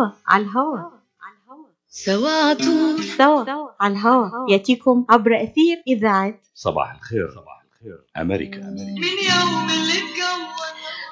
سوا 0.00 0.10
على 0.26 0.44
الهوا. 0.44 0.90
سوا 1.88 2.30
عطول 2.30 3.04
سوا 3.04 3.68
على 3.80 3.94
الهوا. 3.94 4.50
يأتيكم 4.50 5.06
عبر 5.10 5.42
أثير 5.42 5.82
إذاعة 5.88 6.34
صباح 6.54 6.94
الخير. 6.94 7.30
صباح 7.30 7.64
الخير. 7.66 7.98
أمريكا. 8.16 8.58
أمريكا 8.58 9.00
من 9.00 9.16
يوم 9.30 9.70
اللي 9.70 9.98
اتكون 9.98 10.69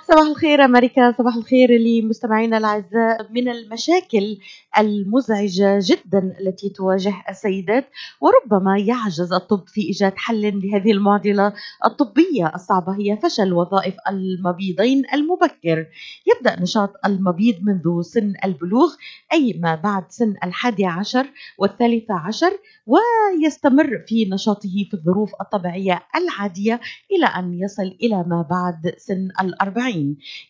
صباح 0.09 0.27
الخير 0.27 0.65
أمريكا 0.65 1.15
صباح 1.19 1.35
الخير 1.37 1.71
لمستمعينا 1.71 2.59
الأعزاء. 2.59 3.33
من 3.33 3.49
المشاكل 3.49 4.39
المزعجة 4.79 5.79
جدا 5.83 6.35
التي 6.41 6.69
تواجه 6.69 7.15
السيدات 7.29 7.85
وربما 8.21 8.79
يعجز 8.79 9.33
الطب 9.33 9.63
في 9.67 9.81
إيجاد 9.81 10.13
حل 10.17 10.61
لهذه 10.65 10.93
المعضلة 10.93 11.53
الطبية 11.85 12.53
الصعبة 12.55 12.93
هي 12.99 13.17
فشل 13.23 13.53
وظائف 13.53 13.95
المبيضين 14.09 15.03
المبكر. 15.15 15.87
يبدأ 16.27 16.61
نشاط 16.63 16.93
المبيض 17.07 17.57
منذ 17.63 18.03
سن 18.03 18.33
البلوغ 18.45 18.95
أي 19.33 19.61
ما 19.63 19.75
بعد 19.75 20.05
سن 20.09 20.35
الحادي 20.45 20.87
عشر 20.87 21.27
والثالثة 21.59 22.15
عشر 22.15 22.53
ويستمر 22.87 24.05
في 24.07 24.25
نشاطه 24.31 24.85
في 24.91 24.95
الظروف 24.95 25.31
الطبيعية 25.41 26.03
العادية 26.17 26.81
إلى 27.13 27.27
أن 27.27 27.55
يصل 27.55 27.97
إلى 28.03 28.25
ما 28.27 28.47
بعد 28.51 28.95
سن 28.97 29.29
الأربعين. 29.41 29.98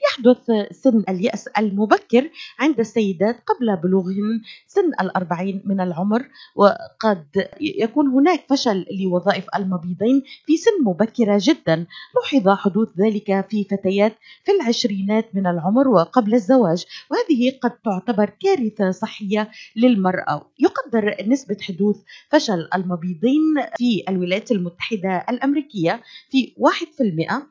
يحدث 0.06 0.50
سن 0.70 1.04
اليأس 1.08 1.48
المبكر 1.58 2.30
عند 2.58 2.80
السيدات 2.80 3.36
قبل 3.46 3.76
بلوغهن 3.76 4.40
سن 4.66 4.88
الأربعين 5.00 5.62
من 5.64 5.80
العمر 5.80 6.28
وقد 6.56 7.26
يكون 7.60 8.06
هناك 8.08 8.44
فشل 8.48 8.86
لوظائف 9.02 9.46
المبيضين 9.56 10.22
في 10.46 10.56
سن 10.56 10.84
مبكرة 10.84 11.38
جدا. 11.42 11.86
لاحظ 12.16 12.48
حدوث 12.48 12.88
ذلك 12.98 13.46
في 13.50 13.64
فتيات 13.64 14.14
في 14.44 14.52
العشرينات 14.52 15.34
من 15.34 15.46
العمر 15.46 15.88
وقبل 15.88 16.34
الزواج 16.34 16.84
وهذه 17.10 17.58
قد 17.62 17.70
تعتبر 17.84 18.30
كارثة 18.42 18.90
صحية 18.90 19.50
للمرأة. 19.76 20.50
يقدر 20.58 21.14
نسبة 21.26 21.56
حدوث 21.62 21.96
فشل 22.28 22.68
المبيضين 22.74 23.54
في 23.76 24.02
الولايات 24.08 24.50
المتحدة 24.50 25.24
الأمريكية 25.30 26.02
في 26.30 26.52
1% 26.56 27.30
آه، 27.30 27.42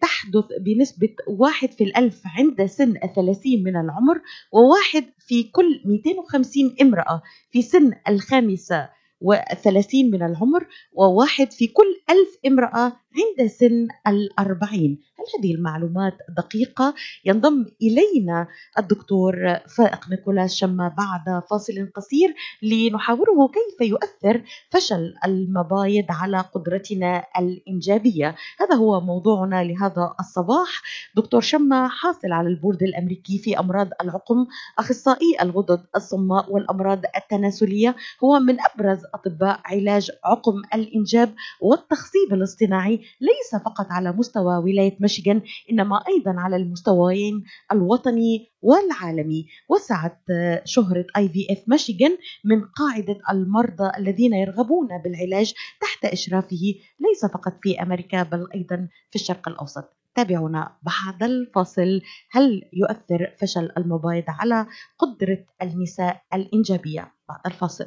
تحدث 0.00 0.44
بنسبة 0.60 1.08
واحد 1.28 1.70
في 1.72 1.84
الألف 1.84 2.22
عند 2.26 2.66
سن 2.66 2.94
الثلاثين 3.04 3.62
من 3.62 3.76
العمر 3.76 4.20
وواحد 4.52 5.04
في 5.18 5.42
كل 5.42 5.80
250 5.84 6.74
امرأة 6.82 7.22
في 7.50 7.62
سن 7.62 7.92
الخامسة 8.08 8.88
والثلاثين 9.20 10.10
من 10.10 10.22
العمر 10.22 10.66
وواحد 10.92 11.52
في 11.52 11.66
كل 11.66 12.00
ألف 12.10 12.38
امرأة 12.46 12.92
عند 13.18 13.48
سن 13.50 13.88
الأربعين. 14.06 14.98
هل 15.18 15.24
هذه 15.40 15.54
المعلومات 15.54 16.18
دقيقة؟ 16.36 16.94
ينضم 17.24 17.66
إلينا 17.82 18.46
الدكتور 18.78 19.34
فائق 19.76 20.08
نيكولاس 20.10 20.54
شما 20.54 20.88
بعد 20.88 21.42
فاصل 21.50 21.90
قصير 21.94 22.34
لنحاوره 22.62 23.48
كيف 23.48 23.88
يؤثر 23.88 24.42
فشل 24.70 25.14
المبايض 25.24 26.04
على 26.10 26.40
قدرتنا 26.40 27.24
الإنجابية. 27.38 28.36
هذا 28.60 28.74
هو 28.74 29.00
موضوعنا 29.00 29.64
لهذا 29.64 30.14
الصباح. 30.20 30.82
دكتور 31.16 31.40
شما 31.40 31.88
حاصل 31.88 32.32
على 32.32 32.48
البورد 32.48 32.82
الأمريكي 32.82 33.38
في 33.38 33.58
أمراض 33.58 33.88
العقم 34.02 34.46
أخصائي 34.78 35.36
الغدد 35.42 35.84
الصماء 35.96 36.52
والأمراض 36.52 37.02
التناسلية. 37.16 37.96
هو 38.24 38.38
من 38.38 38.56
أبرز 38.60 38.98
أطباء 39.14 39.60
علاج 39.64 40.10
عقم 40.24 40.62
الإنجاب 40.74 41.34
والتخصيب 41.60 42.32
الاصطناعي. 42.32 43.00
ليس 43.20 43.62
فقط 43.64 43.86
على 43.90 44.12
مستوى 44.12 44.56
ولاية 44.56 44.96
ميشيغان 45.00 45.42
إنما 45.70 46.02
أيضا 46.08 46.34
على 46.40 46.56
المستويين 46.56 47.44
الوطني 47.72 48.48
والعالمي. 48.62 49.46
وسعت 49.68 50.22
شهرة 50.64 51.06
اي 51.16 51.28
في 51.28 51.46
اف 51.50 51.58
ميشيغان 51.68 52.16
من 52.44 52.64
قاعدة 52.64 53.18
المرضى 53.30 53.90
الذين 53.98 54.32
يرغبون 54.34 54.88
بالعلاج 55.04 55.54
تحت 55.80 56.04
إشرافه 56.04 56.74
ليس 57.00 57.26
فقط 57.32 57.54
في 57.62 57.82
أمريكا 57.82 58.22
بل 58.22 58.46
أيضا 58.54 58.88
في 59.10 59.16
الشرق 59.16 59.48
الأوسط. 59.48 59.84
تابعونا 60.14 60.76
بعد 60.82 61.22
الفاصل. 61.22 62.00
هل 62.30 62.62
يؤثر 62.72 63.34
فشل 63.40 63.70
المبايض 63.76 64.24
على 64.28 64.66
قدرة 64.98 65.44
النساء 65.62 66.22
الإنجابية؟ 66.34 67.12
بعد 67.28 67.40
الفاصل. 67.46 67.86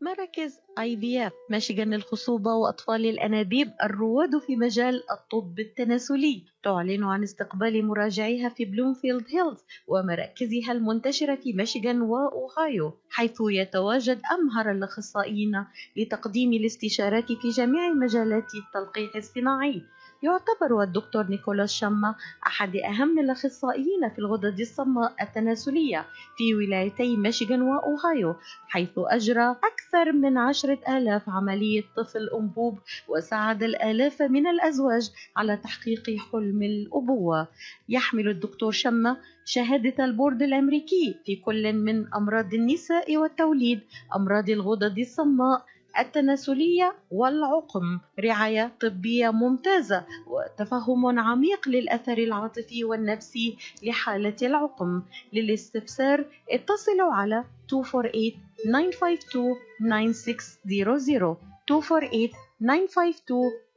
مراكز 0.00 0.58
IVF 0.78 1.32
ميشيغان 1.50 1.94
للخصوبة 1.94 2.54
وأطفال 2.54 3.06
الأنابيب 3.06 3.72
الرواد 3.82 4.38
في 4.38 4.56
مجال 4.56 5.02
الطب 5.10 5.58
التناسلي. 5.58 6.42
تعلن 6.62 7.04
عن 7.04 7.22
استقبال 7.22 7.86
مراجعيها 7.86 8.48
في 8.48 8.64
بلومفيلد 8.64 9.24
هيلز 9.28 9.64
ومراكزها 9.88 10.72
المنتشرة 10.72 11.34
في 11.34 11.52
ميشيغان 11.52 12.02
وأوهايو 12.02 12.92
حيث 13.10 13.36
يتواجد 13.40 14.20
أمهر 14.32 14.70
الأخصائيين 14.70 15.64
لتقديم 15.96 16.52
الاستشارات 16.52 17.32
في 17.32 17.48
جميع 17.48 17.92
مجالات 17.92 18.46
التلقيح 18.54 19.16
الصناعي. 19.16 19.82
يعتبر 20.22 20.82
الدكتور 20.82 21.26
نيكولاس 21.26 21.72
شما 21.72 22.14
أحد 22.46 22.76
أهم 22.76 23.18
الأخصائيين 23.18 24.08
في 24.14 24.18
الغدد 24.18 24.60
الصماء 24.60 25.12
التناسلية 25.22 26.04
في 26.36 26.54
ولايتي 26.54 27.16
ميشيغان 27.16 27.62
وأوهايو 27.62 28.34
حيث 28.68 28.90
أجرى 28.96 29.50
أكثر 29.50 30.12
من 30.12 30.38
عشرة 30.38 30.78
آلاف 30.88 31.28
عملية 31.28 31.82
طفل 31.96 32.28
أنبوب 32.34 32.78
وساعد 33.08 33.62
الآلاف 33.62 34.22
من 34.22 34.46
الأزواج 34.46 35.10
على 35.36 35.56
تحقيق 35.56 36.16
حلم 36.32 36.62
الأبوة. 36.62 37.48
يحمل 37.88 38.28
الدكتور 38.28 38.72
شما 38.72 39.16
شهادة 39.44 40.04
البورد 40.04 40.42
الأمريكي 40.42 41.14
في 41.26 41.36
كل 41.36 41.72
من 41.72 42.14
أمراض 42.14 42.54
النساء 42.54 43.16
والتوليد 43.16 43.80
أمراض 44.16 44.50
الغدد 44.50 44.98
الصماء 44.98 45.64
التناسلية 45.98 46.94
والعقم 47.10 47.98
رعاية 48.20 48.72
طبية 48.80 49.30
ممتازة 49.30 50.04
وتفهم 50.26 51.18
عميق 51.18 51.68
للأثر 51.68 52.18
العاطفي 52.18 52.84
والنفسي 52.84 53.56
لحالة 53.82 54.36
العقم. 54.42 55.02
للاستفسار 55.32 56.24
اتصلوا 56.50 57.12
على 57.12 57.44
248-952-9600 57.72 57.76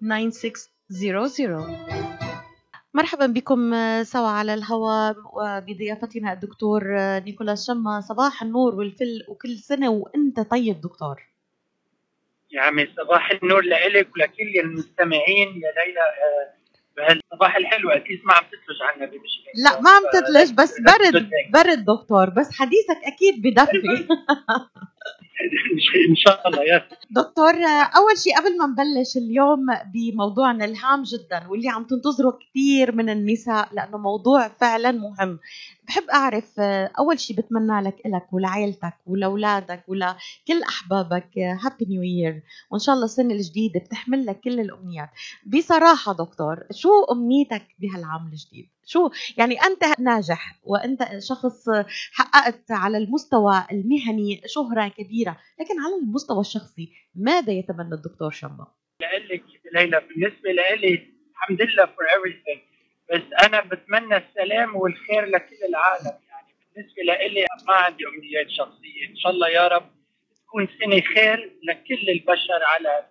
248-952-9600 0.09 0.12
مرحبا 2.94 3.25
بكم 3.25 3.74
سوا 4.03 4.28
على 4.28 4.53
الهواء 4.53 5.16
وبضيافتنا 5.34 6.34
الدكتور 6.34 6.84
نيكولاس 7.19 7.68
شما 7.68 8.01
صباح 8.01 8.44
النور 8.44 8.75
والفل 8.75 9.25
وكل 9.30 9.57
سنة 9.57 9.90
وأنت 9.90 10.40
طيب 10.40 10.81
دكتور. 10.81 11.28
يا 12.51 12.61
عمي 12.61 12.87
صباح 12.97 13.31
النور 13.31 13.61
لإلك 13.63 14.07
ولكل 14.15 14.59
المستمعين 14.59 15.47
يا 15.47 15.71
ليلى 15.85 15.99
آه، 15.99 16.53
بهالصباح 16.97 17.55
الحلو. 17.55 17.89
أكيد 17.89 18.21
ما 18.25 18.33
عم 18.33 18.43
تثلج 18.43 18.81
عنا 18.81 19.05
بمشكله 19.05 19.53
لا 19.63 19.81
ما 19.81 19.89
عم 19.89 20.03
تثلج 20.13 20.53
بس 20.57 20.75
برد 20.89 21.29
برد 21.53 21.85
دكتور 21.85 22.29
بس 22.29 22.51
حديثك 22.53 22.97
أكيد 23.05 23.41
بدفي 23.41 24.07
إن 26.09 26.15
شاء 26.15 26.47
الله 26.47 26.63
يا 26.63 26.87
دكتور 27.11 27.53
أول 27.97 28.17
شيء 28.17 28.37
قبل 28.37 28.57
ما 28.57 28.65
نبلش 28.67 29.17
اليوم 29.17 29.65
بموضوعنا 29.93 30.65
الهام 30.65 31.03
جدا 31.03 31.47
واللي 31.47 31.69
عم 31.69 31.83
تنتظره 31.83 32.39
كثير 32.49 32.95
من 32.95 33.09
النساء 33.09 33.69
لأنه 33.73 33.97
موضوع 33.97 34.47
فعلا 34.47 34.91
مهم. 34.91 35.39
بحب 35.87 36.03
أعرف 36.13 36.59
أول 36.99 37.19
شيء 37.19 37.37
بتمنى 37.37 37.81
لك 37.81 37.95
لك 38.05 38.33
ولعائلتك 38.33 38.93
ولأولادك 39.05 39.83
ولكل 39.87 40.63
أحبابك 40.69 41.37
هابي 41.37 41.85
نيو 41.89 42.01
يير 42.03 42.43
وإن 42.71 42.79
شاء 42.79 42.95
الله 42.95 43.05
السنة 43.05 43.33
الجديدة 43.33 43.79
بتحمل 43.79 44.25
لك 44.25 44.39
كل 44.39 44.59
الأمنيات. 44.59 45.09
بصراحة 45.45 46.13
دكتور 46.13 46.63
شو 46.71 46.89
أمنيتك 47.11 47.67
بهالعام 47.79 48.27
الجديد؟ 48.27 48.69
شو 48.89 49.09
يعني 49.38 49.55
أنت 49.61 50.00
ناجح 50.00 50.55
وأنت 50.63 51.03
شخص 51.29 51.69
حققت 52.13 52.72
على 52.72 52.97
المستوى 52.97 53.65
المهني 53.71 54.41
شهرة 54.45 54.88
كبيرة 54.88 55.38
لكن 55.59 55.80
على 55.80 55.95
المستوى 56.01 56.39
الشخصي 56.39 56.94
ماذا 57.15 57.51
يتمنى 57.53 57.94
الدكتور 57.94 58.31
شما 58.31 58.68
لك 59.01 59.44
ليلى 59.74 60.00
بالنسبة 60.09 60.51
لي 60.51 61.07
الحمد 61.31 61.62
لله 61.62 61.86
فور 61.86 62.06
everything 62.06 62.59
بس 63.13 63.45
أنا 63.45 63.62
بتمنى 63.62 64.18
السلام 64.18 64.75
والخير 64.75 65.25
لكل 65.25 65.56
العالم 65.69 66.19
يعني 66.30 66.56
بالنسبة 66.75 67.01
لي 67.27 67.45
ما 67.68 67.74
عندي 67.74 68.03
امنيات 68.07 68.50
شخصيه 68.50 69.07
إن 69.09 69.15
شاء 69.15 69.31
الله 69.31 69.50
يا 69.50 69.68
رب 69.68 69.89
تكون 70.45 70.68
سنة 70.81 71.01
خير 71.01 71.59
لكل 71.63 72.09
البشر 72.09 72.63
على 72.63 73.06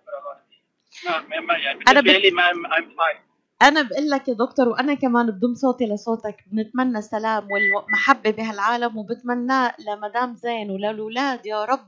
الأرض 1.03 1.47
ما 1.47 1.57
يعني 1.57 1.79
بالنسبة 1.79 2.17
لي 2.17 2.31
ما 2.31 2.43
I'm 2.51 2.83
fine. 2.83 3.28
أنا 3.61 3.81
بقول 3.81 4.09
لك 4.09 4.27
يا 4.27 4.33
دكتور 4.33 4.69
وأنا 4.69 4.93
كمان 4.93 5.31
بضم 5.31 5.55
صوتي 5.55 5.85
لصوتك 5.85 6.43
بنتمنى 6.51 6.97
السلام 6.97 7.47
والمحبة 7.51 8.31
بهالعالم 8.31 8.97
وبتمناه 8.97 9.73
لمدام 9.87 10.35
زين 10.35 10.71
وللأولاد 10.71 11.45
يا 11.45 11.65
رب 11.65 11.87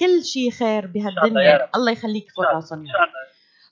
كل 0.00 0.24
شيء 0.24 0.50
خير 0.50 0.86
بهالدنيا. 0.86 1.68
الله 1.76 1.92
يخليك 1.92 2.26
فوق 2.36 2.44
راسهم 2.54 2.84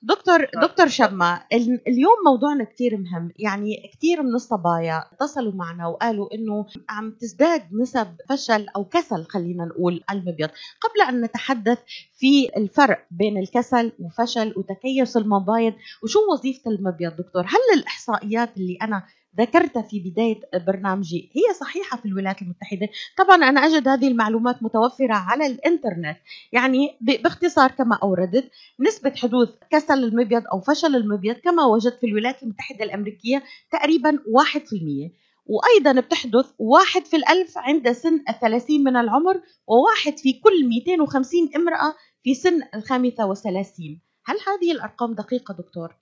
دكتور 0.08 0.46
دكتور 0.62 0.88
شما 0.88 1.40
ال- 1.52 1.88
اليوم 1.88 2.14
موضوعنا 2.26 2.64
كتير 2.64 2.96
مهم 2.96 3.32
يعني 3.38 3.90
كتير 3.92 4.22
من 4.22 4.34
الصبايا 4.34 5.04
اتصلوا 5.12 5.52
معنا 5.52 5.86
وقالوا 5.86 6.34
إنه 6.34 6.66
عم 6.88 7.10
تزداد 7.20 7.62
نسب 7.72 8.16
فشل 8.28 8.66
أو 8.76 8.84
كسل 8.84 9.24
خلينا 9.24 9.64
نقول 9.64 10.04
المبيض. 10.10 10.48
قبل 10.80 11.08
أن 11.08 11.20
نتحدث 11.20 11.78
في 12.18 12.48
الفرق 12.56 13.06
بين 13.10 13.38
الكسل 13.38 13.92
وفشل 13.98 14.54
وتكيس 14.56 15.16
المبايض 15.16 15.74
وشو 16.02 16.18
وظيفة 16.32 16.70
المبيض 16.70 17.16
دكتور؟ 17.16 17.42
هل 17.46 17.78
الإحصائيات 17.78 18.56
اللي 18.56 18.78
أنا 18.82 19.02
ذكرتها 19.38 19.82
في 19.82 20.00
بداية 20.00 20.40
برنامجي. 20.66 21.30
هي 21.32 21.54
صحيحة 21.54 21.96
في 21.96 22.06
الولايات 22.06 22.42
المتحدة. 22.42 22.88
طبعا 23.18 23.36
أنا 23.36 23.60
أجد 23.66 23.88
هذه 23.88 24.08
المعلومات 24.08 24.62
متوفرة 24.62 25.14
على 25.14 25.46
الإنترنت. 25.46 26.16
يعني 26.52 26.96
باختصار 27.00 27.70
كما 27.70 27.98
أوردت 28.02 28.50
نسبة 28.80 29.14
حدوث 29.16 29.48
كسل 29.70 30.04
المبيض 30.04 30.42
أو 30.52 30.60
فشل 30.60 30.96
المبيض 30.96 31.36
كما 31.36 31.64
وجدت 31.64 32.00
في 32.00 32.06
الولايات 32.06 32.42
المتحدة 32.42 32.84
الأمريكية 32.84 33.42
تقريبا 33.70 34.18
1% 34.26 35.10
وأيضا 35.46 36.00
بتحدث 36.00 36.46
واحد 36.58 37.04
في 37.06 37.16
الألف 37.16 37.58
عند 37.58 37.92
سن 37.92 38.24
الثلاثين 38.28 38.84
من 38.84 38.96
العمر 38.96 39.40
وواحد 39.66 40.18
في 40.18 40.32
كل 40.32 40.68
250 40.68 41.50
امرأة 41.56 41.94
في 42.22 42.34
سن 42.34 42.60
الخامسة 42.74 43.26
والثلاثين. 43.26 44.00
هل 44.26 44.36
هذه 44.48 44.72
الأرقام 44.72 45.14
دقيقة 45.14 45.54
دكتور؟ 45.54 45.96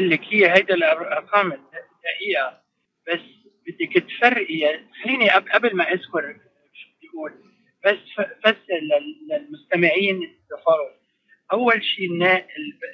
لك 0.00 0.20
هي 0.30 0.52
هيدا 0.52 0.74
الأرقام 0.74 1.52
الدقيقه 2.04 2.62
بس 3.08 3.20
بدك 3.66 4.06
تفرقي 4.08 4.80
خليني 5.04 5.30
قبل 5.30 5.76
ما 5.76 5.84
أذكر 5.92 6.36
شو 6.72 6.88
بدي 6.98 7.08
أقول. 7.14 7.32
بس 7.84 8.26
بس 8.46 8.56
لل- 8.70 9.28
للمستمعين 9.30 10.22
التفاعل 10.22 10.94
أول 11.52 11.84
شيء 11.84 12.08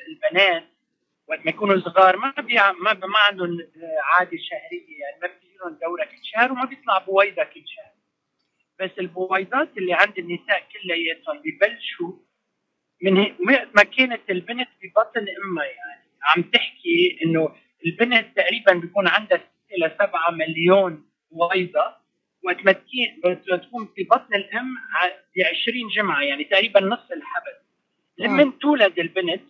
البنات 0.08 0.64
وقت 1.28 1.38
ما 1.44 1.50
يكونوا 1.50 1.80
صغار 1.80 2.16
ما 2.16 2.30
بيع 2.38 2.72
ما, 2.72 2.92
ما 2.94 3.18
عندهم 3.18 3.58
عادة 4.02 4.38
شهرية 4.38 5.00
يعني 5.00 5.20
ما 5.22 5.28
بتجي 5.28 5.56
لهم 5.64 5.78
دورة 5.82 6.04
كل 6.04 6.16
شهر 6.22 6.52
وما 6.52 6.64
بيطلع 6.64 6.98
بويضة 6.98 7.44
كل 7.44 7.62
شهر. 7.66 7.92
بس 8.80 8.90
البويضات 8.98 9.78
اللي 9.78 9.92
عند 9.94 10.18
النساء 10.18 10.68
كلياتهم 10.72 11.42
ببلشوا 11.44 12.12
من 13.02 13.18
وقت 13.20 13.68
ما 13.76 13.82
كانت 13.82 14.30
البنت 14.30 14.68
ببطن 14.82 15.26
أمها 15.44 15.64
يعني 15.64 16.04
عم 16.22 16.42
تحكي 16.42 17.18
إنه 17.24 17.56
البنت 17.86 18.36
تقريبا 18.36 18.72
بيكون 18.72 19.08
عندها 19.08 19.38
6 19.38 19.46
إلى 19.72 19.96
7 19.98 20.30
مليون 20.30 21.10
بويضه 21.30 22.00
ما 22.44 22.52
تكون 23.56 23.88
في 23.96 24.04
بطن 24.04 24.34
الأم 24.34 24.74
ب 25.36 25.40
20 25.40 25.88
جمعة 25.96 26.22
يعني 26.22 26.44
تقريبا 26.44 26.80
نص 26.80 27.10
الحبل. 27.10 27.56
لما 28.18 28.52
تولد 28.60 28.98
البنت 28.98 29.42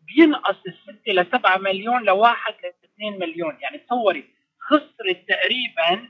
بينقص 0.00 0.56
ال 0.66 0.98
6 1.04 1.12
ل 1.12 1.26
7 1.32 1.58
مليون 1.58 2.04
لواحد 2.04 2.54
ل 2.54 2.72
2 2.84 3.18
مليون. 3.18 3.58
يعني 3.60 3.78
تصوري 3.78 4.24
خسرت 4.60 5.24
تقريبا 5.28 6.08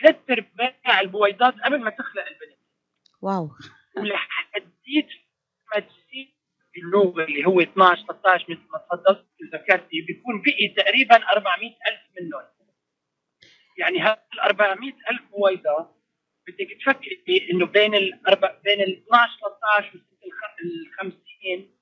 ثلاث 0.00 0.16
أرباع 0.30 1.00
البويضات 1.00 1.54
قبل 1.54 1.80
ما 1.80 1.90
تخلق 1.90 2.24
البنت. 2.26 2.58
واو. 3.22 3.50
ولحديت 3.96 5.08
ما 5.74 5.80
تصير 5.80 6.31
اللغة 6.76 7.24
اللي 7.24 7.46
هو 7.46 7.60
12 7.60 8.06
13 8.06 8.44
مثل 8.48 8.60
ما 8.72 8.78
تفضلت 8.78 9.26
ذكرتي 9.54 10.00
بيكون 10.00 10.42
بقي 10.42 10.68
تقريبا 10.76 11.16
400 11.16 11.68
ألف 11.68 12.00
منهم 12.20 12.42
يعني 13.78 14.00
هال 14.00 14.40
400 14.40 14.92
ألف 15.10 15.22
بويضة 15.32 16.02
بدك 16.48 16.78
تفكري 16.80 17.50
إنه 17.50 17.66
بين 17.66 17.94
ال 17.94 18.20
بين 18.64 18.80
ال 18.80 19.02
12 19.02 19.32
13 19.40 19.90
وال 20.22 20.92
50 21.00 21.12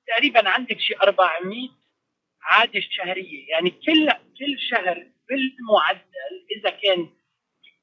تقريبا 0.07 0.49
عندك 0.49 0.79
شي 0.79 0.95
400 1.03 1.69
عاده 2.43 2.81
شهرية. 2.89 3.49
يعني 3.49 3.69
كل 3.69 4.11
كل 4.11 4.59
شهر 4.69 5.07
بالمعدل 5.29 6.45
إذا 6.57 6.69
كان 6.69 7.05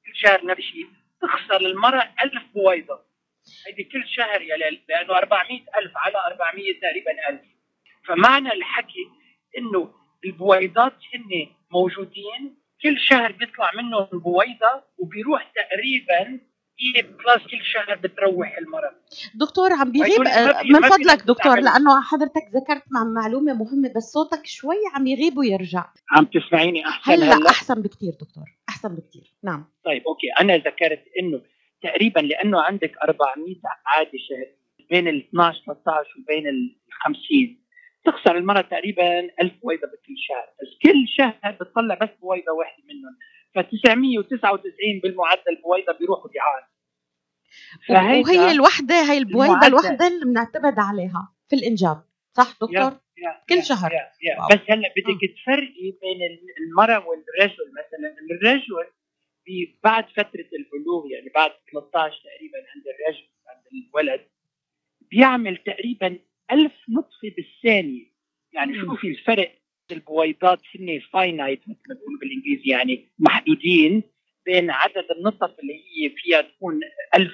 كل 0.05 0.15
شهر 0.15 0.47
نفس 0.47 0.59
الشيء 0.61 0.89
تخسر 1.23 1.61
المرأة 1.61 2.15
1000 2.25 2.43
بويضه 2.55 3.08
هيدي 3.67 3.85
كل 3.85 4.05
شهر 4.09 4.43
يا 4.43 4.57
ليل 4.57 4.81
لأنه 4.89 5.19
400 5.19 5.61
ألف 5.79 5.93
على 5.97 6.17
400 6.27 6.81
تقريبا 6.83 7.29
1000 7.29 7.41
فمعنى 8.09 8.53
الحكي 8.53 9.07
إنه 9.59 9.91
البويضات 10.25 10.93
هن 11.15 11.47
موجودين 11.71 12.59
كل 12.83 12.99
شهر 12.99 13.33
بيطلع 13.33 13.71
منهم 13.77 14.07
بويضة 14.13 14.83
وبيروح 14.99 15.53
تقريبا 15.55 16.41
اي 16.81 17.03
بلس 17.03 17.47
كل 17.51 17.65
شهر 17.65 17.97
بتروح 17.97 18.59
المراه 18.59 18.95
دكتور 19.35 19.73
عم 19.73 19.93
بيغيب 19.93 20.23
آه، 20.27 20.63
من 20.63 20.81
فضلك 20.89 21.23
دكتور. 21.27 21.61
لأنه 21.61 22.03
حضرتك 22.03 22.43
ذكرت 22.55 22.83
مع 22.91 23.05
معلومة 23.05 23.53
مهمة 23.55 23.93
بس 23.97 24.03
صوتك 24.03 24.47
شوي 24.47 24.77
عم 24.95 25.07
يغيب 25.07 25.39
ويرجع. 25.39 25.85
عم 26.11 26.25
تسمعيني 26.25 26.87
أحسن 26.87 27.13
هلأ 27.13 27.25
هلأ. 27.37 27.51
أحسن 27.51 27.83
بكتير 27.83 28.13
دكتور 28.13 28.45
أحسن 28.69 28.95
بكتير. 28.95 29.33
نعم. 29.45 29.65
طيب 29.85 30.03
أوكي. 30.07 30.27
أنا 30.41 30.57
ذكرت 30.57 31.05
إنه 31.21 31.41
تقريبا 31.83 32.21
لأنه 32.21 32.61
عندك 32.63 32.97
400 32.99 33.55
عاده 33.87 34.11
شهريه 34.29 34.59
بين 34.91 35.09
ال 35.09 35.29
12 35.29 35.63
13 35.65 36.09
وبين 36.23 36.49
ال 36.49 36.77
50 36.91 37.65
تخسر 38.05 38.37
المراه 38.37 38.61
تقريبا 38.61 39.21
1000 39.21 39.53
بويضه 39.63 39.87
بكل 39.87 40.15
شهر 40.29 40.47
بس 40.63 40.79
كل 40.83 41.05
شهر 41.09 41.53
بتطلع 41.61 41.95
بس 41.95 42.09
بويضه 42.21 42.53
واحدة 42.53 42.85
منهم 42.89 43.17
ف 43.55 43.59
999 43.59 45.01
بالمعدل 45.03 45.57
بويضه 45.65 45.93
بيروحوا 45.99 46.31
بيعاد 46.31 46.63
فهيدا- 47.89 48.29
وهي 48.29 48.51
الوحدة 48.53 48.95
هي 49.13 49.19
البويضة. 49.19 49.67
الوحدة 49.67 50.07
اللي 50.07 50.25
بنعتمد 50.25 50.79
عليها 50.79 51.35
في 51.49 51.57
الإنجاب 51.57 52.03
صح 52.37 52.53
دكتور؟ 52.53 52.71
yeah- 52.77 53.01
yeah- 53.19 53.43
كل 53.49 53.55
yeah- 53.55 53.61
شهر. 53.63 53.93
yeah- 53.93 54.11
yeah. 54.23 54.37
بس 54.57 54.61
هلأ 54.71 54.89
بدك 54.97 55.21
تفرقي 55.43 55.91
بين 56.03 56.21
ال- 56.31 56.55
المراه 56.69 57.07
والرجل 57.09 57.73
مثلا 57.73 58.17
الرجل 58.31 58.91
بعد 59.85 60.09
فترة 60.09 60.49
البلوغ 60.59 61.07
يعني 61.11 61.31
بعد 61.35 61.51
13 61.73 62.17
تقريبا 62.25 62.59
عند 62.75 62.85
الرجل 62.87 63.29
عند 63.49 63.65
الولد 63.73 64.29
بيعمل 65.11 65.57
تقريبا 65.57 66.19
ألف 66.53 66.73
نطفة 66.89 67.35
بالثانية. 67.37 68.07
يعني. 68.53 68.81
شوفي 68.81 69.09
الفرق 69.09 69.59
البويضات 69.93 70.61
هن 70.75 71.01
finite 71.13 71.61
مثل 71.61 71.81
ما 71.89 71.95
بيقولوا 71.95 72.21
بالإنجليزي 72.21 72.71
يعني 72.71 73.09
محدودين 73.19 74.03
بين 74.47 74.71
عدد 74.71 75.07
النطف 75.17 75.59
اللي 75.61 75.75
هي 75.75 76.11
فيها 76.17 76.41
تكون 76.41 76.81
ألف 77.15 77.33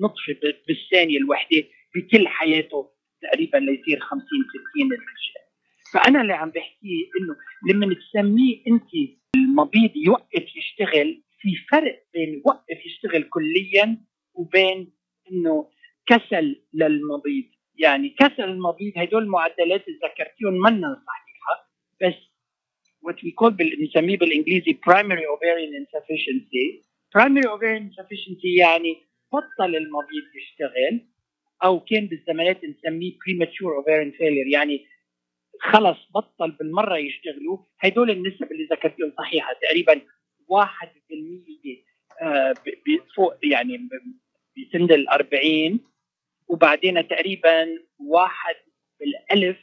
نطفة 0.00 0.40
بالثانية 0.68 1.18
الوحدة 1.18 1.64
بكل 1.94 2.28
حياته 2.28 2.90
تقريبا 3.22 3.56
ليصير 3.58 4.00
50 4.00 4.20
60 4.74 4.92
الرجال 4.92 5.46
فأنا 5.92 6.20
اللي 6.20 6.32
عم 6.32 6.50
بحكيه 6.50 7.04
إنه 7.20 7.36
لما 7.70 7.94
تسميه 7.94 8.62
انت 8.68 8.90
المبيض 9.36 9.90
يوقف 9.96 10.56
يشتغل 10.56 11.22
في 11.46 11.56
فرق 11.70 12.02
بين 12.14 12.34
يوقف 12.34 12.86
يشتغل 12.86 13.22
كليا 13.22 13.98
وبين 14.34 14.92
إنه 15.32 15.70
كسل 16.06 16.62
للمبيض 16.74 17.44
يعني 17.78 18.08
كسل 18.18 18.44
المبيض 18.44 18.92
هدول 18.96 19.22
المعدلات 19.22 19.88
اللي 19.88 19.98
ذكرتيهم 20.04 20.52
منا 20.52 21.02
صحيحة 21.06 21.70
بس 22.02 22.14
what 23.06 23.14
we 23.14 23.30
call 23.40 23.48
بنسميه 23.50 24.16
بالإنجليزي 24.16 24.78
primary 24.88 25.26
ovarian 25.34 25.72
insufficiency. 25.82 26.66
primary 27.16 27.46
ovarian 27.54 27.82
insufficiency 27.90 28.58
يعني 28.58 28.96
بطل 29.32 29.76
المبيض 29.76 30.26
يشتغل 30.36 31.06
أو 31.64 31.80
كان 31.80 32.06
بالزمانات 32.06 32.64
نسميه 32.64 33.12
premature 33.12 33.82
ovarian 33.82 34.12
failure 34.18 34.52
يعني 34.52 34.86
خلص 35.60 35.98
بطل 36.14 36.50
بالمرة 36.50 36.96
يشتغلوا. 36.96 37.58
هدول 37.80 38.10
النسب 38.10 38.52
اللي 38.52 38.64
ذكرتيهم 38.64 39.12
صحيحة 39.18 39.52
تقريبا 39.62 40.00
1% 40.48 41.84
آه، 42.22 42.52
ب- 42.52 42.68
ب- 42.68 43.12
فوق 43.16 43.34
يعني 43.42 43.88
بسن 44.56 44.94
ال 44.94 45.08
40 45.08 45.80
وبعدين 46.48 47.08
تقريبا 47.08 47.66
واحد 47.98 48.54
بالألف 49.00 49.56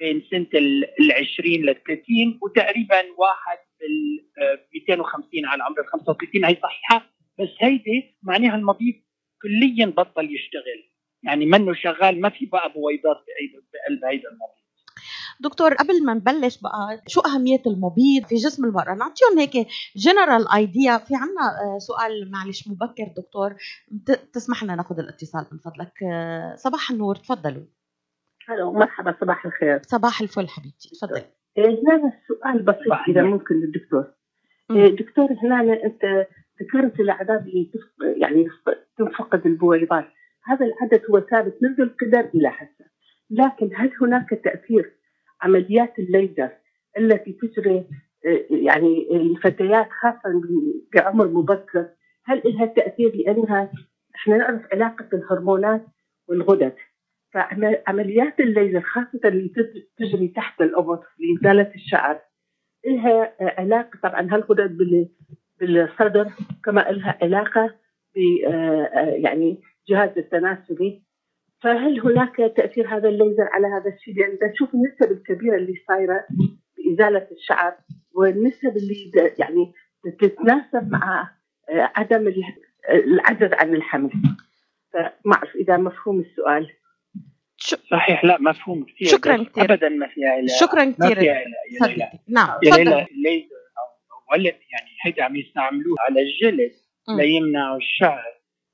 بين 0.00 0.22
سنة 0.30 0.46
ال 0.54 1.12
20 1.12 1.60
لل 1.62 1.82
30 1.86 2.38
وتقريبا 2.42 2.96
واحد 3.18 3.58
بال 3.80 4.26
آه، 4.44 4.58
250 4.74 5.46
على 5.46 5.62
عمر 5.62 5.80
ال 5.80 5.86
35 5.86 6.44
هي 6.44 6.56
صحيحة 6.62 7.06
بس 7.38 7.48
هيدي 7.60 8.14
معناها 8.22 8.56
المبيض 8.56 8.94
كليا 9.42 9.86
بطل 9.86 10.34
يشتغل. 10.34 10.90
يعني 11.24 11.46
منه 11.46 11.74
شغال 11.74 12.20
ما 12.20 12.28
في 12.28 12.46
بقى 12.46 12.72
بويضات 12.72 13.16
بقلب 13.72 14.04
هيدا 14.04 14.28
المبيض 14.28 14.61
دكتور 15.42 15.74
قبل 15.74 16.04
ما 16.04 16.14
نبلش 16.14 16.60
بقى 16.60 17.02
شو 17.06 17.20
أهمية 17.20 17.62
المبيض 17.66 18.24
في 18.28 18.34
جسم 18.34 18.64
المرأة؟ 18.64 18.94
نعطيهم 18.94 19.38
هيك 19.38 19.68
جنرال 19.96 20.52
ايديا 20.54 20.98
في 20.98 21.14
عنا 21.14 21.74
آه، 21.74 21.78
سؤال 21.78 22.30
معلش 22.30 22.68
مبكر 22.68 23.12
دكتور. 23.16 23.54
تسمح 24.32 24.64
لنا 24.64 24.74
ناخذ 24.74 24.98
الاتصال 24.98 25.46
من 25.52 25.58
فضلك. 25.58 25.92
آه، 26.02 26.54
صباح 26.54 26.90
النور. 26.90 27.16
تفضلوا. 27.16 27.62
ألو 28.50 28.72
مرحبا. 28.72 29.14
صباح 29.20 29.46
الخير. 29.46 29.82
صباح 29.82 30.20
الفل 30.20 30.48
حبيبتي. 30.48 30.88
تفضلي. 30.88 31.24
إيه، 31.58 31.66
هنا 31.66 32.12
السؤال 32.22 32.62
بسيط 32.62 32.92
إذا. 33.08 33.22
ممكن 33.22 33.54
للدكتور. 33.54 34.04
دكتور 34.70 35.28
هنا 35.42 35.60
أنت 35.84 36.26
ذكرت 36.62 37.00
الأعداد 37.00 37.46
اللي 37.46 37.70
يعني 38.16 38.48
تنفقد 38.98 39.46
البويضات. 39.46 40.04
هذا 40.44 40.66
العدد 40.66 41.02
هو 41.10 41.20
ثابت 41.20 41.58
منذ 41.62 41.80
القدم 41.80 42.28
إلى 42.34 42.48
هسه 42.48 42.84
لكن 43.30 43.70
هل 43.76 43.92
هناك 44.00 44.30
تأثير 44.44 45.01
عمليات 45.42 45.98
الليزر 45.98 46.50
التي 46.98 47.32
تجري 47.32 47.84
آه، 48.26 48.44
يعني 48.50 49.08
الفتيات 49.12 49.88
خاصة 49.90 50.42
بعمر 50.94 51.28
مبكر. 51.28 51.88
هل 52.24 52.42
لها 52.44 52.66
تأثير؟ 52.66 53.12
لأنها 53.14 53.72
إحنا 54.14 54.36
نعرف 54.36 54.62
علاقة 54.72 55.08
الهرمونات 55.12 55.86
والغدد. 56.28 56.74
فعمليات 57.32 58.40
الليزر 58.40 58.80
خاصة 58.80 59.20
اللي 59.24 59.52
تجري 59.98 60.28
تحت 60.28 60.60
الأبط 60.60 61.02
لإزالة 61.18 61.74
الشعر. 61.74 62.20
لها 62.86 63.34
علاقة 63.40 63.98
طبعا 64.02 64.20
هالغدد 64.20 64.78
بالصدر 65.60 66.30
كما 66.64 66.80
لها 66.80 67.18
علاقة 67.22 67.74
ب 68.14 68.18
يعني 69.24 69.60
جهاز 69.88 70.18
التناسلي. 70.18 71.02
فهل 71.62 72.00
هناك 72.00 72.36
تأثير 72.56 72.96
هذا 72.96 73.08
الليزر 73.08 73.48
على 73.52 73.66
هذا 73.66 73.94
الشيء؟ 73.94 74.14
لأن 74.14 74.38
يعني 74.40 74.52
تشوف 74.52 74.68
النسب 74.74 75.12
الكبيرة 75.12 75.56
اللي 75.56 75.74
صايرة 75.88 76.26
بإزالة 76.76 77.26
الشعر 77.32 77.74
والنسب 78.14 78.76
اللي 78.76 79.10
يعني 79.38 79.72
تتناسب 80.20 80.92
مع 80.92 81.30
عدم 81.70 82.32
العجز 82.90 83.52
عن 83.52 83.74
الحمل. 83.74 84.10
فما 84.92 85.34
أعرف 85.34 85.56
إذا 85.56 85.76
مفهوم 85.76 86.20
السؤال. 86.20 86.70
صحيح 87.90 88.24
لا 88.24 88.40
مفهوم 88.40 88.84
كثير. 88.84 89.08
شكرا 89.08 89.44
كثير. 89.44 89.64
ابدا 89.64 89.88
ما 89.88 90.08
في 90.08 90.24
علاج 90.24 90.48
شكرا 90.60 90.84
كثير. 90.84 91.44
نعم 92.28 92.58
تفضل. 92.62 92.80
الليزر 92.80 93.62
أو 93.78 94.32
ولا 94.32 94.50
يعني 94.50 94.90
هيدا 95.04 95.24
عم 95.24 95.36
يستعملوه 95.36 95.96
على 96.08 96.22
الجلد 96.22 96.72
ليمنعوا 97.18 97.76
الشعر. 97.76 98.24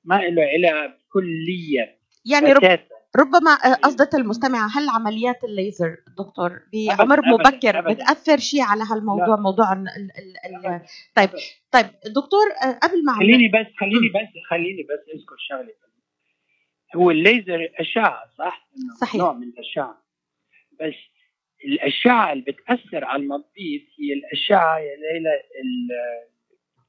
ما 0.05 0.15
له 0.15 0.43
علاج 0.43 0.91
كليا 1.13 1.98
يعني 2.31 2.53
رب 2.53 2.79
ربما 3.17 3.75
قصدت 3.75 4.15
المستمعة 4.15 4.69
هل 4.79 4.89
عمليات 4.89 5.45
الليزر 5.45 5.97
دكتور 6.19 6.61
بعمر 6.73 7.21
مبكر 7.29 7.79
أبداً. 7.79 7.93
بتأثر 7.93 8.39
شيء 8.39 8.63
على 8.63 8.83
هالموضوع 8.91 9.35
لا. 9.37 9.41
موضوع 9.43 9.73
ال 9.73 9.89
ال 9.89 10.67
ال 10.67 10.81
طيب 11.17 11.31
طيب 11.73 11.87
دكتور 12.07 12.47
قبل 12.83 13.05
ما 13.05 13.13
خليني 13.13 13.49
بس 13.49 13.67
خليني 13.81 14.09
بس 14.09 14.49
خليني 14.51 14.83
بس 14.83 15.15
أذكر 15.15 15.37
شغلة. 15.39 15.75
هو 16.97 17.11
الليزر 17.11 17.69
أشعة 17.81 18.23
صح؟ 18.39 18.69
صحيح. 19.01 19.21
نوع 19.21 19.33
من 19.33 19.49
الأشعة. 19.49 20.03
بس 20.81 20.95
الأشعة 21.65 22.33
اللي 22.33 22.45
بتأثر 22.45 23.05
على 23.05 23.23
المبيض 23.23 23.83
هي 23.99 24.15
ليلى 24.85 25.43
اللي 25.61 25.99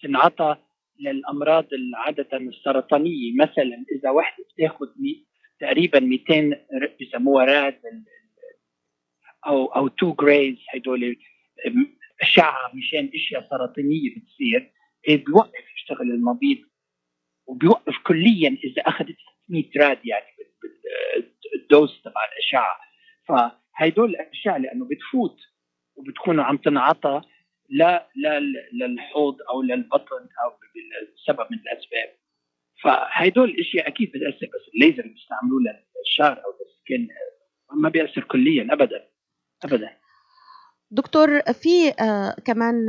تنعطى 0.01 0.55
للأمراض 0.99 1.65
عاده 1.95 2.27
السرطانية. 2.37 3.33
مثلا 3.41 3.85
إذا 3.99 4.09
وحده 4.09 4.43
بتاخذ 4.57 4.87
تقريبا 5.59 5.99
200 5.99 6.65
بسموها 7.01 7.45
راد 7.45 7.79
أو 9.47 9.65
أو 9.65 9.87
2 9.87 10.13
جريز 10.19 10.57
هدول 10.75 11.17
أشعة 12.21 12.71
مشان 12.73 13.09
أشياء 13.15 13.49
سرطانية 13.49 14.15
بتصير 14.15 14.71
بيوقف 15.07 15.73
يشتغل 15.75 16.11
المبيض 16.11 16.57
وبيوقف 17.47 17.97
كليا 18.03 18.57
إذا 18.63 18.81
أخذت 18.81 19.15
600 19.47 19.63
راد 19.77 20.05
يعني 20.05 20.25
الدوز 21.55 22.01
تبع 22.03 22.21
الأشعة. 22.33 22.79
فهدول 23.27 24.09
الأشعة 24.09 24.57
لأنه 24.57 24.85
بتفوت 24.85 25.37
وبتكون 25.95 26.39
عم 26.39 26.57
تنعطى 26.57 27.21
لا 27.69 28.09
لا 28.15 28.39
للحوض 28.73 29.37
أو 29.49 29.61
للبطن 29.61 30.27
أو 30.43 30.51
لسبب 31.15 31.47
من 31.51 31.57
الأسباب. 31.59 32.18
فهدول 32.83 33.49
الاشياء 33.49 33.87
أكيد 33.87 34.09
بتأثر 34.09 34.45
بس 34.45 34.73
الليزر 34.75 35.03
اللي 35.03 35.13
بيستعملوه 35.13 35.59
للشعر 35.99 36.37
أو 36.37 36.51
للسكن 36.51 37.07
ما 37.73 37.89
بيأثر 37.89 38.23
كليا 38.23 38.67
ابدا 38.71 39.07
ابدا 39.63 39.89
دكتور 40.91 41.41
في 41.41 41.89
آه 42.03 42.35
كمان 42.45 42.85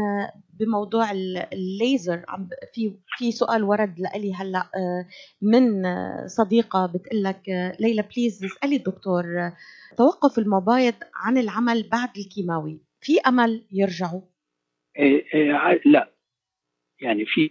بموضوع 0.61 1.11
الليزر 1.52 2.25
عم 2.28 2.49
في 2.75 2.94
في 3.18 3.32
سؤال 3.32 3.64
ورد 3.64 4.00
لإلي 4.00 4.35
هلأ 4.35 4.59
آه 4.59 5.06
من 5.42 5.82
صديقة 6.26 6.87
بتقول 6.87 7.23
لك 7.23 7.49
آه 7.49 7.76
ليلى 7.80 8.02
بليز 8.16 8.44
اسألي 8.44 8.76
الدكتور 8.76 9.25
توقف 9.97 10.38
المبايض 10.38 10.94
عن 11.14 11.38
العمل 11.38 11.88
بعد 11.88 12.09
الكيماوي 12.18 12.80
في 13.00 13.20
أمل 13.20 13.66
يرجعوا؟ 13.73 14.20
إيه 14.99 15.25
إيه 15.35 15.80
لا 15.85 16.12
يعني 17.00 17.25
في 17.26 17.50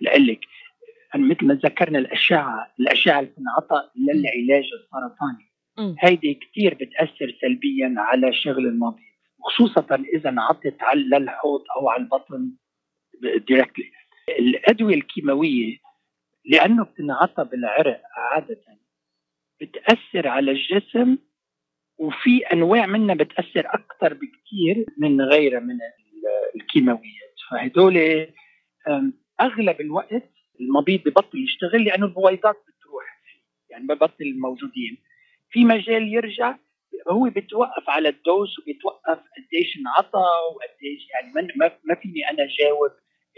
لك 0.00 0.40
مثل 1.16 1.46
ما 1.46 1.54
ذكرنا 1.54 1.98
الأشعة 1.98 2.72
الأشعة 2.80 3.20
اللي 3.20 3.30
بتنعطى 3.30 3.90
للعلاج 3.96 4.64
السرطاني. 4.64 5.50
هيدي 6.00 6.34
كثير 6.34 6.74
بتأثر 6.74 7.36
سلبيا 7.40 7.94
على 7.98 8.32
شغل 8.32 8.66
المبيض 8.66 9.04
خصوصا 9.42 9.86
اذا 10.14 10.28
انعطت 10.30 10.76
على 10.82 11.00
للحوض 11.00 11.60
أو 11.76 11.88
على 11.88 12.02
البطن 12.02 12.52
دايركتلي 13.48 13.90
الأدوية 14.38 14.94
الكيماوية 14.94 15.76
لأنه 16.44 16.84
بتنعطى 16.84 17.44
بالعرق 17.44 18.00
عادة 18.16 18.60
بتأثر 19.60 20.28
على 20.28 20.50
الجسم 20.50 21.18
وفي 21.98 22.38
أنواع 22.52 22.86
منها 22.86 23.14
بتأثر 23.14 23.66
أكثر 23.66 24.14
بكثير 24.14 24.86
من 24.98 25.20
غيرها 25.20 25.60
من 25.60 25.78
الكيماويات. 26.56 27.34
فهدول 27.50 28.26
أغلب 29.40 29.80
الوقت 29.80 30.30
المبيض 30.60 31.00
ببطل 31.06 31.44
يشتغل 31.44 31.84
لأنه 31.84 32.06
البويضات 32.06 32.56
بتروح 32.68 33.20
يعني 33.70 33.86
ببطل 33.86 34.38
موجودين 34.38 34.98
في 35.50 35.64
مجال 35.64 36.14
يرجع 36.14 36.56
هو 37.10 37.30
بتوقف 37.30 37.88
على 37.90 38.08
الدوز 38.08 38.58
وبيتوقف 38.58 39.18
قديش 39.18 39.76
انعطى 39.80 40.24
وقديش 40.54 41.08
يعني 41.10 41.32
ما 41.56 41.70
ما 41.84 41.94
فيني 41.94 42.30
أنا 42.30 42.46
جاوب 42.60 42.90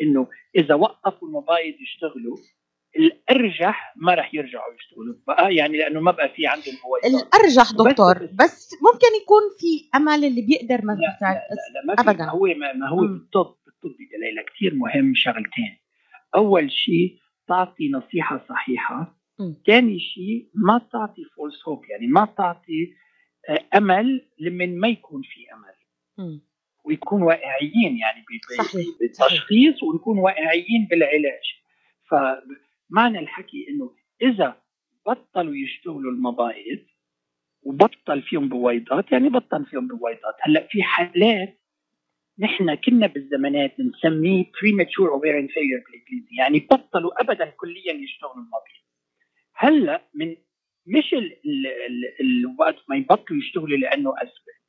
إنه 0.03 0.29
إذا 0.57 0.75
وقفوا 0.75 1.29
المبايض 1.29 1.75
يشتغلوا 1.81 2.37
الأرجح 2.97 3.95
ما 3.97 4.15
راح 4.15 4.35
يرجعوا 4.35 4.75
يشتغلوا. 4.75 5.15
بقى 5.27 5.55
يعني 5.55 5.79
لأنه 5.79 6.01
ما 6.01 6.11
بقى 6.11 6.29
في 6.29 6.47
عندهم 6.47 6.75
بويضات. 6.85 7.23
الأرجح 7.23 7.71
دكتور 7.73 8.19
بس, 8.19 8.35
بس 8.35 8.75
ممكن 8.83 9.23
يكون 9.23 9.43
في 9.59 9.89
أمل 9.97 10.25
اللي 10.25 10.43
بيقدر 10.43 10.85
ما 10.87 10.93
لا, 10.93 11.19
لا, 11.21 11.29
لا, 11.29 11.73
لا 11.75 12.05
ما 12.05 12.11
ابدا. 12.11 12.25
هو 12.25 12.47
ما, 12.47 12.73
ما 12.73 12.89
هو 12.89 12.97
بالطب 13.01 13.55
بالطب 13.67 13.97
ليلى 14.21 14.43
كثير 14.55 14.75
مهم 14.75 15.15
شغلتين. 15.15 15.79
أول 16.35 16.71
شيء 16.73 17.19
تعطي 17.49 17.91
نصيحة 17.91 18.45
صحيحة. 18.49 19.17
ثاني 19.67 19.99
شيء 20.01 20.51
ما 20.55 20.79
تعطي 20.93 21.25
فولس 21.37 21.69
هوب 21.69 21.85
يعني 21.91 22.07
ما 22.07 22.25
تعطي 22.37 22.95
آه، 23.49 23.77
أمل 23.79 24.29
لمن 24.39 24.79
ما 24.81 24.89
يكون 24.89 25.23
في 25.23 25.41
أمل. 25.55 25.75
م. 26.29 26.41
ويكون 26.85 27.23
واقعيين 27.23 27.99
يعني 27.99 28.25
بالتشخيص 29.01 29.83
ونكون 29.83 30.19
واقعيين 30.19 30.87
بالعلاج. 30.91 31.43
فمعنى 32.11 33.19
الحكي 33.19 33.67
إنه 33.69 33.91
إذا 34.23 34.63
بطلوا 35.07 35.55
يشتغلوا 35.57 36.13
المبايض 36.13 36.79
وبطل 37.63 38.23
فيهم 38.23 38.49
بويضات 38.49 39.13
يعني 39.13 39.29
بطل 39.29 39.67
فيهم 39.67 39.87
بويضات. 39.89 40.35
هلأ 40.41 40.67
في 40.71 40.83
حالات 40.83 41.62
نحن 42.43 42.75
كنا 42.75 43.07
بالزمانات 43.07 43.75
نسميه 43.81 44.45
premature 44.45 45.11
ovarian 45.17 45.49
failure 45.55 45.83
بالانجليزي 45.87 46.37
يعني 46.39 46.59
بطلوا 46.71 47.21
ابدا 47.23 47.45
كليا 47.45 47.93
يشتغلوا 47.93 48.35
المبيض 48.35 48.83
هلأ 49.55 50.03
من 50.15 50.37
مش 50.87 51.15
الوقت 52.21 52.77
ما 52.89 52.97
يبطلوا 52.97 53.39
يشتغلوا 53.39 53.77
لأنه 53.77 54.15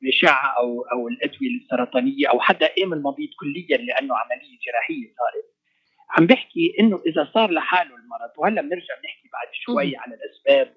الاشعه 0.02 0.54
أو 0.58 0.82
أو 0.82 1.08
الأدوية 1.08 1.50
السرطانية 1.62 2.26
أو 2.30 2.40
حدا 2.40 2.66
قام 2.78 2.92
المبيض 2.92 3.28
كليا 3.40 3.76
لأنه 3.76 4.14
عملية 4.16 4.58
جراحية 4.66 5.06
صارت. 5.06 5.54
عم 6.10 6.26
بحكي 6.26 6.74
إنه 6.80 7.02
إذا 7.06 7.30
صار 7.34 7.50
لحاله 7.50 7.96
المرض 7.96 8.30
وهلأ 8.38 8.62
بنرجع 8.62 8.94
بنحكي 9.02 9.28
بعد 9.32 9.48
شوي 9.52 9.96
على 9.96 10.14
الأسباب 10.14 10.74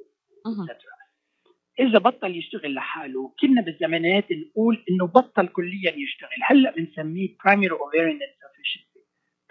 إذا 1.80 2.00
بطل 2.00 2.36
يشتغل 2.36 2.74
لحاله 2.74 3.34
كنا 3.40 3.62
بالزمانات 3.62 4.26
نقول 4.32 4.84
إنه 4.90 5.08
بطل 5.08 5.48
كليا 5.48 5.94
يشتغل. 5.98 6.30
هلأ 6.44 6.72
بنسميه 6.72 7.30
primary 7.30 7.72
ovarian 7.72 8.20
insufficiency. 8.28 9.00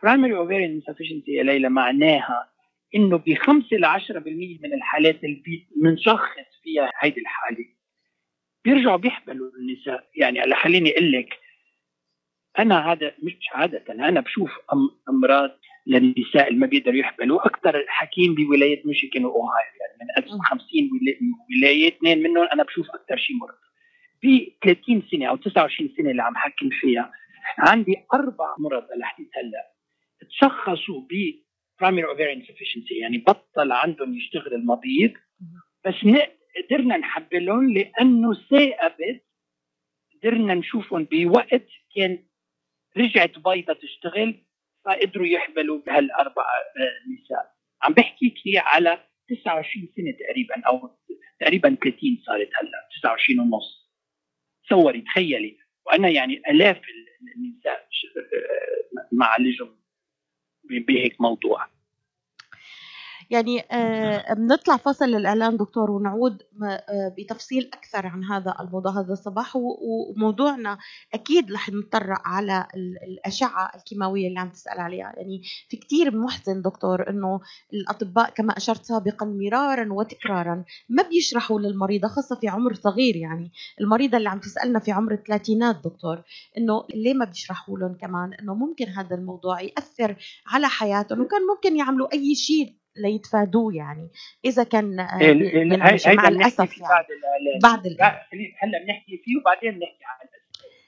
primary 0.02 0.33
ovarian 0.35 0.80
insufficiency 0.80 1.28
يا 1.28 1.42
ليلى 1.42 1.68
معناها 1.68 2.50
إنه 2.95 3.16
ب 3.18 3.35
5 3.35 3.76
ل 3.76 3.85
10% 3.85 4.61
من 4.62 4.75
الحالات 4.75 5.25
اللي 5.25 5.66
بنشخص 5.83 6.61
فيها 6.62 6.90
هيدي 7.00 7.21
الحالة. 7.21 7.64
بيرجعوا 8.64 8.97
بيحبلوا 8.97 9.50
النساء. 9.59 10.09
يعني 10.16 10.40
هلأ 10.40 10.56
خليني 10.56 10.90
أقول 10.92 11.12
لك 11.12 11.38
أنا 12.59 12.78
عادة 12.78 13.14
مش 13.23 13.49
عادة 13.52 13.85
أنا 13.95 14.21
بشوف 14.21 14.50
أمراض 15.09 15.59
للنساء 15.87 16.49
اللي 16.49 16.59
ما 16.59 16.66
بيقدروا 16.66 16.97
يحبلوا 16.97 17.47
أكثر 17.47 17.85
حكيم 17.88 18.35
بولاية 18.35 18.83
ميشيغان 18.85 19.25
وأوهايو. 19.25 19.73
يعني 19.81 19.99
من 20.00 20.25
1050 20.25 20.90
ولاية 21.57 21.88
اثنين 21.88 22.23
منهم 22.23 22.49
أنا 22.52 22.62
بشوف 22.62 22.87
أكثر 22.90 23.16
شيء 23.16 23.37
مرض. 23.37 23.55
ب 24.23 24.49
30 24.64 25.02
سنة 25.11 25.26
أو 25.26 25.37
29 25.37 25.95
سنة 25.97 26.11
اللي 26.11 26.23
عم 26.23 26.37
حكم 26.37 26.69
فيها 26.71 27.12
عندي 27.59 27.97
أربع 28.14 28.55
مرضى 28.59 28.95
لحديت 28.99 29.28
هلا 29.37 29.73
تشخصوا 30.28 31.00
ب 31.00 31.12
primary 31.83 32.07
ovarian 32.14 32.40
insufficiency 32.43 33.00
يعني 33.00 33.19
بطل 33.19 33.73
عندهم 33.73 34.14
يشتغل 34.16 34.55
المبيض 34.55 35.12
بس 35.87 35.95
قدرنا 36.57 36.97
نحبلهم 36.97 37.73
لأنه 37.73 38.35
ثاقبت 38.35 39.25
قدرنا 40.14 40.55
نشوفهم 40.55 41.05
بوقت 41.11 41.69
كان 41.97 42.19
رجعت 42.97 43.38
بيضة 43.38 43.73
تشتغل. 43.73 44.45
فقدروا 44.87 45.26
يحبلوا 45.26 45.78
بهالاربع 45.87 46.43
آه، 46.43 47.12
نساء. 47.12 47.55
عم 47.83 47.93
بحكيك 47.93 48.35
على 48.57 48.99
29 49.28 49.88
سنة 49.97 50.12
تقريبا 50.26 50.62
أو 50.66 50.90
تقريبا 51.40 51.75
30 51.75 52.23
صارت 52.26 52.50
هلأ 52.61 52.88
29 53.00 53.40
ونص. 53.40 53.93
تصوري 54.66 55.00
تخيلي. 55.00 55.59
وأنا 55.87 56.09
يعني 56.09 56.43
ألاف 56.50 56.81
النساء 57.37 57.88
آه، 58.16 59.07
معالجهم 59.12 59.76
بهيك 60.71 61.21
موضوع. 61.21 61.75
يعني 63.30 63.61
آه، 63.61 64.35
بنطلع 64.35 64.76
فاصل 64.76 65.04
الاعلان 65.04 65.56
دكتور 65.56 65.90
ونعود 65.90 66.42
آه، 66.62 67.14
بتفصيل 67.18 67.71
أكثر 67.75 68.06
عن 68.06 68.25
هذا 68.25 68.54
الموضوع 68.61 69.00
هذا 69.00 69.12
الصباح 69.12 69.56
وموضوعنا 69.56 70.78
أكيد 71.14 71.52
رح 71.52 71.71
نتطرق 71.71 72.21
على 72.25 72.66
الأشعة 73.06 73.73
الكيماوية 73.76 74.28
اللي 74.28 74.40
عم 74.40 74.50
تسأل 74.50 74.80
عليها. 74.80 75.12
يعني 75.16 75.42
في 75.68 75.76
كثير 75.76 76.16
محزن 76.16 76.62
دكتور 76.62 77.11
إنه 77.11 77.40
الأطباء 77.73 78.30
كما 78.30 78.56
أشرت 78.56 78.85
سابقا 78.85 79.26
مرارا 79.26 79.92
وتكرارا 79.92 80.64
ما 80.88 81.02
بيشرحوا 81.02 81.61
للمريضه 81.61 82.09
خاصة 82.09 82.37
في 82.37 82.49
عمر 82.49 82.75
صغير 82.75 83.16
يعني 83.16 83.52
المريضة 83.80 84.18
اللي 84.18 84.28
عم 84.28 84.38
تسألنا 84.38 84.78
في 84.78 84.92
عمر 84.92 85.12
الثلاثينات 85.12 85.76
دكتور 85.85 86.23
إنه 86.59 86.87
ليه 86.95 87.14
ما 87.14 87.25
بيشرحوا 87.25 87.78
لهم 87.78 87.95
كمان 87.95 88.35
إنه 88.35 88.54
ممكن 88.54 88.88
هذا 88.88 89.16
الموضوع 89.16 89.61
يأثر 89.61 90.16
على 90.47 90.68
حياتهم 90.68 91.21
وكان 91.21 91.47
ممكن 91.47 91.76
يعملوا 91.76 92.12
أي 92.12 92.35
شيء 92.35 92.86
ليتفادوه 93.02 93.74
يعني. 93.74 94.10
إذا 94.44 94.62
كان 94.62 94.98
يعني 94.98 95.76
مع 96.16 96.28
الاسف 96.28 96.78
يعني. 96.78 97.06
بعد 97.62 97.86
هلا 98.62 98.84
بنحكي 98.84 99.22
فيه 99.24 99.40
وبعدين 99.40 99.70
بنحكي 99.70 100.04
عن 100.04 100.28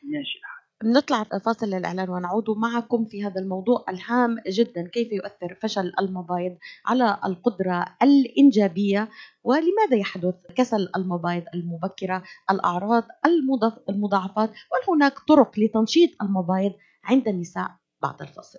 ماشي. 0.02 0.38
بنطلع 0.82 1.24
فاصل 1.44 1.66
للإعلان 1.66 2.10
ونعود 2.10 2.50
معكم 2.50 3.04
في 3.04 3.24
هذا 3.24 3.40
الموضوع 3.40 3.84
الهام 3.88 4.36
جدا. 4.48 4.88
كيف 4.88 5.12
يؤثر 5.12 5.58
فشل 5.62 5.92
المبايض 6.00 6.58
على 6.86 7.18
القدرة 7.24 7.96
الإنجابية؟ 8.02 9.08
ولماذا 9.44 9.96
يحدث 10.00 10.34
كسل 10.56 10.88
المبايض 10.96 11.44
المبكرة؟ 11.54 12.22
الأعراض 12.50 13.04
المضاعفات 13.88 14.50
وهل 14.50 14.82
هناك 14.96 15.18
طرق 15.28 15.58
لتنشيط 15.58 16.10
المبايض 16.22 16.72
عند 17.04 17.28
النساء؟ 17.28 17.70
بعد 18.02 18.22
الفصل 18.22 18.58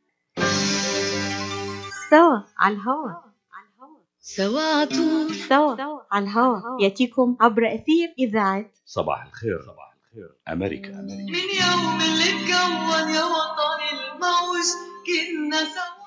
سوا 2.11 2.37
على 2.59 2.75
الهوا. 2.75 3.11
سوا 4.19 4.61
عطول 4.61 5.35
سوا 5.35 5.75
على 6.11 6.25
الهوا. 6.25 6.59
يأتيكم 6.81 7.37
عبر 7.41 7.75
أثير 7.75 8.13
إذاعة. 8.19 8.65
صباح 8.85 9.25
الخير. 9.25 9.61
صباح 9.61 9.95
الخير. 9.97 10.29
أمريكا 10.47 10.89
أمريكا. 10.89 11.31
من 11.31 11.47
يوم 11.63 12.01
اللي 12.01 12.29
اتكون 12.29 13.09
يا 13.15 13.23
وطني 13.23 13.89
الموج 13.95 14.67
كنا 15.07 15.59
سوا. 15.75 16.00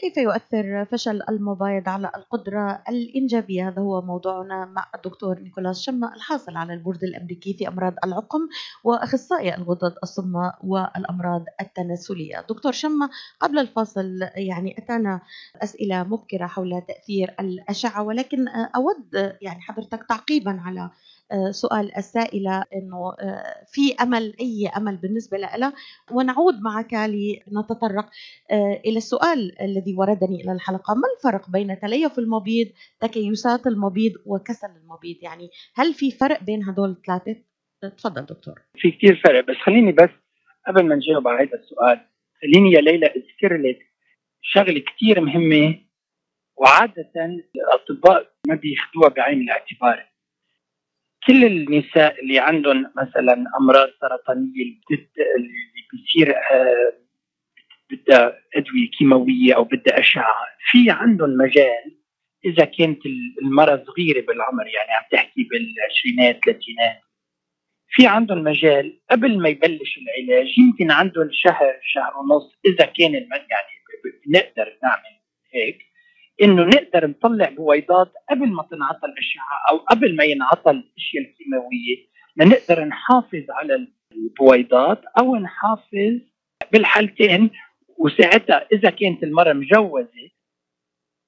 كيف 0.00 0.16
يؤثر 0.16 0.84
فشل 0.84 1.22
المبايض 1.28 1.88
على 1.88 2.10
القدرة 2.16 2.82
الإنجابية؟ 2.88 3.68
هذا 3.68 3.82
هو 3.82 4.02
موضوعنا 4.02 4.64
مع 4.64 4.86
الدكتور 4.94 5.38
نيكولاس 5.40 5.80
شما 5.80 6.14
الحاصل 6.14 6.56
على 6.56 6.74
البورد 6.74 7.04
الأمريكي 7.04 7.54
في 7.54 7.68
أمراض 7.68 7.94
العقم 8.04 8.40
وأخصائي 8.84 9.54
الغدد 9.54 9.94
الصماء 10.02 10.58
والأمراض 10.64 11.44
التناسلية. 11.60 12.40
دكتور 12.48 12.72
شما 12.72 13.08
قبل 13.40 13.58
الفاصل 13.58 14.18
يعني 14.36 14.78
أتانا 14.78 15.20
أسئلة 15.62 16.02
مبكرة 16.02 16.46
حول 16.46 16.82
تأثير 16.88 17.34
الأشعة 17.40 18.02
ولكن 18.02 18.48
أود 18.48 19.36
يعني 19.42 19.60
حضرتك 19.60 20.06
تعقيبا 20.08 20.60
على 20.64 20.90
سؤال 21.50 21.96
السائلة 21.96 22.64
أنه 22.74 23.12
آه، 23.20 23.64
في 23.72 23.94
أمل 24.02 24.34
أي 24.40 24.68
أمل 24.76 24.96
بالنسبة 24.96 25.38
لها 25.38 25.72
ونعود 26.12 26.54
معك 26.60 26.94
لنتطرق 26.94 28.10
آه، 28.50 28.80
إلى 28.86 28.96
السؤال 28.96 29.62
الذي 29.62 29.94
وردني 29.98 30.44
إلى 30.44 30.52
الحلقة. 30.52 30.94
ما 30.94 31.08
الفرق 31.16 31.50
بين 31.50 31.80
تليف 31.80 32.18
المبيض 32.18 32.66
تكيسات 33.00 33.66
المبيض 33.66 34.12
وكسل 34.26 34.68
المبيض؟ 34.82 35.16
يعني 35.22 35.50
هل 35.74 35.94
في 35.94 36.10
فرق 36.10 36.42
بين 36.42 36.64
هدول 36.64 36.90
الثلاثة؟ 36.90 37.36
تفضل 37.98 38.26
دكتور. 38.26 38.54
في 38.74 38.90
كثير 38.90 39.20
فرق 39.24 39.44
بس 39.44 39.56
خليني 39.56 39.92
بس 39.92 40.10
قبل 40.66 40.88
ما 40.88 40.94
نجاوب 40.94 41.28
على 41.28 41.48
هذا 41.48 41.58
السؤال 41.58 42.00
خليني 42.42 42.72
يا 42.72 42.80
ليلى 42.80 43.06
أذكر 43.06 43.56
لك 43.56 43.78
شغلة 44.42 44.80
كثير 44.80 45.20
مهمة 45.20 45.78
وعادة 46.56 47.10
الأطباء 47.56 48.30
ما 48.48 48.54
بياخذوها 48.54 49.08
بعين 49.08 49.40
الاعتبار. 49.40 50.09
كل 51.26 51.44
النساء 51.44 52.20
اللي 52.22 52.38
عندهم 52.38 52.92
مثلا 52.96 53.44
أمراض 53.60 53.88
سرطانية 54.00 54.62
اللي 55.36 55.84
بيصير 55.92 56.36
آه، 56.36 56.92
بدها 57.90 58.38
أدوية 58.56 58.90
كيماوية 58.98 59.56
أو 59.56 59.64
بدها 59.64 59.98
أشعة 59.98 60.34
في 60.70 60.90
عندهم 60.90 61.30
مجال 61.30 62.00
إذا 62.44 62.64
كانت 62.64 63.00
المراه 63.42 63.84
صغيره 63.86 64.26
بالعمر 64.26 64.66
يعني 64.66 64.92
عم 64.92 65.02
تحكي 65.12 65.48
بالعشرينات 65.50 66.44
ثلاثينات. 66.44 67.00
في 67.88 68.06
عندهم 68.06 68.38
مجال 68.38 69.00
قبل 69.10 69.38
ما 69.38 69.48
يبلش 69.48 69.98
العلاج 69.98 70.58
يمكن 70.58 70.90
عندهم 70.90 71.28
شهر 71.32 71.78
شهر 71.82 72.18
ونص 72.18 72.58
إذا 72.66 72.84
كان 72.86 73.14
يعني 73.14 73.80
نقدر 74.28 74.78
نعمل 74.82 75.20
هيك. 75.54 75.89
إنه 76.42 76.62
نقدر 76.64 77.06
نطلع 77.06 77.48
بويضات 77.48 78.12
قبل 78.30 78.48
ما 78.48 78.62
تنعطى 78.70 79.06
الاشعه 79.06 79.70
أو 79.70 79.76
قبل 79.76 80.16
ما 80.16 80.24
ينعطى 80.24 80.70
الأشياء 80.70 81.22
الكيماوية. 81.24 82.10
لنقدر 82.36 82.84
نحافظ 82.84 83.50
على 83.50 83.86
البويضات 84.12 85.02
أو 85.18 85.36
نحافظ 85.36 86.20
بالحالتين 86.72 87.50
وساعتها 87.98 88.66
إذا 88.72 88.90
كانت 88.90 89.22
المرأة 89.22 89.52
مجوزة 89.52 90.30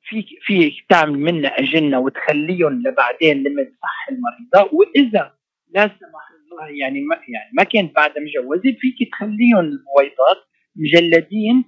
في 0.03 0.25
في 0.41 0.83
تعمل 0.89 1.19
منا 1.19 1.49
أجنة 1.49 1.99
وتخليهم 1.99 2.83
لبعدين 2.83 3.43
لما 3.43 3.63
تصح 3.63 4.09
المريضة. 4.11 4.77
وإذا 4.77 5.35
لا 5.75 5.83
سمح 5.83 6.33
الله 6.53 6.69
يعني 6.69 7.01
ما 7.01 7.15
يعني 7.15 7.51
ما 7.53 7.65
كانت 7.65 7.95
بعدها 7.95 8.23
مجوزة 8.23 8.77
فيك 8.81 9.11
تخليهم 9.11 9.61
البويضات 9.61 10.39
مجلدين 10.77 11.65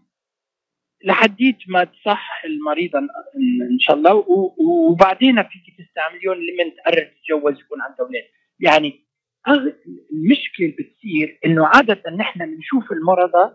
لحديت 1.05 1.57
ما 1.69 1.85
تصح 1.85 2.45
المريضه 2.45 2.99
ان 3.71 3.79
شاء 3.79 3.97
الله. 3.97 4.25
وبعدين 4.59 5.43
فيك 5.43 5.77
تستعمليهم 5.79 6.35
لمن 6.35 6.75
تقرر 6.77 7.05
تتجوز 7.05 7.61
يكون 7.61 7.81
عندها 7.81 8.07
أولاد. 8.07 8.25
يعني 8.61 9.05
المشكلة 10.13 10.67
اللي 10.67 10.77
بتصير 10.79 11.39
إنه 11.47 11.67
عادة 11.67 12.03
نحن 12.19 12.39
بنشوف 12.39 12.93
المرضى 12.93 13.55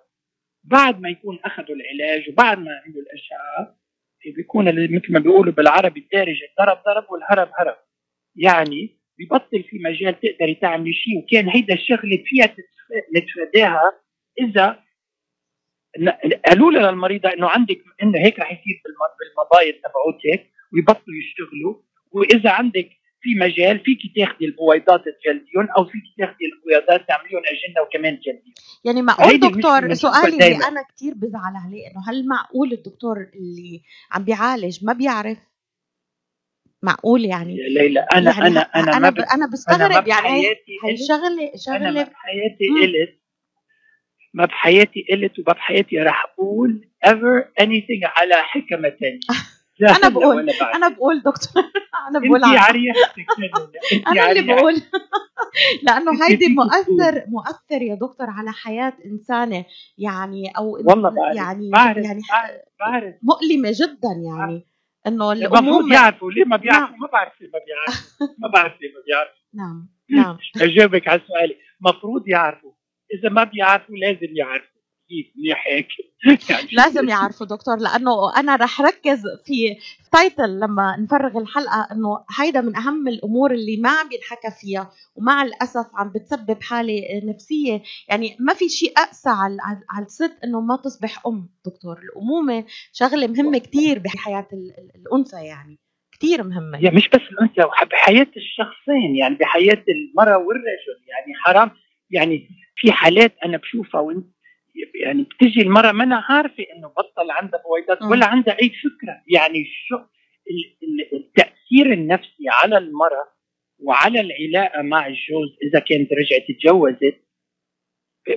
بعد 0.63 1.01
ما 1.01 1.09
يكون 1.09 1.39
أخذوا 1.45 1.75
العلاج 1.75 2.29
وبعد 2.29 2.57
ما 2.57 2.81
عملوا 2.85 3.01
الأشعة 3.01 3.79
بيكون 4.35 4.65
مثل 4.65 5.13
ما 5.13 5.19
بيقولوا 5.19 5.53
بالعربي 5.53 5.99
الدارجة 5.99 6.47
ضرب 6.59 6.77
ضرب 6.85 7.05
والهرب 7.11 7.49
هرب. 7.59 7.77
يعني 8.35 8.99
ببطل 9.19 9.63
في 9.63 9.79
مجال 9.79 10.19
تقدري 10.19 10.55
تعملي 10.55 10.93
شيء 10.93 11.17
وكان 11.17 11.49
هيدا 11.49 11.73
الشغلة 11.73 12.23
فيها 12.25 12.55
نتفاداها 13.15 13.91
إذا 14.39 14.83
قالوا 16.47 16.71
لها 16.71 16.91
للمريضه 16.91 17.29
إنه 17.33 17.47
عندك 17.49 17.81
إنه 18.03 18.19
هيك 18.19 18.39
رح 18.39 18.51
يصير 18.51 18.81
بالمبايض 19.19 19.73
تبعوتك 19.75 20.49
ويبطلوا 20.73 21.15
يشتغلوا. 21.17 21.75
وإذا 22.11 22.49
عندك 22.51 22.89
في 23.21 23.35
مجال 23.35 23.79
فيك 23.79 23.99
تاخذي 24.15 24.45
البويضات 24.45 25.01
تجلديهم 25.01 25.67
أو 25.77 25.85
فيك 25.85 26.03
تاخذي 26.17 26.45
البويضات 26.53 27.07
تعمليهم 27.07 27.41
اجنه 27.45 27.81
وكمان 27.81 28.19
تجلديهم 28.19 28.53
يعني 28.85 29.01
معقول 29.01 29.39
دكتور 29.39 29.93
سؤالي 29.93 30.27
اللي. 30.53 30.67
أنا 30.67 30.83
كثير 30.95 31.13
بزعل 31.15 31.53
عليه 31.65 31.87
إنه 31.87 32.09
هل 32.09 32.27
معقول 32.27 32.71
الدكتور 32.73 33.17
اللي 33.35 33.81
عم 34.11 34.23
بيعالج 34.23 34.85
ما 34.85 34.93
بيعرف؟ 34.93 35.37
معقول 36.83 37.25
يعني؟ 37.25 37.55
ليلى 37.69 37.99
أنا 37.99 38.31
يعني 38.31 38.47
أنا 38.47 38.61
أنا 38.61 38.83
أنا 38.91 38.99
ما 38.99 39.09
ب... 39.09 39.17
ما 39.39 39.45
بستغرب 39.53 40.07
يعني 40.07 40.21
بحياتي 40.21 40.71
هي 40.83 40.91
قلت- 40.91 41.59
شغله 41.65 41.89
أنا 41.89 42.03
بحياتي. 42.03 42.67
قلت 42.81 43.18
ما 44.33 44.45
بحياتي 44.45 45.05
قلت 45.11 45.39
وما 45.39 45.53
بحياتي 45.53 45.97
راح 45.97 46.25
أقول 46.33 46.89
ever 47.05 47.63
anything 47.63 48.01
على 48.03 48.35
لا 49.79 49.89
أنا 49.89 49.97
هلا 49.97 50.09
بقول-. 50.09 50.49
أنا 50.75 50.89
بقول 50.89 51.19
دكتور 51.19 51.63
أنا 52.09 52.19
بقول 52.19 52.43
انت. 52.43 52.59
عريحتك 52.59 53.25
أنا 54.07 54.31
اللي. 54.31 54.55
بقول. 54.55 54.73
لأنه 55.83 56.25
هيدي 56.27 56.47
مؤثر 56.47 57.23
مؤثر 57.27 57.81
يا 57.81 57.95
دكتور 57.95 58.27
على 58.29 58.51
حياة 58.51 58.93
إنسانة. 59.05 59.65
يعني 59.97 60.51
أو 60.57 60.71
والله 60.71 61.09
بعرف. 61.09 61.35
يعني 61.35 61.69
بعرف 61.69 61.97
يعني 62.05 62.21
بعرف, 62.31 62.61
بعرف. 62.79 63.15
مؤلمة 63.23 63.71
جدا 63.71 64.09
يعني. 64.37 64.65
إنه 65.07 65.31
المفروض 65.31 65.53
الامومه 65.63 65.95
يعرفوا 65.95 66.31
ليه 66.31 66.45
ما 66.45 66.57
بيعرفوا؟ 66.57 66.95
ما 66.97 67.07
بعرف 67.07 67.41
ليه 67.41 67.49
ما 67.53 67.59
بيعرفوا. 67.65 68.27
ما 68.39 68.47
بعرف 68.47 68.81
ليه 68.81 68.89
ما 68.89 69.01
بيعرفوا. 69.07 69.39
نعم 69.59 69.89
نعم. 70.09 70.37
أجاوبك 70.61 71.07
على 71.07 71.21
سؤالي. 71.27 71.55
مفروض 71.81 72.27
يعرفوا. 72.27 72.71
إذا 73.13 73.29
ما 73.29 73.43
بيعرفوا 73.43 73.95
لازم 73.95 74.35
يعرفوا. 74.37 74.79
كيف 75.09 75.33
منيح 75.37 75.67
هيك؟ 75.67 75.87
يعني 76.49 76.67
لازم 76.71 77.09
يعرفوا 77.09 77.47
دكتور 77.47 77.77
لأنه 77.77 78.11
أنا 78.37 78.55
رح 78.55 78.81
ركز 78.81 79.21
في 79.45 79.77
تايتل 80.11 80.59
لما 80.59 80.97
نفرغ 80.99 81.37
الحلقة 81.37 81.87
إنه 81.91 82.25
هيدا 82.39 82.61
من 82.61 82.75
أهم 82.75 83.07
الأمور 83.07 83.51
اللي 83.51 83.77
ما 83.77 83.89
عم 83.89 84.09
بينحكى 84.09 84.51
فيها 84.61 84.91
ومع 85.15 85.43
الأسف 85.43 85.85
عم 85.93 86.09
بتسبب 86.15 86.57
حالة 86.63 87.01
نفسية. 87.23 87.81
يعني 88.09 88.37
ما 88.39 88.53
في 88.53 88.69
شيء 88.69 88.91
أقسى 88.97 89.29
على 89.29 89.57
على 89.89 90.05
الست 90.05 90.37
إنه 90.43 90.61
ما 90.61 90.75
تصبح 90.77 91.25
أم 91.27 91.49
دكتور. 91.65 91.99
الأمومة 91.99 92.65
شغلة 92.93 93.27
مهمة 93.27 93.57
كتير 93.57 93.99
بحياة 93.99 94.47
ال- 94.53 94.73
ال- 94.79 94.91
الأنثى 94.95 95.45
يعني. 95.45 95.79
كتير 96.11 96.43
مهمة. 96.43 96.77
هي 96.77 96.89
مش 96.91 97.09
بس 97.09 97.21
الأنثى 97.31 97.61
بحياة 97.91 98.27
الشخصين 98.37 99.15
يعني 99.15 99.35
بحياة 99.35 99.83
المرأة 99.89 100.37
والرجل 100.37 100.99
يعني 101.07 101.33
حرام. 101.45 101.71
يعني 102.11 102.49
في 102.75 102.91
حالات 102.91 103.35
أنا 103.45 103.57
بشوفها 103.57 104.01
وانت 104.01 104.25
يعني 105.03 105.23
بتجي 105.23 105.61
المراه 105.61 105.91
ما 105.91 106.03
أنا 106.03 106.25
عارفة 106.29 106.63
إنه 106.75 106.87
بطل 106.87 107.31
عندها 107.31 107.61
بويضات. 107.63 108.01
ولا 108.11 108.25
عندها 108.25 108.53
أي 108.61 108.69
فكرة 108.69 109.21
يعني 109.27 109.65
شو 109.87 109.95
ال- 109.95 110.77
ال- 110.83 111.15
التأثير 111.19 111.93
النفسي 111.93 112.43
على 112.49 112.77
المرأة 112.77 113.27
وعلى 113.79 114.19
العلاقة 114.21 114.81
مع 114.81 115.07
الجوز 115.07 115.49
إذا 115.63 115.79
كانت 115.79 116.09
رجعت 116.13 116.45
تجوزت 116.59 117.25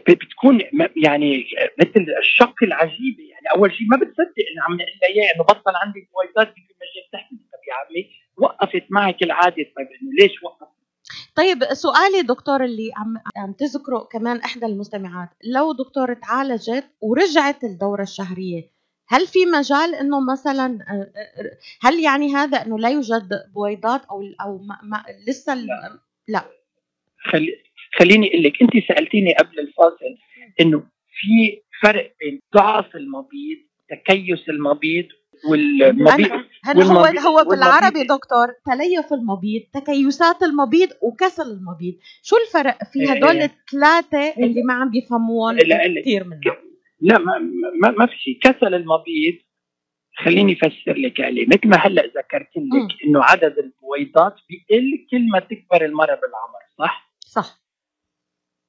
بتكون 0.09 0.61
يعني 1.05 1.45
مثل 1.81 2.07
الشق 2.19 2.55
العجيبه 2.63 3.23
يعني 3.31 3.47
أول 3.57 3.73
شيء 3.73 3.87
ما 3.91 3.97
بتصدق 3.97 4.35
إنه 4.53 4.63
عم 4.65 4.73
نقول 4.75 4.87
لها 5.03 5.11
إياه 5.11 5.35
إنه 5.35 5.45
بطل 5.45 5.73
عندك 5.85 6.09
بويضات 6.13 6.55
في 6.55 6.61
مجال 6.61 7.11
تحكي 7.13 7.35
طب 7.35 7.63
يا 7.69 7.75
عمي 7.75 8.11
وقفت 8.37 8.85
معك 8.91 9.23
العادة 9.23 9.57
طيب 9.77 9.87
إنه 10.03 10.11
ليش 10.21 10.43
وقفت؟ 10.43 10.72
طيب 11.35 11.65
سؤالي 11.65 12.23
دكتور 12.23 12.65
اللي 12.65 12.91
عم 12.97 13.17
عم 13.37 13.53
تذكره 13.53 13.99
كمان 14.13 14.37
إحدى 14.37 14.67
المستمعات. 14.67 15.29
لو 15.45 15.73
دكتور 15.73 16.15
تعالجت 16.15 16.85
ورجعت 17.01 17.65
الدورة 17.65 18.03
الشهرية 18.03 18.71
هل 19.09 19.27
في 19.27 19.39
مجال 19.47 19.95
إنه 19.95 20.21
مثلا 20.33 20.65
آه، 20.91 20.93
آه، 21.17 21.59
هل 21.83 22.01
يعني 22.01 22.35
هذا 22.35 22.57
إنه 22.67 22.79
لا 22.79 22.89
يوجد 22.89 23.29
بويضات 23.55 24.05
أو 24.05 24.23
أو 24.41 24.59
ما 24.59 24.79
ما 24.83 25.05
لسه 25.29 25.53
ال- 25.53 25.69
خلي 27.31 27.49
خليني 27.99 28.29
أقول 28.29 28.43
لك 28.43 28.53
أنت 28.63 28.73
سألتيني 28.89 29.35
قبل 29.35 29.59
الفاصل 29.61 30.17
إنه 30.61 30.79
في 31.21 31.63
فرق 31.83 32.15
بين 32.21 32.41
ضعف 32.55 32.97
المبيض 32.97 33.59
تكيس 33.91 34.49
المبيض 34.49 35.07
والمبيض 35.51 36.31
هل 36.65 36.83
هو 36.83 37.03
والمبيض- 37.03 37.19
هو 37.27 37.45
بالعربي 37.45 38.03
دكتور 38.05 38.47
تليف 38.67 39.13
المبيض 39.13 39.63
تكيسات 39.75 40.43
المبيض 40.43 40.89
وكسل 41.03 41.43
المبيض 41.43 41.95
شو 42.23 42.37
الفرق 42.47 42.79
في 42.93 43.01
إيه. 43.01 43.11
هدول 43.13 43.37
الثلاثة 43.43 44.35
اللي 44.45 44.63
ما 44.63 44.75
عم 44.75 44.91
لا. 45.95 46.01
كثير 46.01 46.25
منا 46.25 46.41
لا 47.01 47.19
ما 47.19 47.33
ما, 47.83 47.91
ما 47.91 48.07
في 48.07 48.17
شيء 48.19 48.39
كسل 48.43 48.75
المبيض 48.75 49.35
خليني 50.25 50.53
افسر 50.53 50.93
لك 50.97 51.21
عليه 51.21 51.47
مثل 51.47 51.69
ما 51.69 51.77
هلأ 51.77 52.03
ذكرت. 52.03 52.49
لك 52.57 53.05
إنه 53.07 53.23
عدد 53.23 53.59
البويضات 53.59 54.35
بيقل 54.49 55.07
كل 55.11 55.29
ما 55.33 55.39
تكبر 55.41 55.85
المراه 55.85 56.15
بالعمر 56.15 56.61
صح؟ 56.79 57.13
صح 57.21 57.63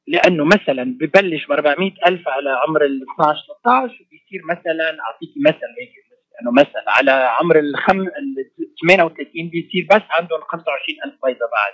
لأنه 0.08 0.46
مثلا 0.46 0.84
ببلش 1.02 1.46
ب 1.48 1.52
400 1.52 1.92
ألف 2.08 2.28
على 2.28 2.50
عمر 2.68 2.86
ال 2.86 3.02
12 3.14 3.40
13 3.64 3.94
وبيصير 4.06 4.42
مثلا 4.52 4.98
اعطيكي 5.02 5.40
مثل 5.40 5.70
هيك 5.80 5.92
انه 6.42 6.52
مثلا 6.52 6.84
على 6.88 7.12
عمر 7.12 7.60
الخم 7.60 8.02
ال 8.02 8.36
38 8.82 9.50
بيصير 9.50 9.88
بس 9.92 10.02
عندهم 10.10 10.42
25 10.42 10.98
ألف 11.06 11.16
بيضة 11.26 11.40
بعد. 11.40 11.74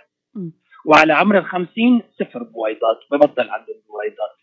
وعلى 0.85 1.13
عمر 1.13 1.37
ال 1.37 1.45
50 1.45 2.01
صفر 2.19 2.43
بويضات 2.43 2.99
ببطل 3.11 3.49
عندهم 3.49 3.81
بويضات 3.87 4.35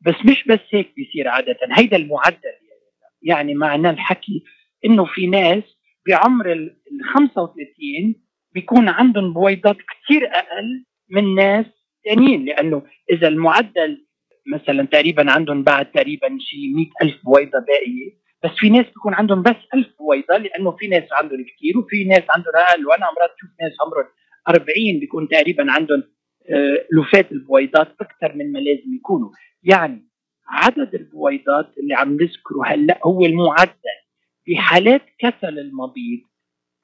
بس 0.00 0.30
مش 0.30 0.44
بس 0.48 0.60
هيك 0.70 0.94
بيصير 0.96 1.28
عادة 1.28 1.56
هيدا 1.72 1.96
المعدل 1.96 2.36
يعني, 2.44 2.80
يعني 3.22 3.54
معنى 3.54 3.90
الحكي 3.90 4.44
إنه 4.84 5.04
في 5.04 5.26
ناس 5.26 5.62
بعمر 6.08 6.52
ال 6.52 6.76
35 7.14 8.14
بيكون 8.54 8.88
عندهم 8.88 9.32
بويضات 9.32 9.76
كثير 9.76 10.26
أقل 10.26 10.84
من 11.10 11.34
ناس 11.34 11.66
ثانيين 12.04 12.44
لأنه 12.44 12.82
إذا 13.12 13.28
المعدل 13.28 14.06
مثلا 14.54 14.86
تقريبا 14.86 15.30
عندهم 15.32 15.62
بعد 15.62 15.90
تقريبا 15.90 16.38
شيء 16.40 16.74
100 16.76 16.86
ألف 17.02 17.24
بويضة 17.24 17.58
باقية 17.68 18.19
بس 18.44 18.50
في 18.56 18.70
ناس 18.70 18.86
بيكون 18.86 19.14
عندهم 19.14 19.42
بس 19.42 19.56
1000 19.74 19.86
بويضه 19.98 20.36
لأنه 20.36 20.70
في 20.70 20.88
ناس 20.88 21.04
عندهم 21.12 21.44
كثير 21.44 21.78
وفي 21.78 22.04
ناس 22.04 22.22
عندهم 22.30 22.54
أقل. 22.56 22.86
وأنا 22.86 23.06
مرات 23.06 23.30
بشوف 23.36 23.50
ناس 23.60 23.72
عمرهم 23.80 24.10
40 24.48 25.00
بيكون 25.00 25.28
تقريبا 25.28 25.72
عندهم 25.72 26.02
آه، 26.50 26.86
لفات 26.92 27.32
البويضات 27.32 27.88
أكثر 28.00 28.36
من 28.36 28.52
ما 28.52 28.58
لازم 28.58 28.94
يكونوا. 28.94 29.30
يعني 29.62 30.08
عدد 30.48 30.94
البويضات 30.94 31.78
اللي 31.78 31.94
عم 31.94 32.12
نذكره 32.12 32.66
هلأ 32.66 33.00
هو 33.06 33.26
المعدل. 33.26 34.00
في 34.44 34.56
حالات 34.56 35.02
كسل 35.18 35.58
المبيض 35.58 36.20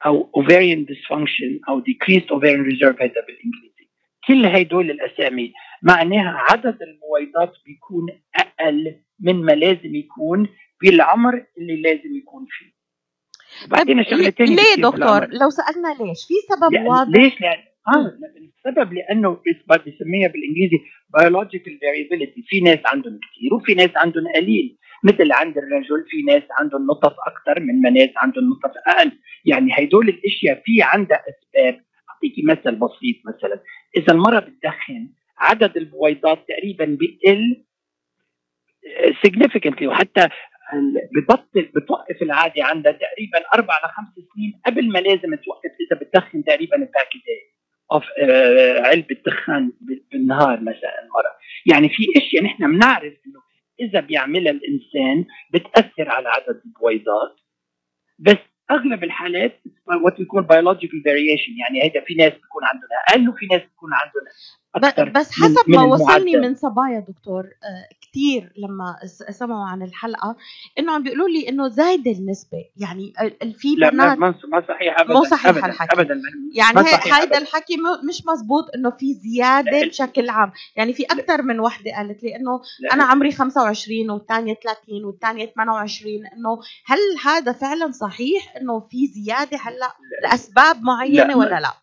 أو 0.05 0.31
ovarian 0.37 0.85
dysfunction 0.91 1.69
أو 1.69 1.81
decreased 1.81 2.27
ovarian 2.27 2.63
reserve 2.71 3.01
هذا 3.01 3.21
بالإنجليزي. 3.27 3.89
كل 4.27 4.45
هدول 4.45 4.91
الأسامي 4.91 5.53
معناها 5.83 6.37
عدد 6.51 6.77
البويضات 6.81 7.53
بيكون 7.65 8.07
أقل 8.35 8.95
من 9.19 9.35
ما 9.45 9.51
لازم 9.51 9.95
يكون 9.95 10.47
بالعمر 10.81 11.45
اللي 11.57 11.81
لازم 11.81 12.15
يكون 12.15 12.45
فيه. 12.49 12.77
بعدين 13.67 14.03
طيب 14.03 14.11
شغله 14.11 14.29
ثانية 14.29 14.55
ليه 14.55 14.83
دكتور؟ 14.83 15.27
لو 15.27 15.49
سألنا 15.49 15.87
ليش؟ 15.99 16.19
في 16.27 16.33
سبب 16.49 16.87
واضح. 16.87 17.19
ليش؟ 17.19 17.41
لأن 17.41 17.57
آه 17.87 18.17
السبب 18.67 18.93
لأنه 18.93 19.29
بس- 19.33 19.81
بيسميها 19.85 20.27
بالإنجليزي 20.27 20.77
biological 21.17 21.71
variability. 21.83 22.41
في 22.47 22.61
ناس 22.61 22.79
عندهم 22.85 23.19
كثير 23.19 23.53
وفي 23.53 23.73
ناس 23.73 23.89
عندهم 23.95 24.23
قليل. 24.35 24.77
مثل 25.03 25.31
عند 25.31 25.57
الرجل 25.57 26.05
في 26.09 26.21
ناس 26.21 26.43
عندهم 26.59 26.85
نطف 26.87 27.13
أكثر 27.27 27.59
من 27.59 27.81
ما 27.81 27.89
ناس 27.89 28.09
عندهم 28.17 28.43
نطف 28.49 28.71
أقل. 28.87 29.11
يعني 29.45 29.71
هدول 29.77 30.09
الأشياء 30.09 30.61
في 30.65 30.81
عندها 30.81 31.17
أسباب. 31.29 31.83
أعطيكي 32.09 32.41
مثل 32.43 32.75
بسيط 32.75 33.15
مثلا. 33.25 33.63
إذا 33.97 34.13
المراه 34.13 34.39
بتدخن 34.39 35.09
عدد 35.37 35.77
البويضات 35.77 36.45
تقريبا 36.47 36.85
بيقل 36.85 37.63
significantly. 39.27 39.83
وحتى 39.87 40.29
ببطل 41.15 41.61
بتوقف 41.75 42.21
العاده 42.21 42.63
عندها 42.63 42.91
تقريبا 42.91 43.37
أربع 43.53 43.73
لخمس 43.85 44.07
سنين 44.33 44.61
قبل 44.65 44.91
ما 44.91 44.99
لازم 44.99 45.35
توقف 45.35 45.71
إذا 45.91 45.99
بتدخن 46.01 46.43
تقريبا 46.43 46.77
باكيتين 46.77 47.57
of 47.91 48.03
آه، 48.23 48.81
علبة 48.81 49.17
دخان 49.25 49.71
بال- 49.81 50.03
بالنهار 50.11 50.59
مثلا 50.61 51.03
المراه 51.03 51.37
يعني 51.65 51.89
في 51.89 52.03
أشياء 52.17 52.43
نحن 52.43 52.71
بنعرف 52.71 53.13
إنه 53.27 53.39
إذا 53.79 53.99
بيعملها 53.99 54.51
الإنسان 54.51 55.25
بتأثر 55.53 56.09
على 56.09 56.29
عدد 56.29 56.61
البويضات 56.65 57.35
بس 58.19 58.37
أغلب 58.71 59.03
الحالات 59.03 59.61
وات 60.05 60.19
يكون 60.19 60.43
biological 60.47 61.03
variation 61.07 61.59
يعني 61.59 61.83
هيدا 61.83 62.01
في 62.05 62.13
ناس 62.15 62.33
بيكون 62.33 62.63
عندهم 62.63 62.89
أقل 63.09 63.29
وفي 63.29 63.45
ناس 63.45 63.61
بيكون 63.61 63.89
عندهم 63.93 64.23
أكثر 64.75 65.09
بس 65.09 65.31
حسب 65.31 65.55
من 65.67 65.75
ما 65.75 65.83
وصلني. 65.83 66.37
من 66.37 66.55
صبايا 66.55 66.99
دكتور 66.99 67.43
آه، 67.43 67.95
كتير 68.01 68.53
لما 68.57 68.95
سمعوا 69.31 69.65
عن 69.65 69.81
الحلقة 69.83 70.35
إنه 70.79 70.91
عم 70.91 71.03
بيقولوا 71.03 71.29
لي 71.29 71.49
إنه 71.49 71.67
زايده 71.67 72.11
النسبة 72.11 72.57
يعني 72.77 73.13
في 73.57 73.75
لا 73.77 73.89
بنات 73.89 74.17
ما 74.17 74.35
ما 74.51 74.61
صحيح 74.67 74.99
ابدا 74.99 75.13
مو 75.13 75.23
صحيح 75.23 75.47
ابدا 75.47 75.65
الحكي. 75.65 76.01
ابدا 76.01 76.21
يعني 76.53 76.77
هيدا 76.79 77.23
أبداً. 77.23 77.37
الحكي 77.37 77.77
مش 78.09 78.23
مزبوط 78.27 78.65
إنه 78.75 78.89
في 78.89 79.13
زيادة 79.13 79.71
لا. 79.81 79.87
بشكل 79.87 80.29
عام 80.29 80.51
يعني 80.75 80.93
في 80.93 81.03
أكثر 81.03 81.41
من 81.41 81.59
وحدة 81.59 81.91
قالت 81.95 82.23
لي 82.23 82.35
إنه 82.35 82.61
لا. 82.79 82.93
أنا 82.93 83.03
عمري 83.03 83.31
25 83.31 84.09
والثانيه 84.09 84.53
30 84.53 85.05
والثانيه 85.05 85.45
28 85.45 86.13
إنه 86.25 86.59
هل 86.85 86.97
هذا 87.25 87.51
فعلا 87.51 87.91
صحيح 87.91 88.55
إنه 88.61 88.79
في 88.79 89.07
زيادة 89.07 89.57
هلأ 89.57 89.93
لأسباب 90.23 90.81
معينة 90.83 91.23
لا، 91.23 91.35
ولا 91.35 91.59
لا 91.59 91.73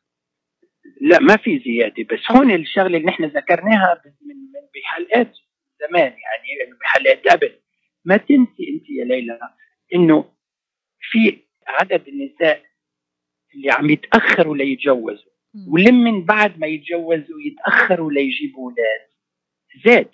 لا 1.00 1.18
ما 1.20 1.36
في 1.36 1.58
زيادة 1.58 2.02
بس 2.10 2.30
هون 2.30 2.50
الشغلة 2.54 2.86
اللي 2.86 3.06
نحن 3.06 3.24
ذكرناها 3.24 4.02
من 4.04 4.36
من 4.36 4.60
بحلقات 4.74 5.36
زمان 5.80 6.02
يعني 6.12 6.72
بحلقات 6.80 7.28
قبل. 7.28 7.52
ما 8.04 8.16
تنسي 8.16 8.68
أنت 8.74 8.90
يا 8.90 9.04
ليلى 9.04 9.38
إنه 9.94 10.24
في 11.00 11.38
عدد 11.66 12.08
النساء 12.08 12.62
اللي 13.54 13.70
عم 13.70 13.90
يتأخروا 13.90 14.56
ليتجوزوا 14.56 15.32
ولم 15.68 16.04
من 16.04 16.24
بعد 16.24 16.58
ما 16.58 16.66
يتجوزوا 16.66 17.40
يتأخروا 17.46 18.12
ليجيبوا 18.12 18.70
أولاد. 18.70 19.08
زاد. 19.84 20.10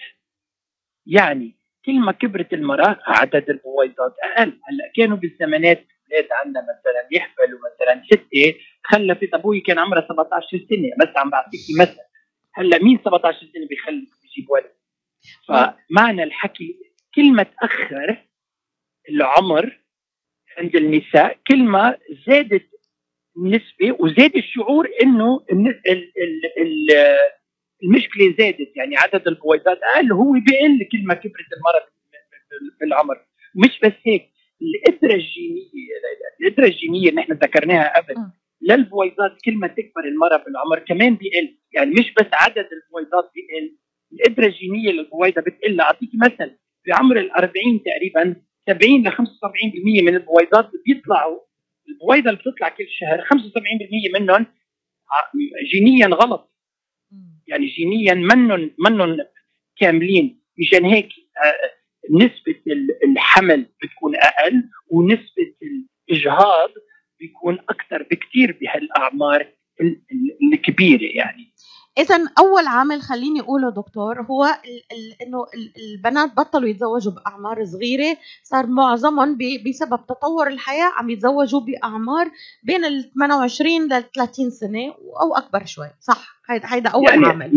يعني 1.06 1.56
كل 1.86 2.00
ما 2.00 2.12
كبرت 2.12 2.52
المرأة 2.52 2.98
عدد 3.06 3.50
البويضات 3.50 4.14
أقل. 4.22 4.48
هلأ 4.48 4.92
كانوا 4.96 5.16
بالزمانات 5.16 5.86
أولاد 6.12 6.28
عندنا 6.32 6.62
مثلا 6.62 7.08
يحملوا 7.12 7.58
مثلا 7.60 8.02
سته 8.10 8.54
خلفت 8.84 9.34
أبوي 9.34 9.60
كان 9.60 9.78
عمرها 9.78 10.06
17 10.08 10.48
سنة 10.50 10.90
بس 11.00 11.16
عم 11.16 11.30
بعطيكي 11.30 11.72
مثل. 11.80 11.96
هلأ 12.54 12.78
مين 12.78 12.98
17 13.04 13.38
سنة 13.38 13.66
بيخلف 13.68 14.10
بيجيب 14.22 14.50
ولد؟ 14.50 14.72
فمعنى 15.48 16.22
الحكي 16.22 16.78
كل 17.14 17.32
ما 17.32 17.42
تأخر 17.42 18.26
العمر 19.08 19.80
عند 20.58 20.76
النساء 20.76 21.38
كل 21.48 21.62
ما 21.62 21.98
زادت 22.26 22.70
النسبة 23.36 23.96
وزاد 24.00 24.36
الشعور 24.36 24.88
إنه 25.02 25.44
المشكلة 27.82 28.34
زادت. 28.38 28.76
يعني 28.76 28.96
عدد 28.96 29.28
البويضات 29.28 29.78
أقل 29.82 30.12
هو 30.12 30.32
بيقل 30.32 30.88
كل 30.92 31.04
ما 31.06 31.14
كبرت 31.14 31.46
المراه 31.56 31.88
بالعمر. 32.80 33.16
مش 33.54 33.80
بس 33.82 33.92
هيك 34.06 34.30
القدره 34.62 35.14
الجينية 35.14 35.90
القدره 36.40 36.66
الجينية 36.66 37.08
اللي 37.08 37.20
نحن 37.20 37.32
ذكرناها 37.32 37.96
قبل. 38.00 38.14
للبويضات 38.62 39.42
كل 39.44 39.54
ما 39.54 39.66
تكبر 39.66 40.04
المرأة 40.04 40.44
بالعمر 40.44 40.78
كمان 40.78 41.14
بيقل. 41.14 41.56
يعني 41.72 41.90
مش 41.90 42.12
بس 42.20 42.26
عدد 42.32 42.68
البويضات 42.72 43.30
بيقل 43.34 43.76
القدره 44.12 44.46
الجينية 44.46 44.90
للبويضه 44.92 45.40
بتقل. 45.42 45.80
أعطيك 45.80 46.10
مثل 46.14 46.56
بعمر 46.86 47.18
ال 47.18 47.30
40 47.30 47.52
تقريبا 47.82 48.36
70 48.66 49.02
ل 49.02 49.12
75% 49.12 50.02
من 50.02 50.14
البويضات 50.16 50.70
بيطلعوا 50.86 51.40
البويضة 51.88 52.30
اللي 52.30 52.40
بتطلع 52.40 52.68
كل 52.68 52.86
شهر 52.88 53.20
75% 53.20 54.20
منهم 54.20 54.46
جينيا 55.72 56.06
غلط. 56.06 56.54
يعني 57.46 57.66
جينيا 57.66 58.14
منن 58.14 58.70
منن 58.78 59.16
كاملين. 59.76 60.40
مشان 60.58 60.84
هيك 60.84 61.08
نسبة 62.10 62.60
الحمل 63.04 63.66
بتكون 63.82 64.16
أقل 64.16 64.62
ونسبة 64.88 65.54
الإجهاض 66.08 66.70
بيكون 67.20 67.58
أكثر 67.68 68.02
بكثير 68.10 68.58
بهالأعمار 68.60 69.46
الكبيرة 70.52 71.10
يعني. 71.14 71.54
اذا 71.98 72.18
أول 72.38 72.66
عامل 72.66 73.02
خليني 73.02 73.40
أقوله 73.40 73.70
دكتور 73.70 74.22
هو 74.22 74.44
إنه 75.22 75.46
البنات 75.78 76.36
بطلوا 76.36 76.68
يتزوجوا 76.68 77.12
بأعمار 77.12 77.64
صغيرة 77.64 78.16
صار 78.42 78.66
معظمهم 78.66 79.38
بسبب 79.66 80.06
تطور 80.06 80.46
الحياة 80.48 80.92
عم 80.96 81.10
يتزوجوا 81.10 81.60
بأعمار 81.60 82.30
بين 82.62 82.84
ال 82.84 83.10
28 83.14 83.88
ل 83.88 84.02
30 84.14 84.50
سنة 84.50 84.94
أو 85.20 85.36
أكبر 85.36 85.64
شوي 85.66 85.90
صح؟ 86.00 86.40
هيدا 86.50 86.74
هيدا 86.74 86.90
أول 86.90 87.08
يعني 87.08 87.26
عامل. 87.26 87.52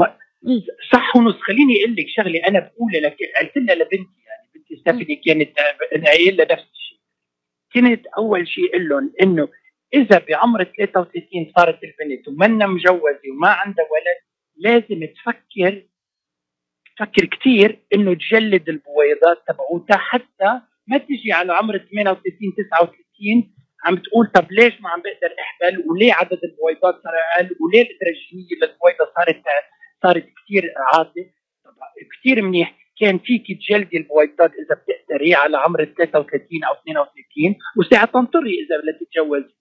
صح 0.93 1.15
ونص. 1.15 1.35
خليني 1.47 1.73
أقول 1.83 1.95
لك 1.95 2.05
شغلة 2.07 2.39
أنا 2.47 2.59
بقولها 2.59 2.99
لك 2.99 3.17
قلت 3.41 3.57
لها 3.57 3.75
لبنتي 3.75 4.23
يعني. 4.27 4.42
ستيفاني 4.79 5.15
كانت 5.15 5.51
لها 5.95 6.45
نفس 6.51 6.71
الشيء. 6.73 6.99
كنت 7.73 8.05
أول 8.17 8.47
شيء 8.47 8.77
لهم 8.77 9.13
إنه 9.21 9.47
إذا 9.93 10.19
بعمر 10.29 10.63
33 10.63 11.53
صارت 11.57 11.79
البنت 11.83 12.27
ومنا 12.27 12.67
مجوزة 12.67 13.21
وما 13.31 13.49
عندها 13.49 13.85
ولد 13.91 14.19
لازم 14.55 15.05
تفكر 15.05 15.83
تفكر 16.97 17.25
كثير 17.25 17.79
إنه 17.93 18.13
تجلد 18.13 18.69
البويضات 18.69 19.43
تبعوتها 19.47 19.97
حتى 19.97 20.61
ما 20.87 20.97
تجي 20.97 21.31
على 21.33 21.53
عمر 21.53 21.77
38 21.77 22.21
39 22.69 23.53
عم 23.85 23.95
تقول 23.95 24.27
طب 24.35 24.51
ليش 24.51 24.81
ما 24.81 24.89
عم 24.89 25.01
بقدر 25.01 25.35
احمل 25.39 25.83
وليه 25.89 26.13
عدد 26.13 26.39
البويضات 26.43 27.03
صار 27.03 27.13
أقل؟ 27.35 27.55
وليه 27.61 27.81
الادراجينيه 27.81 28.47
للبويضة 28.61 29.11
صارت 29.15 29.41
صارت 30.03 30.23
كثير 30.23 30.73
عاطلة؟ 30.93 31.29
كثير 32.19 32.41
منيح. 32.41 32.82
كان 33.03 33.19
فيك 33.19 33.43
تجلدي 33.59 33.97
البويضات 33.97 34.51
إذا 34.51 34.75
بتقدري 34.81 35.35
على 35.35 35.57
عمر 35.57 35.85
33 35.85 36.63
أو 36.63 36.73
32 36.73 37.55
وساعة 37.77 38.05
تنطري 38.05 38.53
إذا 38.53 38.77
بدك 38.81 38.99
تتجوزي. 38.99 39.55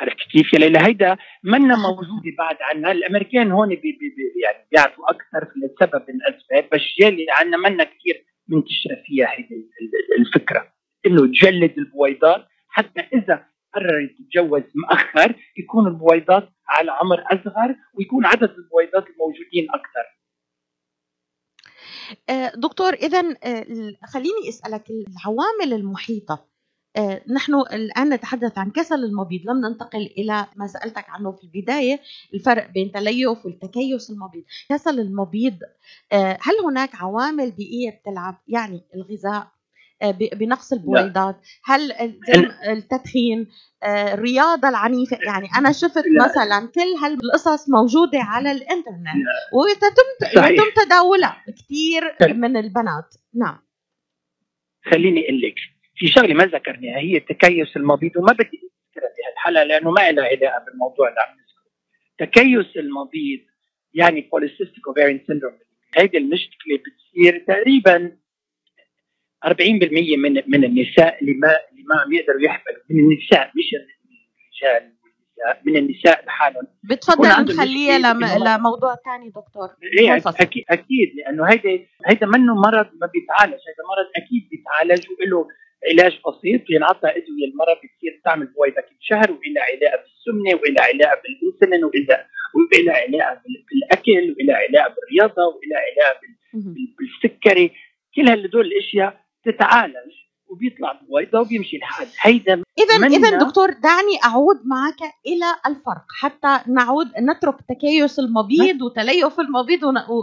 عرفت 0.00 0.28
كيف؟ 0.32 0.52
يا 0.52 0.58
ليلى 0.58 0.78
هيدا 0.78 1.16
منا 1.44 1.76
موجودة 1.86 2.32
بعد 2.38 2.56
عنا. 2.60 2.92
الأمريكان 2.92 3.52
هون 3.52 3.68
بي 3.68 3.74
بي 3.76 4.08
بي 4.16 4.40
يعني 4.42 4.66
بيعرفوا 4.72 5.10
أكثر 5.10 5.48
لسبب 5.56 6.02
من 6.08 6.14
الأسباب. 6.14 6.68
بس 6.72 6.80
جاليتنا 7.00 7.56
منا 7.56 7.84
كثير 7.84 8.24
منتشره 8.48 9.02
فيها 9.06 9.26
هيدي 9.30 9.70
الفكرة. 10.18 10.72
إنه 11.06 11.26
تجلد 11.26 11.78
البويضات. 11.78 12.46
حتى 12.68 13.00
إذا 13.00 13.46
قررت 13.74 14.10
تتجوز 14.18 14.62
مؤخر 14.74 15.34
يكون 15.58 15.86
البويضات 15.86 16.48
على 16.68 16.92
عمر 16.92 17.20
أصغر 17.26 17.74
ويكون 17.94 18.26
عدد 18.26 18.50
البويضات 18.50 19.06
الموجودين 19.10 19.66
أكثر. 19.70 20.21
دكتور 22.56 22.94
إذا 22.94 23.36
آه، 23.44 23.66
خليني 24.04 24.48
أسألك 24.48 24.90
العوامل 24.90 25.72
المحيطة 25.72 26.52
آه، 26.96 27.22
نحن 27.28 27.54
الآن 27.54 28.08
نتحدث 28.14 28.58
عن 28.58 28.70
كسل 28.70 29.04
المبيض 29.04 29.40
لم 29.50 29.66
ننتقل 29.66 30.00
إلى 30.18 30.46
ما 30.56 30.66
سألتك 30.66 31.04
عنه 31.08 31.32
في 31.32 31.44
البداية 31.44 32.00
الفرق 32.34 32.70
بين 32.70 32.92
تليف 32.92 33.46
والتكيس 33.46 34.10
المبيض. 34.10 34.44
كسل 34.68 35.00
المبيض 35.00 35.58
آه، 36.12 36.38
هل 36.40 36.54
هناك 36.64 36.94
عوامل 36.94 37.50
بيئية 37.50 37.90
بتلعب؟ 37.90 38.36
يعني 38.48 38.82
الغذاء 38.94 39.40
آه، 39.42 39.52
بنقص 40.10 40.72
البويضات. 40.72 41.36
هل 41.64 41.92
التدخين 42.68 43.46
الرياضة 43.84 44.68
العنيفة 44.68 45.18
يعني 45.26 45.48
أنا 45.58 45.72
شفت 45.72 45.96
لا. 46.06 46.24
مثلا 46.24 46.68
كل 46.74 47.04
هالقصص 47.04 47.70
موجودة 47.70 48.18
على 48.18 48.52
الإنترنت 48.52 49.06
ويتم 49.52 50.52
يتم 50.52 50.84
تداولها 50.84 51.44
كثير 51.48 52.02
من 52.34 52.56
البنات. 52.56 53.14
نعم. 53.34 53.58
خليني 54.84 55.24
أقول 55.24 55.40
لك 55.40 55.54
في 55.94 56.06
شغلة 56.06 56.34
ما 56.34 56.44
ذكرناها 56.44 56.98
هي 56.98 57.20
تكيس 57.20 57.76
المبيض 57.76 58.16
وما 58.16 58.32
بدي 58.32 58.44
أذكرها 58.46 59.10
بهالحلقه 59.18 59.64
لأنه 59.64 59.90
ما 59.90 60.12
لها 60.12 60.24
علاقة 60.24 60.64
بالموضوع 60.64 61.08
اللي 61.08 61.20
عم 61.20 61.36
نذكره. 61.36 61.72
تكيس 62.18 62.76
المبيض 62.76 63.40
يعني 63.94 64.20
polycystic 64.20 64.88
ovarian 64.88 65.24
syndrome 65.26 65.52
هيدي 65.96 66.18
المشكلة 66.18 66.78
بتصير 66.78 67.44
تقريبا 67.46 68.16
40% 69.46 70.16
من 70.18 70.42
من 70.46 70.64
النساء 70.64 71.20
اللي 71.20 71.32
ما 71.32 71.48
اللي 71.72 71.84
ما 71.88 72.16
يقدروا 72.16 72.40
يحملوا. 72.40 72.82
من 72.90 72.98
النساء 73.00 73.46
مش 73.56 73.68
الرجال 73.74 74.92
من 75.64 75.76
النساء 75.76 76.24
لحالهم. 76.26 76.66
بتفضل 76.84 77.28
نخليها 77.28 77.98
لموضوع 78.58 78.94
ثاني 79.04 79.28
دكتور. 79.28 79.68
إيه 79.98 80.16
أكيد 80.16 80.64
أكيد 80.70 81.14
لأنه 81.16 81.44
هيدا 81.44 81.86
هيدا 82.06 82.26
منه 82.26 82.54
مرض 82.54 82.86
ما 83.00 83.06
بيتعالج. 83.06 83.52
هيدا 83.68 83.82
مرض 83.92 84.08
أكيد 84.16 84.48
بيتعالج 84.50 85.06
وله 85.10 85.46
علاج 85.90 86.12
بسيط 86.12 86.70
ينعطى 86.70 87.08
إدوية. 87.08 87.46
المراه 87.52 87.74
بتصير 87.74 88.20
تعمل 88.24 88.46
بويضة 88.46 88.80
كل 88.80 88.96
شهر 89.00 89.32
وإلى 89.32 89.60
علاقة 89.60 90.02
بالسمنة 90.02 90.60
وإلى 90.60 90.80
علاقة 90.80 91.20
بالإنسولين 91.22 91.84
والى 91.84 92.26
وإلى 92.54 92.90
علاقة 92.90 93.40
بالأكل 93.70 94.34
وإلى 94.36 94.52
علاقة 94.52 94.94
بالرياضة 94.94 95.42
وإلى 95.42 95.74
علاقة 95.74 96.20
بالسكري. 96.98 97.72
كل 98.14 98.28
هدول 98.28 98.66
الأشياء 98.66 99.21
تتعالج 99.44 100.22
وبيطلع 100.52 100.92
بويضة 100.92 101.40
وبيمشي 101.40 101.76
الحال 101.76 102.08
هيدا 102.20 102.62
اذا 102.78 103.06
اذا 103.06 103.38
دكتور 103.38 103.70
دعني 103.70 104.16
أعود 104.24 104.60
معك 104.64 105.00
إلى 105.26 105.46
الفرق. 105.66 106.04
حتى 106.20 106.70
نعود 106.70 107.06
نترك 107.20 107.56
تكيس 107.68 108.18
المبيض 108.18 108.82
وتليف 108.82 109.40
المبيض 109.40 109.80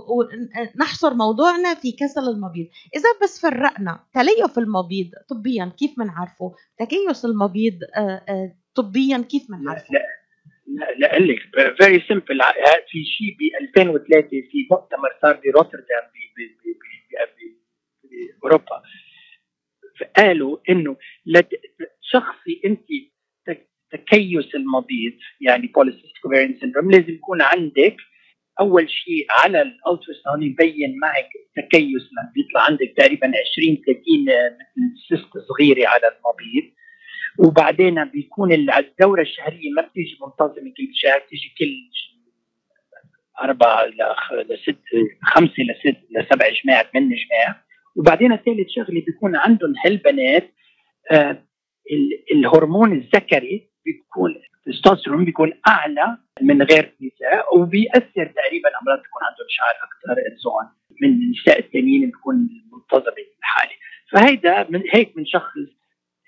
ونحصر 0.09 1.13
موضوعنا 1.13 1.75
في 1.75 1.91
كسل 1.91 2.29
المبيض. 2.29 2.67
إذا 2.95 3.09
بس 3.23 3.41
فرقنا 3.41 3.99
تليف 4.13 4.59
المبيض 4.59 5.09
طبيا 5.29 5.71
كيف 5.79 5.91
بنعرفه 5.97 6.55
تكيس 6.79 7.25
المبيض 7.25 7.79
آه، 7.97 8.21
آه، 8.29 8.55
طبيا 8.75 9.17
كيف 9.17 9.43
بنعرفه 9.49 9.93
لا 9.93 10.05
لا 10.67 11.07
لا 11.07 11.19
لك 11.19 11.39
very 11.81 12.03
simple 12.07 12.39
في 12.89 13.03
شيء 13.03 13.35
ب 13.39 13.63
2003 13.77 14.29
في 14.29 14.67
مؤتمر 14.71 15.09
صار 15.21 15.41
بروتردام 15.45 16.03
باوروبا 18.41 18.81
قالوا 20.03 20.57
إنه 20.69 20.97
شخصي 22.01 22.61
أنت 22.65 22.87
تكيس 23.91 24.55
المبيض 24.55 25.13
يعني 25.41 25.67
polycystic 25.67 26.25
ovarian 26.25 26.57
syndrome 26.59 26.91
لازم 26.91 27.09
يكون 27.13 27.41
عندك 27.41 27.95
أول 28.59 28.89
شيء 28.89 29.25
على 29.29 29.61
ال 29.61 29.69
ultrasound 29.69 30.43
يبين 30.43 30.97
معك 31.01 31.29
تكيس 31.55 32.01
لما 32.11 32.31
بيطلع 32.35 32.61
عندك 32.61 32.93
تقريبا 32.97 33.27
20 33.27 33.77
30 33.85 34.03
مثل 34.59 34.97
cyst 35.09 35.31
صغيرة 35.49 35.87
على 35.87 36.01
المبيض 36.07 36.73
وبعدين 37.39 38.05
بيكون 38.05 38.53
الدورة 38.53 39.21
الشهرية 39.21 39.71
ما 39.75 39.81
بتيجي 39.81 40.17
منتظمة 40.21 40.73
كل 40.77 40.89
شهر 40.93 41.19
بتيجي 41.19 41.53
كل 41.57 41.89
أربعة 43.41 43.85
لست 44.49 44.79
خمسة 45.23 45.63
لست 45.63 45.97
لسبع 46.11 46.45
جماع 46.63 46.83
ثمان 46.83 47.09
جماع 47.09 47.63
وبعدين 47.99 48.35
ثالث 48.35 48.69
شغلة 48.69 49.01
بيكون 49.05 49.35
عندهم 49.35 49.73
هالبنات 49.85 50.53
آه 51.11 51.43
الهرمون 52.33 52.91
الذكري 52.93 53.69
بيكون 53.85 54.35
التستوستيرون 54.67 55.25
بيكون 55.25 55.53
أعلى 55.67 56.17
من 56.41 56.61
غير 56.61 56.93
النساء 57.01 57.57
وبيأثر 57.57 58.25
تقريبا 58.25 58.69
امراض 58.81 58.99
بيكون 59.03 59.21
عندهم 59.23 59.47
شعر 59.49 59.73
أكثر 59.83 60.37
سواء 60.43 60.63
من 61.01 61.09
النساء 61.09 61.59
الثانيين 61.59 62.05
بيكون 62.05 62.35
منتظمه 62.73 63.25
الحالة. 63.39 63.71
فهيدا 64.11 64.69
من 64.69 64.83
هيك 64.93 65.15
بنشخص 65.15 65.53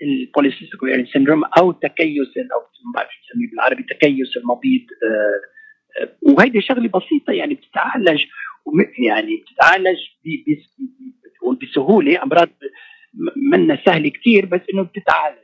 ال 0.02 0.09
polycystic 0.09 0.80
syndrome 1.14 1.44
أو 1.44 1.72
تكيس 1.72 2.38
أو 2.38 2.60
ما 2.86 2.92
بعرف 2.96 3.10
شو 3.12 3.40
بالعربي 3.52 3.84
تكيس 3.84 4.38
المبيض 4.38 4.82
آه، 5.04 6.04
آه، 6.04 6.10
وهيدي 6.22 6.62
شغلة 6.62 6.90
بسيطة 6.90 7.34
يعني 7.34 7.54
بتتعالج 7.54 8.26
يعني 9.08 9.38
بتتعالج 9.38 10.00
بسهولة 11.62 12.24
أمراض 12.24 12.50
منا 13.52 13.80
سهلة 13.86 14.10
كثير 14.10 14.46
بس 14.46 14.62
إنه 14.74 14.84
بتتعالج. 14.84 15.38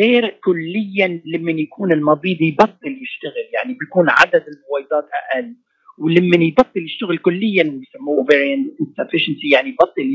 غير 0.00 0.28
كليا 0.28 1.22
لما 1.24 1.52
يكون 1.52 1.92
المبيض 1.92 2.42
يبطل 2.42 2.98
يشتغل 3.02 3.46
يعني 3.54 3.74
بيكون 3.80 4.06
عدد 4.10 4.44
البويضات 4.48 5.08
أقل. 5.32 5.54
ولما 5.98 6.44
يبطل 6.44 6.84
يشتغل 6.84 7.18
كليا 7.18 7.62
بيسموه 7.62 8.18
اوفرين 8.18 8.76
insufficiency 8.82 9.52
يعني 9.52 9.68
يبطل 9.68 10.10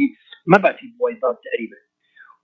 ما 0.48 0.58
بقى 0.58 0.78
في 0.78 0.88
بويضات 1.00 1.40
تقريبا. 1.54 1.76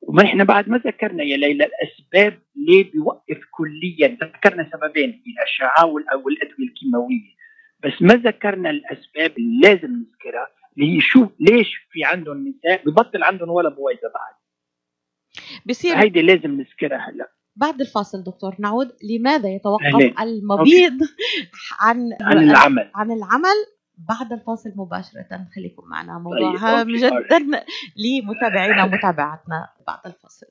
وما 0.01 0.23
إحنا 0.23 0.43
بعد 0.43 0.69
ما 0.69 0.77
ذكرنا 0.77 1.23
يا 1.23 1.37
ليلى 1.37 1.65
الأسباب 1.65 2.39
ليه 2.55 2.91
بيوقف 2.91 3.39
كليا 3.51 4.07
ذكرنا 4.23 4.69
سببين 4.73 5.21
الأشعة 5.27 5.85
والادويه 5.85 6.67
الكيماوية. 6.69 7.35
بس 7.83 8.01
ما 8.01 8.13
ذكرنا 8.13 8.69
الأسباب 8.69 9.37
اللي 9.37 9.59
لازم 9.63 9.91
نذكرها 9.91 10.47
شو 10.99 11.27
ليش 11.39 11.75
في 11.91 12.03
عندهم 12.03 12.47
نساء 12.47 12.85
ببطل 12.85 13.23
عندهم 13.23 13.49
ولا 13.49 13.69
بويضه 13.69 14.01
بعد. 14.01 14.35
بصير 15.65 15.97
هيدي 15.97 16.21
لازم 16.21 16.51
نذكرها 16.51 16.97
هلا. 16.97 17.31
بعد 17.55 17.81
الفاصل 17.81 18.23
دكتور 18.23 18.55
نعود 18.59 18.91
لماذا 19.03 19.49
يتوقف 19.49 19.85
أهلين. 19.85 20.19
المبيض 20.19 20.99
عن 21.79 22.09
عن 22.21 22.37
العمل. 22.37 22.91
عن 22.95 23.11
العمل؟ 23.11 23.55
بعد 23.97 24.33
الفاصل 24.33 24.73
مباشرة 24.75 25.47
خليكم 25.55 25.87
معنا. 25.87 26.19
موضوع 26.19 26.51
طيب. 26.51 26.63
هام 26.63 26.95
جدا 26.95 27.65
لمتابعينا 27.95 28.83
ومتابعتنا 28.83 29.69
بعد 29.87 29.99
الفاصل. 30.05 30.47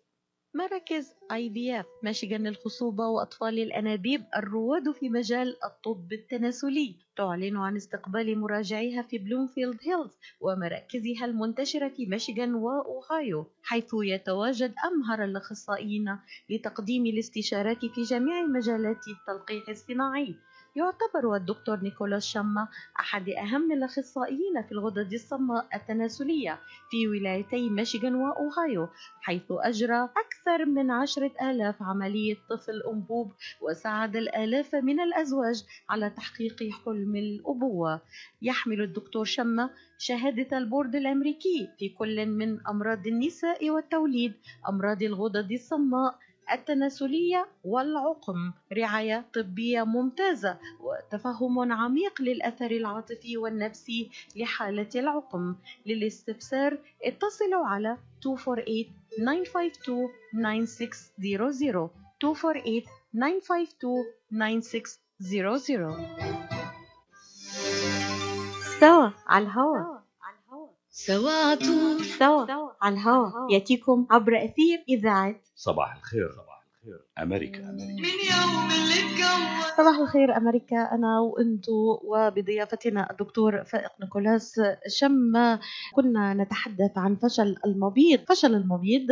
مراكز 0.56 1.12
IVF 1.32 1.86
Michigan 2.02 2.46
للخصوبة 2.46 3.06
وأطفال 3.08 3.58
الأنابيب 3.58 4.24
الرواد 4.36 4.90
في 4.90 5.08
مجال 5.08 5.56
الطب 5.64 6.12
التناسلي. 6.12 6.96
تعلن 7.16 7.56
عن 7.56 7.76
استقبال 7.76 8.38
مراجعيها 8.38 9.02
في 9.02 9.18
بلومفيلد 9.18 9.76
هيلز 9.82 10.10
ومراكزها 10.40 11.24
المنتشرة 11.24 11.88
في 11.88 12.06
ميشيغان 12.06 12.54
وأوهايو 12.54 13.46
حيث 13.62 13.90
يتواجد 13.94 14.74
أمهر 14.92 15.24
الأخصائيين 15.24 16.18
لتقديم 16.50 17.06
الاستشارات 17.06 17.78
في 17.94 18.02
جميع 18.02 18.46
مجالات 18.46 19.00
التلقيح 19.08 19.68
الصناعي. 19.68 20.34
يعتبر 20.76 21.36
الدكتور 21.36 21.80
نيكولاس 21.80 22.24
شما 22.26 22.68
أحد 23.00 23.28
أهم 23.28 23.72
الأخصائيين 23.72 24.62
في 24.66 24.72
الغدد 24.72 25.12
الصماء 25.12 25.66
التناسلية 25.74 26.58
في 26.90 27.08
ولايتي 27.08 27.70
ميشيغان 27.70 28.14
وأوهايو 28.14 28.88
حيث 29.22 29.42
أجرى 29.50 30.04
أكثر 30.04 30.64
من 30.66 30.90
عشرة 30.90 31.30
آلاف 31.42 31.82
عملية 31.82 32.36
طفل 32.50 32.82
أنبوب 32.92 33.32
وساعد 33.60 34.16
الآلاف 34.16 34.74
من 34.74 35.00
الأزواج 35.00 35.64
على 35.88 36.10
تحقيق 36.10 36.62
حلم 36.84 37.16
الأبوة. 37.16 38.00
يحمل 38.42 38.80
الدكتور 38.82 39.24
شما 39.24 39.70
شهادة 39.98 40.58
البورد 40.58 40.94
الأمريكي 40.96 41.68
في 41.78 41.88
كل 41.88 42.26
من 42.26 42.66
أمراض 42.66 43.06
النساء 43.06 43.70
والتوليد 43.70 44.32
أمراض 44.68 45.02
الغدد 45.02 45.52
الصماء 45.52 46.18
التناسلية 46.52 47.46
والعقم. 47.64 48.52
رعاية 48.72 49.24
طبية 49.34 49.82
ممتازة 49.82 50.58
وتفهم 50.80 51.72
عميق 51.72 52.22
للأثر 52.22 52.70
العاطفي 52.70 53.36
والنفسي 53.36 54.10
لحالة 54.36 54.88
العقم. 54.94 55.54
للاستفسار 55.86 56.78
اتصلوا 57.04 57.66
على 57.66 57.96
248 58.26 58.86
952 59.16 60.08
9600 60.38 61.90
248 62.22 62.82
952 63.12 64.04
9600 64.40 65.96
سوا 68.80 69.10
على 69.26 69.44
الهواء. 69.44 69.93
سوا 70.96 71.54
سوا 72.18 72.46
على 72.82 72.94
الهواء. 72.94 73.52
يأتيكم 73.52 74.06
عبر 74.10 74.44
أثير 74.44 74.84
إذاعة 74.88 75.34
صباح 75.56 75.96
الخير. 75.96 76.32
صباح 76.32 76.53
الخير 76.84 77.00
أمريكا 77.18 77.70
أمريكا. 77.70 78.02
من 78.02 78.18
يوم 78.30 78.70
اللي 78.70 78.94
صباح 79.76 79.98
الخير 79.98 80.36
أمريكا 80.36 80.76
أنا 80.76 81.20
وانتو 81.20 81.98
وبضيافتنا 82.04 83.10
الدكتور 83.10 83.64
فائق 83.64 83.90
نيكولاس 84.00 84.60
شمة. 84.88 85.32
كنا 85.94 86.34
نتحدث 86.34 86.98
عن 86.98 87.16
فشل 87.16 87.56
المبيض. 87.66 88.20
فشل 88.28 88.54
المبيض 88.54 89.10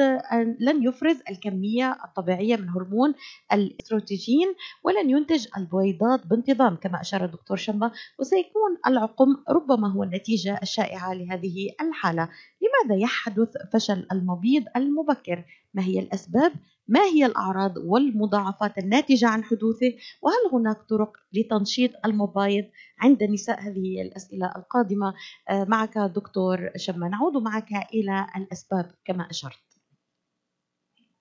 لن 0.60 0.82
يفرز 0.82 1.16
الكمية 1.30 1.96
الطبيعية 2.04 2.56
من 2.56 2.68
هرمون 2.68 3.14
الأستروتيجين 3.52 4.54
ولن 4.84 5.10
ينتج 5.10 5.46
البويضات 5.56 6.26
بانتظام. 6.26 6.76
كما 6.76 7.00
أشار 7.00 7.24
الدكتور 7.24 7.56
شمة 7.56 7.92
وسيكون 8.18 8.78
العقم 8.86 9.36
ربما 9.48 9.92
هو 9.92 10.02
النتيجة 10.02 10.58
الشائعة 10.62 11.14
لهذه 11.14 11.68
الحالة. 11.80 12.28
لماذا 12.62 13.02
يحدث 13.02 13.48
فشل 13.72 14.06
المبيض 14.12 14.64
المبكر؟ 14.76 15.44
ما 15.74 15.82
هي 15.82 15.98
الأسباب؟ 15.98 16.52
ما 16.88 17.00
هي 17.00 17.26
الأعراض 17.26 17.72
والمضاعفات 17.76 18.78
الناتجة 18.78 19.28
عن 19.28 19.44
حدوثه؟ 19.44 19.92
وهل 20.22 20.60
هناك 20.60 20.76
طرق 20.88 21.16
لتنشيط 21.32 21.90
المبايض 22.04 22.64
عند 22.98 23.22
النساء 23.22 23.60
هذه 23.60 24.02
الأسئلة 24.02 24.52
القادمة؟ 24.56 25.14
آه، 25.50 25.64
معك 25.64 25.98
دكتور 25.98 26.70
شما 26.76 27.08
نعود 27.08 27.36
معك 27.36 27.70
إلى 27.94 28.26
الأسباب 28.36 28.90
كما 29.04 29.30
أشرت. 29.30 29.62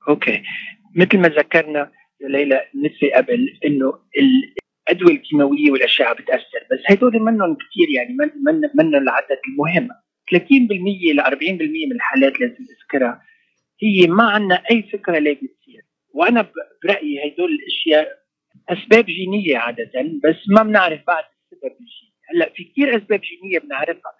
أوكي. 0.10 0.43
مثل 0.95 1.17
ما 1.17 1.28
ذكرنا 1.28 1.91
ليلى 2.21 2.62
نسبة 2.76 3.17
قبل 3.17 3.60
إنه 3.65 3.93
الأدوية 4.17 5.15
الكيماوية 5.15 5.71
والأشعة 5.71 6.13
بتأثر 6.13 6.62
بس 6.71 6.91
هدول 6.91 7.19
منهم 7.19 7.56
كثير 7.56 7.89
يعني 7.95 8.13
من 8.13 8.28
من 8.43 8.69
من 8.76 8.95
العدد 8.95 9.39
المهم. 9.47 9.89
30% 10.32 11.13
ل 11.13 11.19
40% 11.19 11.88
من 11.89 11.95
الحالات 11.95 12.39
لازم 12.39 12.65
اذكرها 12.80 13.21
هي 13.84 14.08
ما 14.08 14.24
عندنا 14.24 14.63
أي 14.72 14.84
فكرة 14.84 15.20
ليه 15.20 15.36
بتصير. 15.36 15.82
وأنا 16.13 16.52
برأيي 16.84 17.34
هدول 17.34 17.52
الأشياء 17.52 18.22
أسباب 18.70 19.06
جينية 19.06 19.58
عادة 19.58 19.91
بس 20.24 20.36
ما 20.50 20.63
بنعرف 20.63 21.02
بعد 21.08 21.24
السبب 21.24 21.72
الجيني. 21.72 22.13
هلأ 22.30 22.50
في 22.56 22.63
كثير 22.63 22.98
أسباب 22.98 23.22
جينية 23.22 23.60
بنعرفها. 23.60 24.13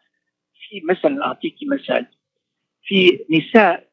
في 0.54 0.82
مثلا 0.90 1.26
اعطيكي 1.26 1.66
مثال. 1.66 2.06
في 2.84 3.26
نساء 3.30 3.92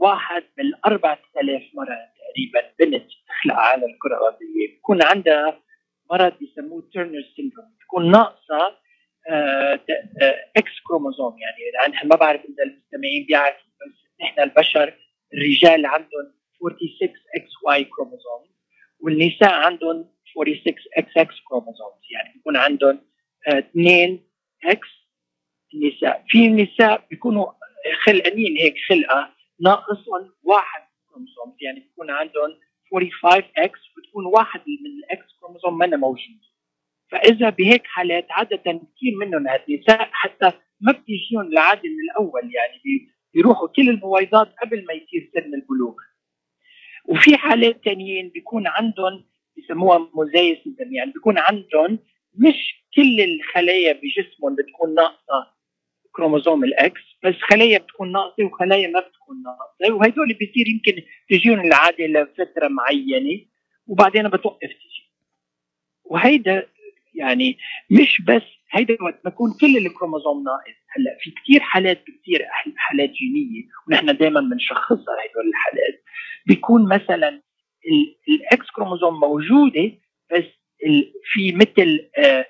واحد 0.00 0.42
من 0.58 0.64
4000 0.86 1.62
مرة 1.74 1.96
تقريبا 2.18 2.74
بنت 2.78 3.10
تخلق 3.28 3.54
على 3.54 3.86
الكرة 3.86 4.16
الأرضية 4.18 4.68
بيكون 4.68 5.02
عندها 5.02 5.60
مرض 6.10 6.32
بيسموه 6.38 6.88
Turner 6.92 7.22
syndrome 7.36 7.66
بتكون 7.78 8.10
ناقصة 8.10 8.78
X 10.56 10.72
آه، 10.72 10.82
كروموزوم 10.86 11.36
يعني. 11.38 12.08
ما 12.08 12.16
بعرف 12.16 12.40
إذا 12.40 12.64
المستمعين 12.64 13.26
بيعرفوا 13.26 13.70
بس 13.80 14.03
نحن 14.24 14.40
البشر 14.40 14.94
الرجال 15.34 15.86
عندهم 15.86 16.26
46 16.58 17.14
XY 17.36 17.50
chromosome 17.64 18.42
والنساء 19.00 19.52
عندهم 19.52 20.08
46 20.34 20.62
إكس 20.98 21.16
إكس 21.16 21.34
كروموزوم 21.48 21.92
يعني 22.10 22.34
بيكون 22.34 22.56
عندهم 22.56 23.00
اثنين 23.48 24.24
X 24.64 24.88
النساء. 25.74 26.24
في 26.28 26.48
نساء 26.48 27.06
بيكونوا 27.10 27.46
خلقانين 28.04 28.56
هيك 28.56 28.74
خلقة 28.88 29.34
ناقصهم 29.60 30.32
واحد 30.42 30.82
كروموزوم 31.08 31.56
يعني 31.60 31.80
بيكون 31.80 32.10
عندهم 32.10 32.50
45 32.90 33.42
X 33.56 33.80
بتكون 33.96 34.26
واحد 34.26 34.60
من 34.60 34.90
ال 35.04 35.18
X 35.18 35.32
chromosome 35.40 35.78
ما 35.78 35.96
موجود. 35.96 36.40
فإذا 37.10 37.50
بهيك 37.50 37.86
حالات 37.86 38.26
عادة 38.30 38.56
كثير 38.56 39.14
منهم 39.20 39.48
هالنساء 39.48 40.08
حتى 40.12 40.52
ما 40.80 40.92
بتجيهم 40.92 41.40
العادة 41.52 41.82
من 41.88 42.00
الأول. 42.10 42.42
يعني 42.54 42.80
بيروحوا 43.34 43.68
كل 43.68 43.88
البويضات 43.88 44.54
قبل 44.62 44.84
ما 44.86 44.92
يصير 44.92 45.30
سن 45.34 45.54
البلوغ. 45.54 45.94
وفي 47.04 47.36
حالات 47.36 47.84
تانيين 47.84 48.28
بيكون 48.28 48.66
عندهم 48.66 49.24
بسموها 49.58 50.10
موزايس 50.14 50.58
يعني 50.90 51.12
بيكون 51.12 51.38
عندهم 51.38 51.98
مش 52.34 52.84
كل 52.96 53.20
الخلايا 53.20 53.92
بجسمهم 53.92 54.54
بتكون 54.54 54.94
ناقصة 54.94 55.54
chromosome 56.12 56.64
ال 56.64 56.82
X 56.82 57.00
بس 57.24 57.34
خلايا 57.50 57.78
بتكون 57.78 58.12
ناقصة 58.12 58.44
وخلايا 58.44 58.88
ما 58.88 59.00
بتكون 59.00 59.42
ناقصة. 59.42 59.94
وهدول 59.94 60.34
بيصير 60.34 60.68
يمكن 60.68 61.02
تجيهم 61.30 61.60
العادة 61.60 62.06
لفترة 62.06 62.68
معينة 62.68 63.40
وبعدين 63.86 64.28
بتوقف 64.28 64.68
تجي. 64.68 65.10
وهيدا 66.04 66.66
يعني 67.14 67.58
مش 67.90 68.22
بس 68.22 68.42
هيدا 68.70 68.96
وقت 69.02 69.20
بكون 69.24 69.52
كل 69.60 69.76
الكروموزوم 69.76 70.44
ناقص. 70.44 70.83
هلا 70.96 71.16
في 71.20 71.30
كثير 71.30 71.60
حالات 71.60 72.02
كثير 72.02 72.46
حالات 72.76 73.10
جينية 73.10 73.62
ونحن 73.88 74.16
دائما 74.16 74.40
بنشخصها 74.40 75.14
هدول 75.24 75.48
الحالات. 75.48 76.04
بيكون 76.46 76.88
مثلا 76.88 77.42
ال 78.28 78.49
X 78.49 78.70
chromosome 78.76 79.20
موجودة 79.20 79.92
بس 80.32 80.44
في 81.32 81.52
مثل 81.52 82.10
آه، 82.18 82.46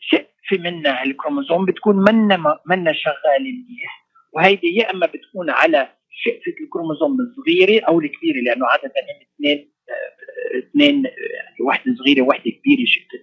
شقفه 0.00 0.58
منها 0.58 1.02
الكروموزوم 1.02 1.66
بتكون 1.66 1.96
منا 1.96 2.60
منا 2.66 2.92
شغالة 2.92 3.40
منيح 3.40 4.06
وهيدي 4.32 4.66
يا 4.76 4.90
إما 4.90 5.06
بتكون 5.06 5.50
على 5.50 5.88
شقفه 6.10 6.64
الكروموزوم 6.64 7.16
الصغيرة 7.20 7.84
أو 7.88 8.00
الكبيرة 8.00 8.40
لأنه 8.44 8.66
عادة 8.66 8.92
اثنين 9.34 9.72
آه، 9.88 10.58
اثنين 10.58 11.04
يعني 11.04 11.56
وحدة 11.66 11.94
صغيرة 11.98 12.22
وحدة 12.22 12.50
كبيرة 12.50 12.84
شقفه 12.86 13.19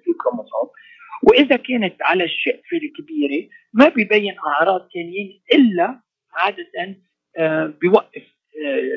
وإذا 1.38 1.56
كانت 1.56 1.96
على 2.02 2.24
الشقفه 2.24 2.78
الكبيرة 2.78 3.50
ما 3.74 3.90
بيبين 3.90 4.36
أعراض 4.48 4.90
ثانيين 4.94 5.42
إلا 5.54 6.02
عادة 6.34 6.98
آه، 7.38 7.66
بيوقف 7.82 8.24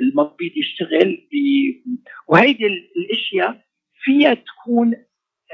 المبيض 0.03 0.53
يشتغل 0.57 1.29
وهيدي 2.29 2.67
الأشياء 2.97 3.61
فيها 4.03 4.35
تكون 4.35 4.95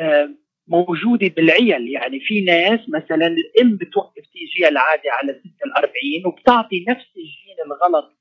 آه، 0.00 0.28
موجودة 0.68 1.28
بالعيل. 1.28 1.88
يعني 1.88 2.20
في 2.20 2.40
ناس 2.40 2.80
مثلا 2.88 3.26
الأم 3.26 3.76
بتوقف 3.76 4.22
تيجيها 4.32 4.68
العادة 4.68 5.10
على 5.22 5.32
46 5.32 6.26
وبتعطي 6.26 6.84
نفس 6.88 7.06
الجين 7.16 7.56
الغلط 7.66 8.18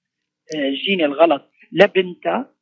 آه، 0.55 0.70
الجين 0.70 1.01
الغلط 1.01 1.51
لبنتها 1.72 2.55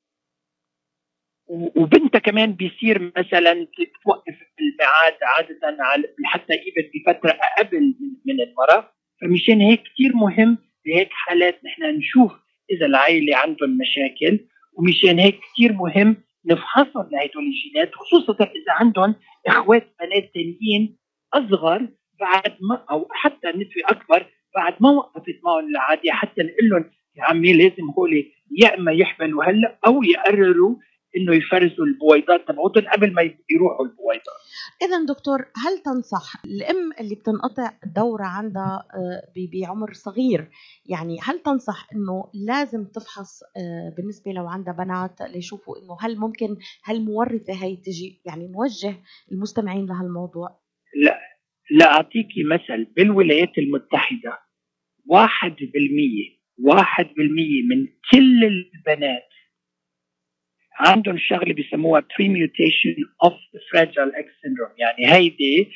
وبنتها 1.48 2.20
كمان 2.20 2.54
بيصير 2.54 3.12
مثلا 3.18 3.68
توقف 4.04 4.36
الميعاد 4.60 5.18
عادة 5.24 6.14
حتى 6.26 6.54
even 6.54 6.90
بفترة 6.94 7.38
قبل 7.60 7.96
من 8.26 8.42
المرأة 8.42 8.92
فمشان 9.22 9.62
هيك 9.62 9.82
كثير 9.84 10.16
مهم 10.16 10.58
بهيك 10.86 11.10
حالات 11.12 11.66
نحن 11.66 11.84
نشوف 11.84 12.32
إذا 12.72 12.86
العائله 12.86 13.38
عندهم 13.38 13.78
مشاكل. 13.78 14.40
ومشان 14.74 15.20
هيك 15.20 15.40
كثير 15.40 15.74
مهم 15.74 16.18
نفحصهم 16.46 17.10
لهدول 17.12 17.44
الجينات 17.44 17.96
خصوصا 17.96 18.34
إذا 18.34 18.72
عندهم 18.80 19.16
إخوات 19.48 19.96
بنات 20.00 20.32
ثانيين 20.34 20.98
أصغر 21.34 21.88
بعد 22.20 22.58
ما 22.62 22.86
أو 22.92 23.08
حتى 23.12 23.48
نتفه 23.48 23.82
أكبر 23.86 24.26
بعد 24.56 24.74
ما 24.80 24.90
وقفت 24.90 25.40
معهم 25.44 25.70
العادي 25.70 26.12
حتى 26.12 26.42
نقول 26.42 26.70
لهم 26.70 26.92
يا 27.16 27.24
عمي 27.24 27.54
لازم 27.54 27.90
هول 27.98 28.32
يا 28.52 28.78
إما 28.78 28.92
يحملوا 28.92 29.44
هلأ 29.44 29.80
أو 29.88 30.04
يقرروا 30.04 30.76
إنه 31.18 31.36
يفرزوا 31.36 31.86
البويضات 31.86 32.48
تبعوتهم 32.48 32.84
قبل 32.94 33.14
ما 33.14 33.22
يروحوا 33.22 33.86
البويضات. 33.86 34.40
اذا 34.82 35.06
دكتور 35.06 35.40
هل 35.40 35.78
تنصح 35.86 36.46
الأم 36.46 36.92
اللي 37.00 37.16
بتنقطع 37.16 37.72
الدوره 37.86 38.26
عندها 38.26 38.88
آه، 38.96 39.22
بعمر 39.54 39.94
صغير 39.94 40.50
يعني 40.86 41.18
هل 41.24 41.40
تنصح 41.40 41.88
إنه 41.94 42.30
لازم 42.34 42.86
تفحص 42.86 43.44
آه، 43.44 43.94
بالنسبة 43.98 44.32
لو 44.32 44.48
عندها 44.48 44.74
بنات 44.74 45.22
ليشوفوا 45.22 45.76
إنه 45.78 45.98
هل 46.02 46.18
ممكن 46.18 46.58
هل 46.84 47.06
مورثة 47.06 47.54
هي 47.64 47.76
تجي؟ 47.76 48.22
يعني 48.26 48.48
نوجه 48.48 48.96
المستمعين 49.32 49.86
لهالموضوع. 49.86 50.60
لا 51.04 51.20
لا 51.72 51.86
أعطيكي 51.86 52.44
مثل. 52.52 52.94
بالولايات 52.96 53.58
المتحدة 53.58 54.40
واحد 55.06 55.56
بالمية 55.74 56.44
واحد 56.60 57.06
بالمية 57.18 57.62
من 57.70 57.88
كل 58.12 58.44
البنات 58.44 59.33
عندهم 60.80 61.18
شغلة 61.18 61.54
بيسموها 61.54 62.04
premutation 62.18 62.96
of 63.24 63.34
fragile 63.72 64.16
X 64.16 64.32
syndrome 64.42 64.70
يعني 64.78 65.14
هيدي 65.14 65.72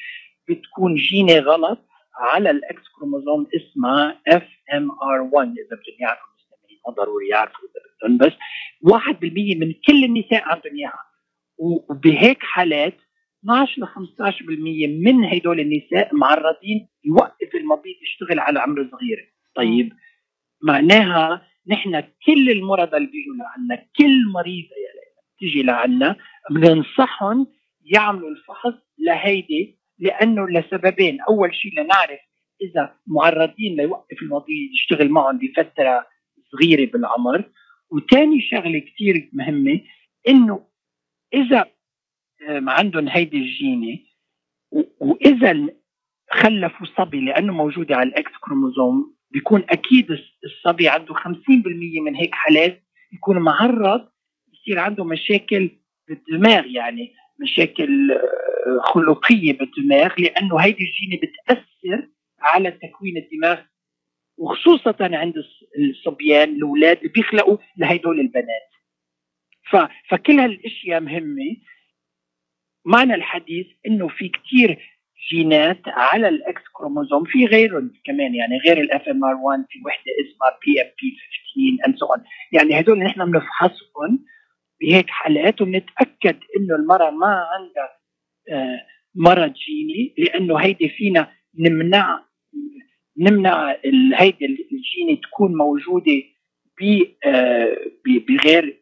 بتكون 0.50 0.96
جيني 0.96 1.40
غلط 1.40 1.80
على 2.16 2.52
ال 2.52 2.67
X 2.67 2.82
chromosome 3.00 3.48
اسمها 3.56 4.22
FMR1 4.28 5.48
إذا 5.48 5.56
بدهم 5.66 5.98
يعرفوا 6.00 6.28
المستمعين. 6.30 6.80
ما 6.88 6.94
ضروري 6.94 7.28
يعرفوا 7.28 7.60
إذا 7.60 8.08
بدهم 8.08 8.18
بس 8.18 8.34
1% 8.84 9.58
من 9.60 9.74
كل 9.88 10.04
النساء 10.04 10.44
عندهم 10.44 10.76
إياها. 10.76 11.04
وبهيك 11.58 12.44
حالات 12.44 12.98
12 13.44 13.82
ل 13.82 13.86
15% 13.86 13.92
من 15.06 15.26
هدول 15.26 15.60
النساء 15.60 16.16
معرضين 16.16 16.88
يوقف 17.04 17.56
المبيض 17.56 17.96
يشتغل 18.04 18.40
على 18.40 18.60
عمر 18.60 18.90
صغير 18.92 19.34
طيب 19.56 19.94
معناها 20.64 21.47
نحن 21.68 22.02
كل 22.26 22.50
المرضى 22.50 22.98
اللي 22.98 23.08
بيجوا 23.08 23.36
لعنا 23.36 23.86
كل 23.98 24.24
ليلى 24.46 24.70
تيجي 25.40 25.64
لعنا 25.64 26.16
بننصحهم 26.52 27.48
يعملوا 27.86 28.30
الفحص 28.30 28.74
لهيدي 29.00 29.80
لأنه 30.00 30.50
لسببين. 30.50 31.22
أول 31.22 31.56
شيء 31.56 31.72
لنعرف 31.80 32.20
إذا 32.62 32.96
معرضين 33.08 33.76
ليوقف 33.76 34.22
المبيض 34.22 34.72
يشتغل 34.74 35.10
معهم 35.10 35.38
بفترة 35.38 36.08
صغيرة 36.52 36.92
بالعمر. 36.92 37.52
وثاني 37.92 38.42
شغلة 38.42 38.80
كثير 38.80 39.30
مهمة 39.34 39.82
إنه 40.28 40.68
إذا 41.34 41.66
عندهم 42.50 43.08
هيدي 43.08 43.38
الجينة 43.38 44.00
وإذا 45.00 45.68
خلفوا 46.32 46.88
صبي 46.98 47.22
لأنه 47.22 47.54
موجودة 47.54 47.96
على 47.96 48.10
ال 48.10 48.21
X 48.21 48.32
chromosome 48.42 49.17
بيكون 49.32 49.64
أكيد 49.70 50.08
الصبي 50.44 50.90
عنده 50.90 51.14
50% 51.14 51.20
من 52.06 52.16
هيك 52.16 52.36
حالات 52.36 52.84
يكون 53.14 53.40
معرض 53.40 54.10
يصير 54.54 54.80
عنده 54.80 55.04
مشاكل 55.04 55.70
بالدماغ 56.08 56.66
يعني 56.66 57.14
مشاكل 57.40 58.12
آه، 58.12 58.82
خلقية 58.84 59.58
بالدماغ 59.58 60.14
لأنه 60.18 60.58
هيدي 60.60 60.84
الجينة 60.84 61.22
بتأثر 61.22 62.10
على 62.40 62.72
تكوين 62.72 63.18
الدماغ 63.18 63.62
وخصوصا 64.38 64.96
عند 65.00 65.34
الصبيان 65.80 66.50
الأولاد 66.50 66.98
اللي 66.98 67.10
بيخلقوا 67.10 67.58
لهدول 67.78 68.20
البنات. 68.20 68.68
فكل 70.10 70.40
هالأشياء 70.40 71.00
مهمة. 71.00 71.56
معنى 72.86 73.16
الحديث 73.16 73.68
إنه 73.88 74.08
في 74.08 74.30
كثير 74.30 74.97
جينات 75.32 75.82
على 75.88 76.28
ال 76.28 76.45
X 76.45 76.62
chromosome 76.74 77.24
في 77.26 77.46
غيرهم 77.46 77.92
كمان 78.06 78.36
يعني 78.36 78.58
غير 78.68 78.78
ال 78.78 79.08
FMR1 79.08 79.66
في 79.70 79.80
وحدة 79.86 80.12
اسمها 80.22 80.60
BMP15 80.66 81.18
and 81.82 81.98
so 81.98 82.08
يعني 82.52 82.80
هدول 82.80 83.00
نحن 83.00 83.32
بنفحصهم 83.32 84.26
بهيك 84.82 85.10
حالات 85.10 85.62
وبنتأكد 85.62 86.38
إنه 86.58 86.76
المرأة 86.76 87.10
ما 87.10 87.46
عندها 87.54 87.98
آه، 88.50 88.86
مرض 89.16 89.54
جيني 89.54 90.16
لأنه 90.18 90.58
هيدي 90.58 90.90
فينا 90.90 91.32
نمنع 91.60 92.20
نمنع 93.20 93.76
هيدي 94.16 94.46
الجيني 94.46 95.16
تكون 95.24 95.56
موجودة 95.56 96.24
آه، 97.26 97.78
بغير 98.06 98.82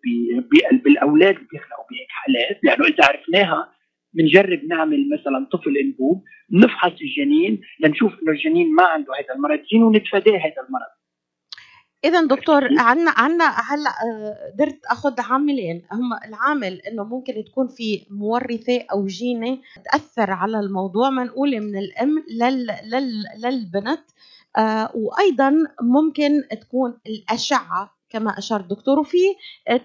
بالأولاد 0.84 1.36
اللي 1.36 1.48
بيخلقوا 1.52 1.86
بهيك 1.92 2.10
حالات 2.10 2.60
لأنه 2.64 2.86
إذا 2.86 3.06
عرفناها 3.06 3.75
بنجرب 4.16 4.60
نعمل 4.66 5.10
مثلا 5.10 5.48
طفل 5.52 5.78
انبوب 5.78 6.24
نفحص 6.52 6.92
الجنين 7.02 7.62
لنشوف 7.80 8.14
إنه 8.14 8.32
الجنين 8.32 8.76
ما 8.76 8.84
عنده 8.84 9.14
هذا 9.14 9.36
المرض 9.36 9.60
جين 9.72 9.84
ونتفاداه 9.84 10.38
هذا 10.38 10.68
المرض. 10.68 10.96
اذا 12.06 12.22
دكتور 12.22 12.64
عنا 12.80 13.12
عنا 13.18 13.46
هلأ 13.46 13.90
آه، 13.90 14.52
قدرت 14.54 14.80
أخذ 14.92 15.22
عاملين 15.22 15.82
هم 15.92 16.14
العامل 16.28 16.82
إنه 16.82 17.04
ممكن 17.04 17.44
تكون 17.44 17.68
في 17.68 18.06
مورثة 18.10 18.86
أو 18.92 19.06
جينة 19.06 19.58
تأثر 19.86 20.32
على 20.32 20.60
الموضوع 20.60 21.10
منقوله 21.10 21.60
من 21.60 21.78
الأم 21.78 22.24
لل 22.30 22.68
لل 22.92 23.24
للبنت 23.44 24.04
آه 24.58 24.92
وأيضا 24.96 25.54
ممكن 25.82 26.44
تكون 26.62 26.98
الأشعة 27.08 27.95
كما 28.16 28.32
أشار 28.38 28.60
الدكتور 28.60 29.00
وفي 29.00 29.18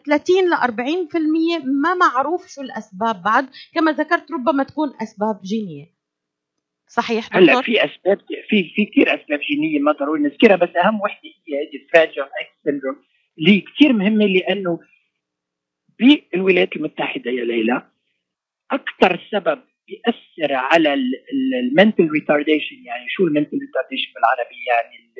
30 0.06 0.36
ل 0.50 0.54
40% 0.54 1.64
ما 1.82 1.94
معروف 1.94 2.46
شو 2.54 2.60
الأسباب 2.62 3.22
بعد. 3.22 3.48
كما 3.74 3.92
ذكرت 3.92 4.32
ربما 4.32 4.64
تكون 4.64 4.88
أسباب 5.02 5.40
جينية. 5.44 5.86
صحيح 6.88 7.26
دكتور؟ 7.26 7.40
هلا 7.40 7.62
في 7.62 7.84
أسباب 7.84 8.18
في 8.48 8.58
في 8.74 8.84
كثير 8.84 9.14
أسباب 9.14 9.40
جينية 9.50 9.78
ما 9.78 9.92
ضروري 9.92 10.22
نذكرها 10.22 10.56
بس 10.56 10.76
أهم 10.84 11.00
وحدة 11.00 11.30
هي 11.48 11.54
هذه 11.60 11.86
fragile 11.92 12.22
X 12.22 12.54
syndrome 12.64 12.96
اللي 13.38 13.60
كثير 13.60 13.92
مهمة 13.92 14.26
لأنه 14.26 14.78
بالولايات 15.98 16.76
المتحدة 16.76 17.30
يا 17.30 17.44
ليلى 17.44 17.90
أكثر 18.70 19.20
سبب 19.32 19.60
بيأثر 19.86 20.54
على 20.54 20.94
ال 21.62 21.69
mental 21.69 22.08
retardation 22.08 22.76
يعني 22.84 23.06
شو 23.08 23.26
ال 23.26 23.31
mental 23.31 23.58
retardation 23.58 24.12
بالعربي؟ 24.14 24.56
يعني 24.68 25.10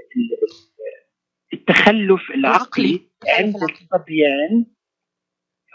التخلف 1.53 2.31
العقلي 2.31 3.01
عند 3.29 3.55
الصبيان 3.57 4.67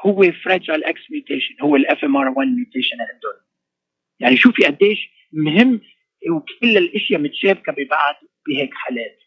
هو 0.05 0.31
fragile 0.43 0.83
X 0.83 1.01
mutation 1.11 1.55
هو 1.61 1.75
ال 1.75 2.03
FMR 2.03 2.29
1 2.29 2.47
mutation 2.47 2.97
عندهم 3.01 3.45
يعني 4.19 4.37
شوفي 4.37 4.65
قديش 4.65 5.09
مهم 5.33 5.81
وكل 6.31 6.77
الأشياء 6.77 7.21
متشابكة 7.21 7.71
ببعض 7.71 8.15
بهيك 8.47 8.73
حالات. 8.73 9.19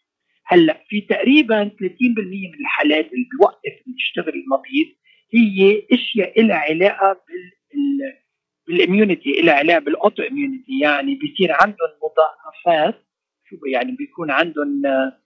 هلأ 0.45 0.83
في 0.89 1.01
تقريبا 1.01 1.63
30% 1.63 1.73
من 1.79 2.59
الحالات 2.59 3.13
اللي 3.13 3.25
بيوقف 3.31 3.87
من 3.87 3.93
يشتغل 3.93 4.33
المبيض 4.33 4.95
هي 5.33 5.83
أشياء 5.91 6.41
لها 6.41 6.55
علاقة 6.55 7.13
بال 7.13 8.19
بال 8.67 8.82
immunity 8.82 9.41
لها 9.41 9.53
علاقة 9.53 9.79
بال 9.79 10.23
autoimmunity 10.23 10.79
يعني 10.81 11.15
بيصير 11.15 11.51
عندهم 11.51 11.89
مضادات 12.03 13.05
شو 13.49 13.55
يعني 13.65 13.91
بيكون 13.91 14.31
عندهم 14.31 14.85
آه، 14.85 15.19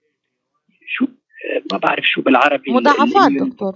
شو 0.86 1.06
ما 1.72 1.78
بعرف 1.78 2.04
شو 2.04 2.22
بالعربي 2.22 2.72
مضادات 2.72 3.32
دكتور. 3.32 3.72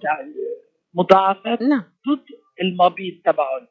مضادات 0.95 1.63
نعم. 1.63 1.83
ضد 2.09 2.25
المبيض 2.63 3.21
تبعهم. 3.25 3.67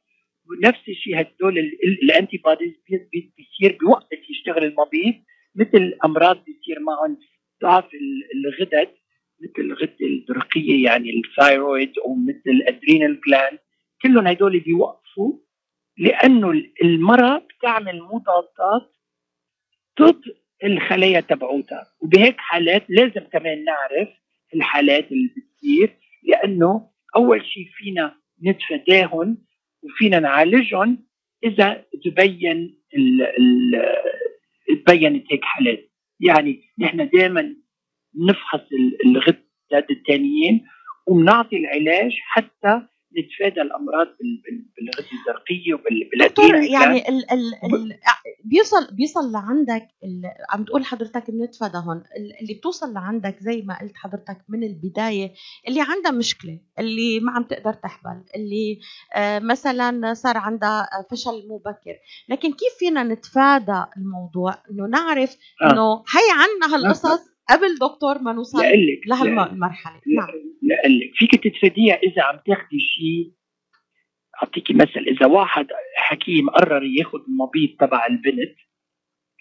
ونفس 0.49 0.89
الشيء 0.89 1.19
هدول 1.21 1.57
ال 2.03 2.37
antibodies 2.37 2.73
بيصير 3.11 3.77
بيوقف 3.81 4.07
يشتغل 4.29 4.63
المبيض 4.63 5.13
مثل 5.55 5.93
أمراض 6.05 6.35
بيصير 6.43 6.79
معهم 6.79 7.17
ضعف 7.63 7.85
ال- 7.85 8.23
الغدد 8.35 8.89
مثل 9.41 9.61
الغده 9.61 9.95
الدرقية 10.01 10.83
يعني 10.85 11.09
الثايرويد 11.25 11.93
أو 12.05 12.15
مثل 12.15 12.43
الادرينال 12.49 13.21
جلاند 13.27 13.59
كلهم 14.01 14.27
هدول 14.27 14.59
بيوقفوا 14.59 15.39
لأنه 15.97 16.51
المراه 16.83 17.37
بتعمل 17.37 18.01
مضادات 18.01 18.91
ضد 20.01 20.21
الخلايا 20.63 21.19
تبعوتها. 21.19 21.85
وبهيك 22.01 22.35
حالات 22.37 22.83
لازم 22.89 23.21
كمان 23.33 23.63
نعرف 23.63 24.09
الحالات 24.55 25.11
اللي 25.11 25.27
بتصير 25.37 25.97
لأنه 26.23 26.89
أول 27.15 27.45
شيء 27.45 27.67
فينا 27.73 28.15
نتفاداهم 28.47 29.37
وفينا 29.83 30.19
نعالجهم 30.19 31.07
إذا 31.43 31.85
تبين 32.05 32.77
تبينت 34.85 35.25
هيك 35.31 35.43
حالات. 35.43 35.89
يعني 36.19 36.61
نحن 36.79 37.09
دائما 37.09 37.55
نفحص 38.29 38.59
ال- 38.61 39.05
الغدد 39.05 39.91
الثانيين 39.91 40.65
وبنعطي 41.07 41.57
العلاج 41.57 42.11
حتى 42.23 42.81
نتفادى 43.17 43.61
الأمراض 43.61 44.07
بال- 44.07 44.41
بال- 44.45 44.65
بالغدة 44.77 45.07
الدرقيه 45.19 45.73
وبالادرينال 45.73 46.71
يعني 46.71 47.09
ال 47.09 47.31
ال 47.31 47.53
ال 47.73 47.99
بيوصل 48.43 48.87
بيوصل 48.95 49.31
لعندك 49.31 49.87
ال 50.03 50.21
عم 50.49 50.63
تقول 50.63 50.85
حضرتك 50.85 51.31
بنتفاداهم 51.31 51.97
ال- 51.97 52.39
اللي 52.41 52.53
بتوصل 52.53 52.93
لعندك 52.93 53.37
زي 53.39 53.61
ما 53.61 53.79
قلت 53.79 53.97
حضرتك 53.97 54.37
من 54.49 54.63
البداية 54.63 55.33
اللي 55.67 55.81
عندها 55.81 56.11
مشكلة 56.11 56.59
اللي 56.79 57.19
ما 57.19 57.31
عم 57.31 57.43
تقدر 57.43 57.73
تحبل 57.73 58.23
اللي 58.35 58.79
آه 59.15 59.39
مثلا 59.39 60.13
صار 60.13 60.37
عندها 60.37 60.81
آه، 60.81 61.05
فشل 61.11 61.47
مبكر. 61.49 61.95
لكن 62.29 62.49
كيف 62.51 62.73
فينا 62.79 63.03
نتفادى 63.03 63.83
الموضوع؟ 63.97 64.53
إنه 64.71 64.87
نعرف 64.87 65.37
آه. 65.61 65.71
إنه 65.73 65.93
هي 65.95 66.31
عنا 66.31 66.75
هالقصص؟ 66.75 67.36
قبل 67.49 67.75
دكتور 67.81 68.19
ما 68.21 68.33
نوصل 68.33 68.57
لقلك 68.57 69.07
لهالمرحله 69.07 70.01
نعم. 70.07 70.27
لقلك 70.63 71.11
فيك 71.13 71.43
تتفاديها 71.43 71.95
إذا 71.95 72.21
عم 72.23 72.39
تاخدي 72.45 72.79
شيء 72.79 73.31
أعطيكي 74.43 74.73
مثل. 74.73 74.99
إذا 75.07 75.25
واحد 75.25 75.67
حكيم 75.95 76.49
قرر 76.49 76.83
ياخذ 76.83 77.19
المبيض 77.27 77.69
تبع 77.79 78.05
البنت 78.05 78.55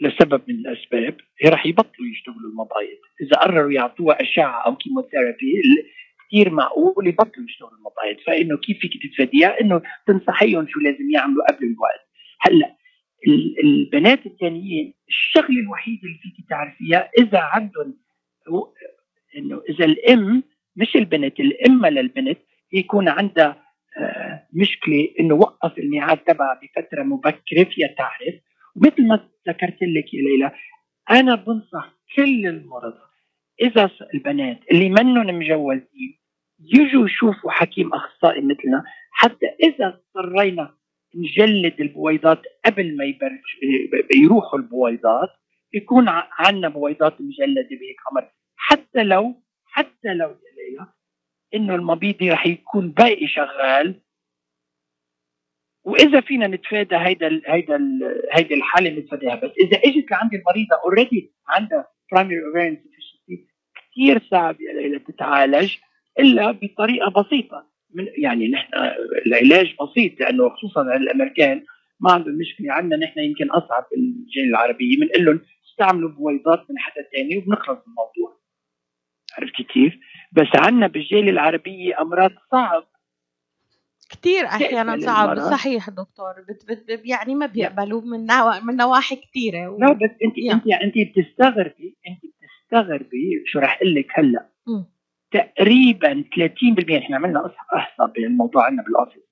لسبب 0.00 0.42
من 0.48 0.54
الأسباب 0.54 1.16
هي 1.42 1.48
رح 1.48 1.66
يبطلوا 1.66 2.08
يشتغلوا 2.12 2.50
المبايض. 2.50 2.98
إذا 3.20 3.40
قرروا 3.40 3.72
يعطوها 3.72 4.22
أشعة 4.22 4.66
أو 4.66 4.76
كيموثيرابي 4.76 5.62
كثير 6.28 6.50
معقول 6.50 7.06
يبطلوا 7.08 7.46
يشتغلوا 7.48 7.78
المبايض. 7.78 8.16
فإنه 8.26 8.56
كيف 8.56 8.78
فيك 8.80 8.92
تتفاديها؟ 9.02 9.60
إنه 9.60 9.82
تنصحيهم 10.06 10.66
شو 10.68 10.80
لازم 10.80 11.10
يعملوا 11.14 11.52
قبل 11.52 11.64
الوقت. 11.64 12.06
هلأ 12.40 12.76
البنات 13.64 14.26
الثانيين 14.26 14.94
الشغله 15.08 15.60
الوحيده 15.60 16.02
اللي 16.02 16.18
فيك 16.22 16.48
تعرفيها 16.48 17.10
إذا 17.18 17.38
عندهم 17.38 17.98
إنه 19.36 19.62
إذا 19.70 19.84
الأم 19.84 20.42
مش 20.76 20.96
البنت 20.96 21.40
الأم 21.40 21.86
للبنت 21.86 22.38
يكون 22.72 23.08
عندها 23.08 23.66
آه، 23.98 24.46
مشكلة 24.52 25.08
إنه 25.20 25.34
وقف 25.34 25.78
الميعاد 25.78 26.18
تبعها 26.18 26.60
بفترة 26.62 27.02
مبكرة 27.02 27.64
فيها 27.64 27.88
تعرف. 27.98 28.34
ومثل 28.76 29.06
ما 29.06 29.28
ذكرت 29.48 29.82
لك 29.82 30.14
يا 30.14 30.22
ليلى 30.22 30.52
أنا 31.10 31.34
بنصح 31.34 31.92
كل 32.16 32.46
المرضى 32.46 33.06
إذا 33.62 33.90
البنات 34.14 34.60
اللي 34.72 34.88
منهم 34.90 35.38
مجوزين 35.38 36.18
يجوا 36.60 37.06
يشوفوا 37.06 37.50
حكيم 37.50 37.94
أخصائي 37.94 38.40
مثلنا 38.40 38.84
حتى 39.10 39.46
إذا 39.64 40.00
اضطرينا 40.16 40.74
نجلد 41.14 41.80
البويضات 41.80 42.42
قبل 42.64 42.96
ما 42.96 43.04
يروحوا 44.16 44.58
البويضات. 44.58 45.28
يكون 45.74 46.08
ع- 46.08 46.28
عنا 46.32 46.68
بويضات 46.68 47.12
مجلدة 47.20 47.68
بهيك 47.70 47.96
عمر. 48.10 48.30
حتى 48.56 49.02
لو 49.04 49.42
حتى 49.64 50.14
لو 50.14 50.36
إنه 51.54 51.74
المبيض 51.74 52.22
رح 52.22 52.46
يكون 52.46 52.90
باقي 52.90 53.26
شغال. 53.26 54.02
وإذا 55.84 56.20
فينا 56.20 56.46
نتفادى 56.46 56.96
هيدا 56.96 57.26
ال 57.26 57.42
هيدا 57.46 57.76
ال 57.76 58.00
هيدي 58.32 58.54
الحالة 58.54 58.90
نتفاداها. 58.90 59.34
بس 59.34 59.50
إذا 59.60 59.76
إجت 59.76 60.10
لعندي 60.10 60.36
المريضة 60.36 60.76
already 60.84 61.34
عندها 61.48 61.88
primary 62.12 62.36
deficiency 62.70 63.48
كثير 63.92 64.22
صعب 64.30 64.60
يا 64.60 64.72
ليلى 64.72 64.98
تتعالج 64.98 65.76
إلا 66.18 66.50
بطريقة 66.50 67.10
بسيطة. 67.22 67.75
من 67.96 68.06
يعني 68.22 68.48
نحن 68.48 68.70
العلاج 69.26 69.74
بسيط 69.82 70.20
لأنه 70.20 70.48
خصوصا 70.48 70.82
الأمريكان 70.82 71.64
ما 72.00 72.12
عندهم 72.12 72.34
مشكلة 72.34 72.72
عندنا 72.72 72.96
نحن 73.06 73.20
يمكن 73.20 73.50
أصعب 73.50 73.84
بالجاليه 73.90 74.50
العربية 74.50 74.96
بنقول 75.00 75.24
لهم 75.24 75.40
استعملوا 75.70 76.10
بويضات 76.10 76.58
من 76.70 76.78
حدا 76.78 77.02
ثاني 77.16 77.36
وبنخلص 77.38 77.78
الموضوع 77.86 78.40
عرفتي 79.38 79.62
كيف؟ 79.62 79.94
بس 80.32 80.46
عندنا 80.54 80.86
بالجاليه 80.86 81.30
العربية 81.30 82.00
أمراض 82.00 82.30
صعب 82.52 82.86
كثير 84.10 84.44
أحيانا 84.46 84.98
صعب. 84.98 85.38
صحيح 85.40 85.90
دكتور 85.90 86.32
بت 86.48 86.64
بت 86.68 86.84
بت- 86.90 87.06
يعني 87.06 87.34
ما 87.34 87.46
بيقبلوا 87.46 88.00
من 88.02 88.26
نوا- 88.26 88.60
من 88.64 88.76
نواحي 88.76 89.16
كثيره 89.16 89.68
و... 89.68 89.78
لا 89.78 89.92
بس 89.92 90.10
انت. 90.24 90.38
انت 90.52 90.82
أنت 90.82 90.94
بتستغربي 91.08 91.96
أنت 92.08 92.20
بتستغربي 92.34 93.42
شو 93.46 93.58
رح 93.58 93.76
أقول 93.76 93.94
لك 93.94 94.06
هلأ 94.14 94.48
مم. 94.66 94.84
تقريبا 95.38 96.24
30% 96.36 96.96
إحنا 97.02 97.16
عملنا 97.16 97.52
أحصاء 97.74 98.06
بالموضوع 98.06 98.66
عندنا 98.66 98.82
بالأوفيس. 98.82 99.22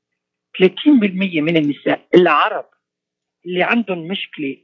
30% 0.62 1.40
من 1.40 1.56
النساء 1.56 2.06
العرب 2.14 2.66
اللي 3.46 3.62
عندهم 3.62 4.08
مشكلة 4.08 4.56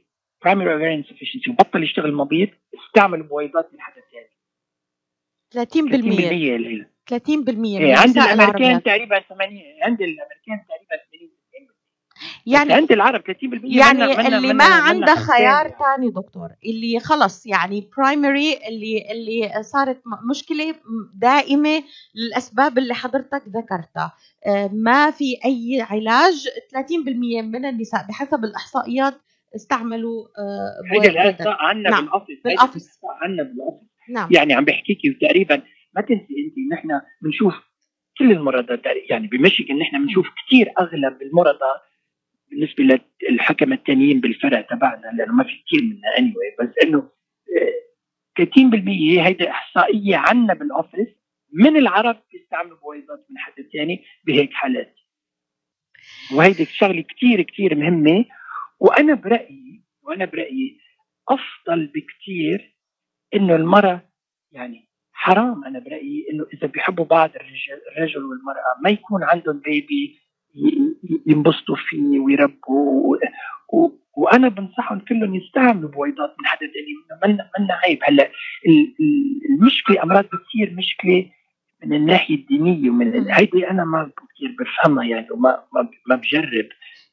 primary 0.45 0.67
ovarian 0.75 1.03
insufficiency 1.03 1.49
وبطل 1.49 1.83
يشتغل 1.83 2.13
مبيض 2.13 2.49
استعملوا 2.87 3.25
بويضات 3.25 3.69
من 3.73 3.81
حدا 3.81 4.01
ثاني 4.11 4.29
30% 5.65 6.29
30% 6.29 6.31
يا 6.31 6.57
ليلى 6.57 6.85
30% 7.11 7.29
من 7.49 7.65
إيه 7.65 7.95
عند 7.95 8.17
النساء 8.17 8.33
الأمريكان 8.33 8.83
تقريبا 8.83 9.19
80 9.19 9.59
عند 9.83 10.01
الأمريكان 10.01 10.65
تقريبا 10.67 10.97
80 10.97 11.00
يعني 12.45 12.73
عند 12.73 12.91
العرب 12.91 13.21
30% 13.21 13.77
يعني 13.77 13.97
منا- 13.99 14.27
اللي 14.27 14.39
منا- 14.39 14.53
ما 14.53 14.53
منا 14.53 14.65
عنده 14.75 15.15
خيار. 15.15 15.69
تاني 15.69 16.09
دكتور 16.11 16.49
اللي 16.65 16.99
خلص 16.99 17.45
يعني 17.45 17.89
primary 17.97 18.53
اللي 18.67 19.11
اللي 19.11 19.63
صارت 19.63 20.01
مشكلة 20.29 20.75
دائمة 21.13 21.83
للأسباب 22.15 22.77
اللي 22.77 22.93
حضرتك 22.93 23.43
ذكرتها 23.47 24.13
آه، 24.47 24.69
ما 24.73 25.11
في 25.11 25.37
أي 25.45 25.85
علاج 25.89 26.47
30% 26.71 27.41
من 27.41 27.65
النساء 27.65 28.05
بحسب 28.09 28.43
الإحصائيات 28.43 29.13
استعملوا 29.55 30.27
هيدا. 30.91 31.09
الاحصاء 31.11 31.57
عندنا 31.59 31.89
نعم، 31.89 32.05
بال 32.05 32.12
office. 32.12 32.37
الاحصاء 32.45 33.11
عندنا 33.21 33.43
بال 33.43 33.54
office 33.54 33.87
نعم 34.09 34.29
يعني 34.31 34.53
عم 34.53 34.65
بحكيكي 34.65 35.17
تقريبا 35.21 35.61
ما 35.95 36.01
تنسي 36.01 36.33
انت 36.47 36.73
نحن 36.73 37.01
بنشوف 37.21 37.53
كل 38.17 38.31
المرضى 38.31 38.81
يعني 39.09 39.27
بمشيغن 39.27 39.79
نحن 39.79 40.05
بنشوف 40.05 40.27
كثير 40.47 40.71
أغلب 40.79 41.21
المرضى 41.21 41.71
بالنسبة 42.51 42.99
للحكمه 43.29 43.75
التانيين 43.75 44.19
بالفرع 44.21 44.61
تبعنا 44.61 45.11
لأنه 45.17 45.33
ما 45.33 45.43
في 45.43 45.49
كثير 45.49 45.81
منا 45.83 46.15
anyway 46.17 46.63
بس 46.63 46.73
إنه 46.83 46.97
آه، 46.99 48.43
30% 48.43 49.25
هيدي 49.25 49.49
إحصائية 49.49 50.17
عندنا 50.17 50.53
بالاوفيس 50.53 51.07
من 51.53 51.77
العرب 51.77 52.21
بيستعملوا 52.31 52.77
بويضات 52.77 53.25
من 53.29 53.37
حدا 53.37 53.69
ثاني 53.73 54.03
بهيك 54.27 54.53
حالات. 54.53 54.95
وهيدي 56.35 56.65
شغلة 56.65 57.01
كثير 57.01 57.41
كثير 57.41 57.75
مهمة 57.75 58.25
وأنا 58.79 59.13
برأيي 59.13 59.83
وأنا 60.03 60.25
برأيي 60.25 60.79
أفضل 61.29 61.87
بكثير 61.87 62.75
إنه 63.33 63.55
المرأة 63.55 64.09
يعني 64.51 64.89
حرام 65.13 65.65
أنا 65.65 65.79
برأيي 65.79 66.27
إنه 66.31 66.45
إذا 66.53 66.67
بيحبوا 66.67 67.05
بعض 67.05 67.29
الرجال 67.35 67.81
الرجل 67.91 68.23
والمرأة 68.23 68.81
ما 68.83 68.89
يكون 68.89 69.23
عندهم 69.23 69.59
بيبي 69.59 70.19
ينبسطوا 71.27 71.75
فيه 71.89 72.19
ويربوا 72.19 73.17
وأنا 74.17 74.47
بنصحهم 74.49 74.99
كلهم 74.99 75.35
يستعملوا 75.35 75.89
بويضات 75.89 76.29
من 76.39 76.45
حدا 76.45 76.59
ثاني 76.67 77.33
منا 77.33 77.49
منا 77.59 77.73
عيب. 77.83 77.99
هلأ 78.03 78.23
ال- 78.67 78.95
ال- 78.99 79.41
المشكلة 79.49 80.03
أمراض 80.03 80.25
بتصير 80.25 80.73
مشكلة 80.77 81.29
من 81.85 81.93
الناحية 81.93 82.35
الدينية 82.35 82.89
ومن 82.89 83.31
هيدي 83.31 83.69
أنا 83.69 83.83
ما 83.85 84.03
كثير 84.35 84.55
بفهمها 84.59 85.03
يعني 85.05 85.27
وما 85.31 85.63
ما 85.73 85.89
ما 86.09 86.15
بجرب. 86.15 86.65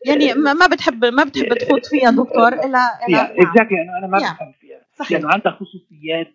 يعني 0.06 0.34
ما 0.34 0.52
ما 0.52 0.66
بتحب 0.66 1.04
ما 1.04 1.24
بتحب 1.24 1.54
تخوض 1.54 1.84
فيها 1.84 2.10
دكتور؟ 2.10 2.48
الا 2.48 2.62
فيها. 3.06 3.08
الا 3.08 3.34
نعم. 3.38 3.48
اكزاكتلي 3.48 3.82
أنا 3.82 3.98
أنا 3.98 4.06
ما. 4.06 4.18
بفهم 4.18 4.52
فيها. 4.60 4.80
صحيح. 4.98 5.12
لأنه 5.12 5.32
عندها 5.32 5.52
خصوصيات 5.52 6.34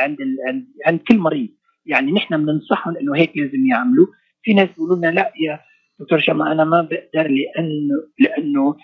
عند 0.00 0.16
عند, 0.48 0.66
عند 0.86 1.00
كل 1.08 1.18
مريض. 1.18 1.48
يعني 1.86 2.12
نحن 2.12 2.36
بننصحهم 2.44 2.96
إنه 2.96 3.16
هيك 3.16 3.32
لازم 3.36 3.66
يعملوا. 3.66 4.06
في 4.42 4.54
ناس 4.54 4.68
بيقولوا 4.68 4.96
لنا 4.96 5.06
لا 5.06 5.32
يا 5.40 5.60
دكتور 6.04 6.18
شمع 6.18 6.52
أنا 6.52 6.64
ما 6.64 6.82
بقدر 6.82 7.28
لأنه 7.28 7.94
لأنه 8.18 8.76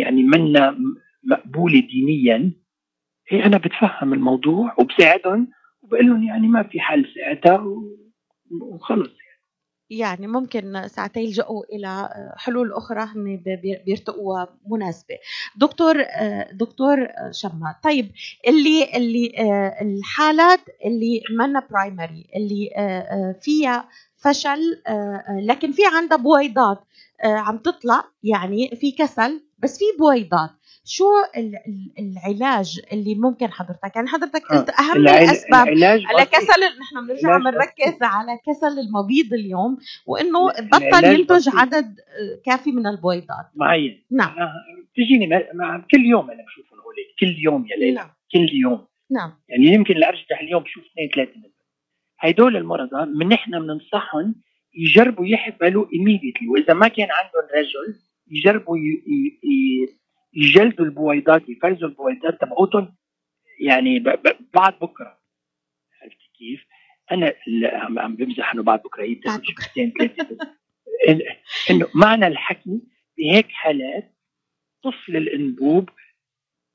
يعني 0.00 0.22
منا 0.22 0.78
مقبوله 1.24 1.80
دينيا. 1.80 2.52
هي 3.28 3.44
أنا 3.44 3.58
بتفهم 3.58 4.12
الموضوع 4.12 4.74
وبساعدهم 4.78 5.48
وبقول 5.82 6.06
لهم 6.06 6.22
يعني 6.22 6.48
ما 6.48 6.62
في 6.62 6.80
حل 6.80 7.06
ساعتها 7.14 7.64
وخلص. 8.60 9.10
يعني 9.90 10.26
ممكن 10.26 10.88
ساعتين 10.88 11.22
يلجأوا 11.22 11.64
إلى 11.72 12.08
حلول 12.36 12.72
أخرى 12.72 13.00
هن 13.00 13.42
بيرتقوها 13.86 14.58
مناسبة 14.66 15.14
دكتور 15.56 15.96
دكتور 16.52 17.08
شما 17.30 17.74
طيب 17.84 18.10
اللي 18.48 18.96
اللي 18.96 19.32
آه، 19.38 19.82
الحالات 19.82 20.60
اللي 20.84 21.22
منا 21.38 21.66
برايمري 21.70 22.26
اللي 22.36 22.70
آه، 22.76 22.80
آه، 22.80 23.36
فيها 23.40 23.88
فشل 24.18 24.82
آه، 24.86 24.90
آه، 24.90 25.40
لكن 25.42 25.72
في 25.72 25.82
عندها 25.94 26.16
بويضات 26.18 26.84
آه، 27.24 27.28
عم 27.28 27.58
تطلع 27.58 28.04
يعني 28.22 28.68
في 28.80 28.92
كسل 28.92 29.40
بس 29.58 29.78
في 29.78 29.84
بويضات. 29.98 30.50
شو 30.84 31.04
ال- 31.36 31.54
ال- 31.56 31.92
العلاج 31.98 32.80
اللي 32.92 33.14
ممكن 33.14 33.52
حضرتك؟ 33.52 33.96
يعني 33.96 34.08
حضرتك 34.08 34.42
قلت 34.46 34.70
أهم 34.80 34.96
العل- 34.96 35.24
الأسباب 35.24 35.68
العلاج 35.68 36.04
على. 36.06 36.24
كسل 36.26 36.60
نحن 36.80 37.06
بنرجع 37.06 37.36
بنركز 37.38 38.02
على 38.02 38.38
كسل 38.46 38.78
المبيض 38.78 39.32
اليوم 39.34 39.76
وإنه 40.06 40.46
بطل 40.48 41.04
ينتج. 41.04 41.48
عدد 41.56 41.96
كافي 42.46 42.72
من 42.72 42.86
البويضات. 42.86 43.46
معين. 43.54 44.04
نعم. 44.10 44.34
بتجيني 44.92 45.26
مع- 45.54 45.84
كل 45.90 46.06
يوم 46.06 46.30
أنا 46.30 46.42
بشوفهم 46.44 46.80
هوليك 46.80 47.06
كل 47.20 47.42
يوم 47.44 47.66
يا 47.66 47.76
ليلى 47.76 47.94
نعم. 47.94 48.10
كل 48.32 48.48
يوم. 48.52 48.86
نعم. 49.10 49.32
يعني 49.48 49.66
يمكن 49.74 49.96
الارجح 49.96 50.40
اليوم 50.40 50.62
بشوف 50.62 50.84
اثنين 50.92 51.10
ثلاثة 51.14 51.30
منهم 51.38 51.50
هدول 52.18 52.56
المرضى 52.56 53.06
من 53.06 53.28
نحن 53.28 53.50
بننصحهم 53.50 54.34
يجربوا 54.74 55.26
يحبلوا 55.26 55.86
immediately 55.86 56.48
وإذا 56.48 56.74
ما 56.74 56.88
كان 56.88 57.08
عندهم 57.10 57.50
رجل 57.58 58.00
يجربوا 58.30 58.76
يجلدوا 60.32 60.84
البويضات 60.86 61.48
يفرزوا 61.48 61.88
البويضات 61.88 62.40
تبعوتهم 62.40 62.96
يعني 63.60 63.98
بعد 64.54 64.78
بكرة 64.80 65.18
عرفت 66.02 66.18
كيف؟ 66.38 66.66
أنا 67.12 67.34
عم 68.00 68.16
بمزح 68.16 68.52
إنه 68.54 68.62
بعد 68.62 68.82
بكرة 68.82 69.02
هي 69.02 69.14
بعد 69.14 69.40
بتاخذ. 69.40 69.42
شهرين 69.74 69.92
ثلاثة 69.98 70.38
إنه 71.70 71.86
معنى 71.94 72.26
الحكي 72.26 72.82
بهيك 73.18 73.48
حالات 73.52 74.14
طفل 74.82 75.16
الإنبوب 75.16 75.90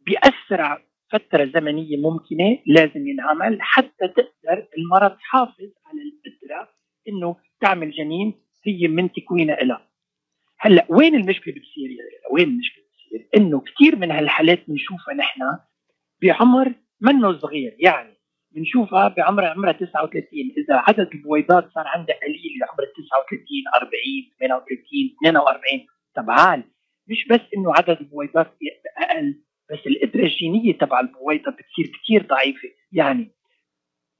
باسرع 0.08 0.82
فترة 1.14 1.45
زمنية 1.45 1.97
ممكنة 1.97 2.59
لازم 2.66 3.07
ينعمل 3.07 3.61
حتى 3.61 4.07
تقدر 4.07 4.68
المراه 4.78 5.07
تحافظ 5.07 5.70
على 5.86 6.01
القدرة 6.01 6.70
إنه 7.07 7.36
تعمل 7.61 7.91
جنين 7.91 8.34
هي 8.66 8.88
من 8.88 9.11
تكوينها 9.11 9.55
لها. 9.55 9.88
هلأ 10.59 10.86
وين 10.89 11.16
المشكلة 11.16 11.53
بتصير 11.53 11.89
يا؟ 11.89 12.03
وين 12.32 12.47
المشكلة 12.47 12.84
بتصير؟ 12.84 13.28
إنه 13.38 13.59
كثير 13.61 13.95
من 13.95 14.11
هالحالات 14.11 14.59
بنشوفها 14.68 15.14
نحن 15.14 15.41
بعمر 16.22 16.74
منه 17.01 17.39
صغير 17.39 17.76
يعني 17.80 18.14
بنشوفها 18.51 19.07
بعمر 19.07 19.45
عمرها 19.45 19.72
39 19.72 20.24
إذا 20.57 20.76
عدد 20.76 21.09
البويضات 21.14 21.72
صار 21.74 21.88
عندها 21.88 22.16
قليل 22.16 22.59
بعمر 22.61 22.86
39 22.86 23.47
40 23.76 23.91
38 24.39 25.16
42 25.26 25.88
تبعال 26.16 26.64
مش 27.07 27.28
بس 27.28 27.41
إنه 27.57 27.74
عدد 27.78 27.97
البويضات 28.01 28.57
أقل 28.97 29.43
بس 29.72 29.80
القدره 29.88 30.24
الجينيه 30.24 30.78
تبع 30.78 30.99
البويضه 30.99 31.51
بتصير 31.51 31.91
كثير 32.03 32.28
ضعيفة. 32.28 32.70
يعني 32.91 33.32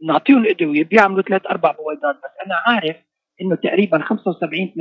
نعطيهم 0.08 0.46
ادويه 0.46 0.84
بيعملوا 0.84 1.22
ثلاث 1.22 1.46
أربع 1.46 1.72
بويضات 1.72 2.16
بس. 2.16 2.32
أنا 2.46 2.56
عارف 2.68 2.96
إنه 3.42 3.56
تقريبا 3.56 4.00
75 4.04 4.68
80% 4.68 4.76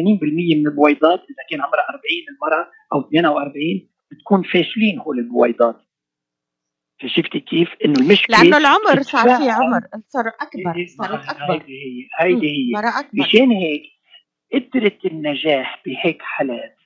من 0.58 0.66
البويضات 0.66 1.18
إذا 1.20 1.42
كان 1.50 1.60
عمرها 1.60 1.86
40 1.90 2.02
المرأة 2.32 2.70
أو 2.92 3.00
42 3.00 3.88
بتكون 4.12 4.42
فاشلين 4.42 4.98
هول 4.98 5.18
البويضات 5.18 5.76
شفتي 7.06 7.40
كيف؟ 7.40 7.68
إنه 7.84 8.00
المشكلة 8.00 8.42
لأنه 8.42 8.56
العمر 8.56 9.02
صار 9.02 9.28
في. 9.36 9.50
عمر. 9.50 9.80
صار 10.08 10.28
أكبر 10.40 10.76
إيه، 10.80 10.86
صارت 10.86 11.28
أكبر. 11.28 11.52
هيدي 11.52 11.72
هي 11.72 12.08
هيدي 12.20 12.46
هي. 12.46 12.72
مشان 13.14 13.50
هيك 13.50 13.82
قدرة 14.54 14.98
النجاح 15.04 15.82
بهيك 15.86 16.22
حالات 16.22 16.76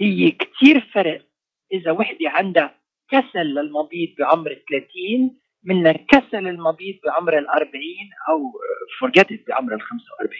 هي 0.00 0.30
كتير 0.30 0.80
فرق 0.94 1.26
إذا 1.72 1.90
وحدة 1.90 2.30
عندها 2.30 2.78
كسل 3.10 3.46
للمبيض 3.46 4.08
بعمر 4.18 4.54
30 4.70 5.38
من 5.64 5.92
كسل 5.92 6.46
المبيض 6.48 6.94
بعمر 7.04 7.38
ال 7.38 7.48
40 7.48 7.70
أو 8.28 8.52
فرجتت 9.00 9.44
بعمر 9.48 9.74
ال 9.74 9.82
45 9.82 10.30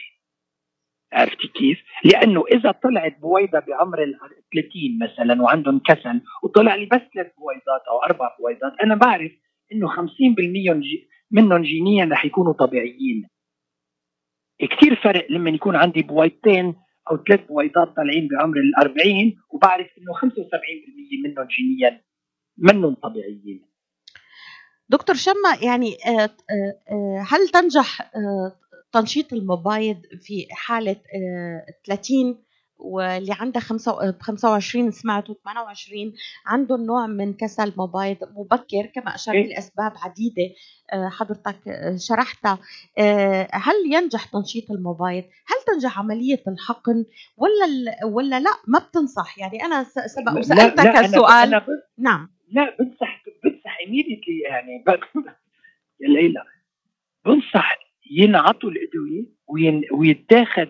عرفتي 1.13 1.47
كيف؟ 1.47 1.83
لأنه 2.05 2.43
إذا 2.51 2.71
طلعت 2.71 3.19
بويضة 3.19 3.59
بعمر 3.59 4.03
ال 4.03 4.13
30 4.53 4.71
مثلا 5.03 5.41
وعندهم 5.41 5.79
كسل 5.79 6.21
وطلع 6.43 6.75
لي 6.75 6.85
بس 6.85 7.01
ثلاث 7.13 7.27
بويضات 7.37 7.81
أو 7.91 8.03
أربع 8.03 8.35
بويضات 8.39 8.73
أنا 8.83 8.95
بعرف 8.95 9.31
إنه 9.71 9.87
50% 9.87 10.73
جي- 10.79 11.07
منهم 11.31 11.61
جينيا 11.61 12.05
رح 12.05 12.25
يكونوا 12.25 12.53
طبيعيين. 12.53 13.27
كثير 14.59 14.95
فرق 14.95 15.27
لما 15.31 15.49
يكون 15.49 15.75
عندي 15.75 16.01
بويضتين 16.01 16.75
أو 17.11 17.17
ثلاث 17.17 17.47
بويضات 17.47 17.87
طالعين 17.95 18.27
بعمر 18.27 18.57
ال 18.57 18.75
40 18.81 19.35
وبعرف 19.49 19.87
إنه 19.97 20.13
75% 20.13 21.23
منهم 21.23 21.47
جينيا. 21.47 22.01
منهم 22.57 22.93
طبيعيين. 23.03 23.67
دكتور 24.89 25.15
شما 25.15 25.55
يعني 25.61 25.97
آه، 26.07 26.09
آه، 26.11 26.29
آه، 26.91 27.25
هل 27.27 27.49
تنجح 27.49 28.11
تنشيط 28.91 29.33
المبايض 29.33 29.97
في 30.21 30.47
حالة 30.51 30.91
آه، 31.15 31.65
30 31.85 32.43
واللي 32.79 33.33
عندها 33.39 33.61
خمسة- 33.61 33.87
آه، 33.87 34.15
25 34.21 34.91
سمعتوا 34.91 35.35
28 35.43 36.13
عندهم 36.45 36.85
نوع 36.85 37.07
من 37.07 37.33
كسل 37.33 37.73
مبايض 37.77 38.17
مبكر 38.35 38.85
كما 38.95 39.15
أشرت 39.15 39.35
إيه. 39.35 39.47
لأسباب 39.53 39.93
عديدة 40.03 40.43
آه، 40.93 41.09
حضرتك 41.09 41.57
شرحتها. 41.97 42.59
هل 43.53 43.75
ينجح 43.93 44.25
تنشيط 44.25 44.71
المبايض؟ 44.71 45.23
هل 45.23 45.73
تنجح 45.73 45.99
عملية 45.99 46.43
الحقن؟ 46.47 47.05
ولا 47.37 48.05
ولا 48.05 48.39
لا؟ 48.39 48.51
ما 48.67 48.79
بتنصح. 48.79 49.39
يعني 49.39 49.65
أنا 49.65 49.83
س- 49.83 49.93
سبق 50.15 50.31
أنا- 50.31 50.97
السؤال. 51.05 51.53
أنا 51.53 51.65
نعم. 51.97 52.36
لا 52.47 52.75
بنصح 52.79 53.23
بنصح 53.43 53.77
immediately 53.77 54.43
يعني 54.49 54.83
يا 56.01 56.07
ليلى. 56.07 56.43
بنصح 57.25 57.79
ينعطوا 58.11 58.69
الأدوية 58.71 59.25
ويتاخذ 59.93 60.67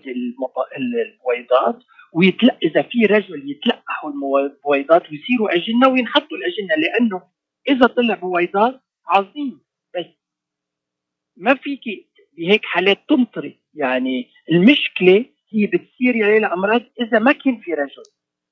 البويضات 0.77 1.83
ويتلق 2.13 2.57
إذا 2.63 2.81
في 2.81 3.05
رجل 3.05 3.51
يتلقحوا 3.51 4.11
البويضات 4.11 5.03
ويصيروا 5.11 5.55
أجنة 5.55 5.87
وينحطوا 5.89 6.37
الأجنة 6.37 6.75
لأنه 6.83 7.21
إذا 7.69 7.87
طلع 7.87 8.15
بويضات 8.15 8.81
عظيم. 9.07 9.61
بس 9.97 10.05
ما 11.37 11.55
فيك 11.55 11.81
بهيك 12.37 12.65
حالات 12.65 12.99
تمطري. 13.09 13.59
يعني 13.73 14.27
المشكلة 14.51 15.25
هي 15.53 15.67
بتصير 15.67 16.15
يا 16.15 16.27
ليلى 16.27 16.47
أمراض 16.47 16.81
إذا 17.01 17.19
ما 17.19 17.31
كان 17.31 17.57
في 17.61 17.73
رجل. 17.73 18.03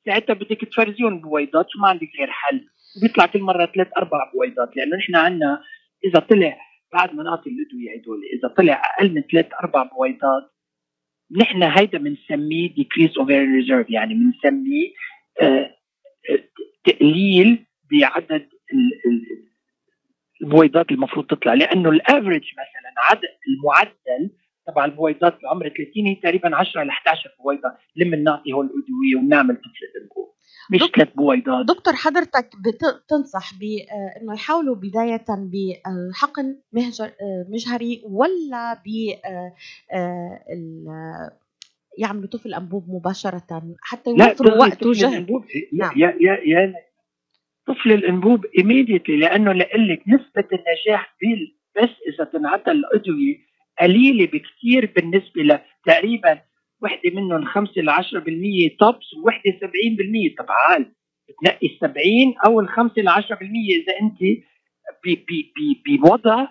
ساعتها 0.06 0.34
بدك 0.34 0.62
تفرزيهم 0.66 1.22
بويضات 1.22 1.76
وما 1.76 1.88
عندك 1.88 2.10
غير 2.20 2.32
حل. 2.32 2.68
بيطلع 3.02 3.26
كل 3.26 3.42
مرة 3.42 3.66
ثلاث 3.66 3.88
أربع 3.98 4.32
بويضات 4.34 4.78
لأنه 4.78 4.96
نحن 4.98 5.16
عندنا 5.16 5.62
إذا 6.06 6.20
طلع 6.20 6.58
بعد 6.94 7.14
ما 7.16 7.24
نعطي 7.24 7.50
الأدوية 7.50 8.00
هدول 8.02 8.22
إذا 8.34 8.48
طلع 8.58 8.82
أقل 8.98 9.14
من 9.14 9.22
ثلاث 9.22 9.46
أربع 9.64 9.84
بويضات 9.84 10.52
نحن 11.40 11.64
هيدا 11.64 11.98
بنسميه 11.98 12.70
decrease 12.70 13.12
ovarian 13.12 13.64
reserve 13.64 13.86
يعني 13.90 14.14
بنسميه 14.14 14.90
آه، 15.42 15.76
آه، 16.30 16.44
تقليل 16.86 17.66
بعدد 17.92 18.50
ال- 18.74 19.02
ال- 19.06 19.46
البويضات 20.42 20.92
المفروض 20.92 21.26
تطلع 21.26 21.54
لأنه 21.54 21.90
الافرج 21.90 22.44
مثلا 22.54 22.94
عدد 23.10 23.30
المعدل 23.48 24.30
تبع 24.68 24.86
البويضات 24.86 25.38
بعمر 25.44 25.70
30 25.70 25.86
هي 26.08 26.16
تقريبا 26.16 26.56
10 26.56 26.84
ل 26.84 26.90
11 26.90 27.30
بويضة. 27.44 27.70
لما 27.96 28.18
نعطي 28.18 28.54
هول 28.54 28.66
الأدوية 28.66 29.16
ونعمل 29.26 29.56
طفل 29.56 29.86
الانبوب 29.96 30.26
مش 30.72 30.80
ثلاث 30.96 31.14
بويضات 31.16 31.66
دكتور 31.66 31.94
حضرتك 31.94 32.50
بتنصح 32.66 33.52
بانه 33.60 34.34
يحاولوا 34.34 34.76
بداية 34.76 35.26
بحقن 35.30 36.56
مهجر 36.74 37.06
آه، 37.06 37.46
مجهري 37.50 38.02
ولا 38.06 38.74
ب 38.74 38.88
آه، 39.26 39.54
آه، 39.98 41.40
يعملوا 41.98 42.28
طفل 42.28 42.54
أنبوب 42.54 42.86
مباشرة 42.90 43.64
حتى 43.82 44.10
يوفروا 44.10 44.34
طفل- 44.34 44.60
وقت 44.60 44.86
وجهد 44.86 45.10
الأنبوب 45.12 45.46
نعم. 45.74 45.92
يا 45.96 46.08
يا 46.20 46.38
يا 46.46 46.74
طفل 47.68 47.92
الأنبوب 47.92 48.46
immediately 48.46 49.10
لأنه 49.20 49.52
لقول 49.54 49.88
لك 49.90 50.02
نسبة 50.08 50.48
النجاح 50.54 51.16
بال 51.22 51.56
بس 51.84 51.90
إذا 52.14 52.24
تنعطى 52.24 52.72
الأدوية 52.72 53.38
قليلة 53.82 54.26
بكثير 54.26 54.94
بالنسبة 54.96 55.42
ل 55.44 55.60
تقريبا 55.86 56.42
وحدة 56.82 57.10
منهم 57.14 57.46
5 57.46 57.72
ل 57.82 57.90
10% 57.90 58.78
توبس 58.80 59.14
ووحدة 59.24 59.52
70% 59.52 60.36
طب 60.38 60.46
عال 60.50 60.92
بتنقي 61.30 61.68
ال 61.68 61.78
70 61.82 62.36
أو 62.46 62.60
ال 62.60 62.70
5 62.70 63.02
ل 63.02 63.10
10% 63.10 63.14
إذا 63.32 63.94
أنت 64.02 64.20
بوضع 66.02 66.48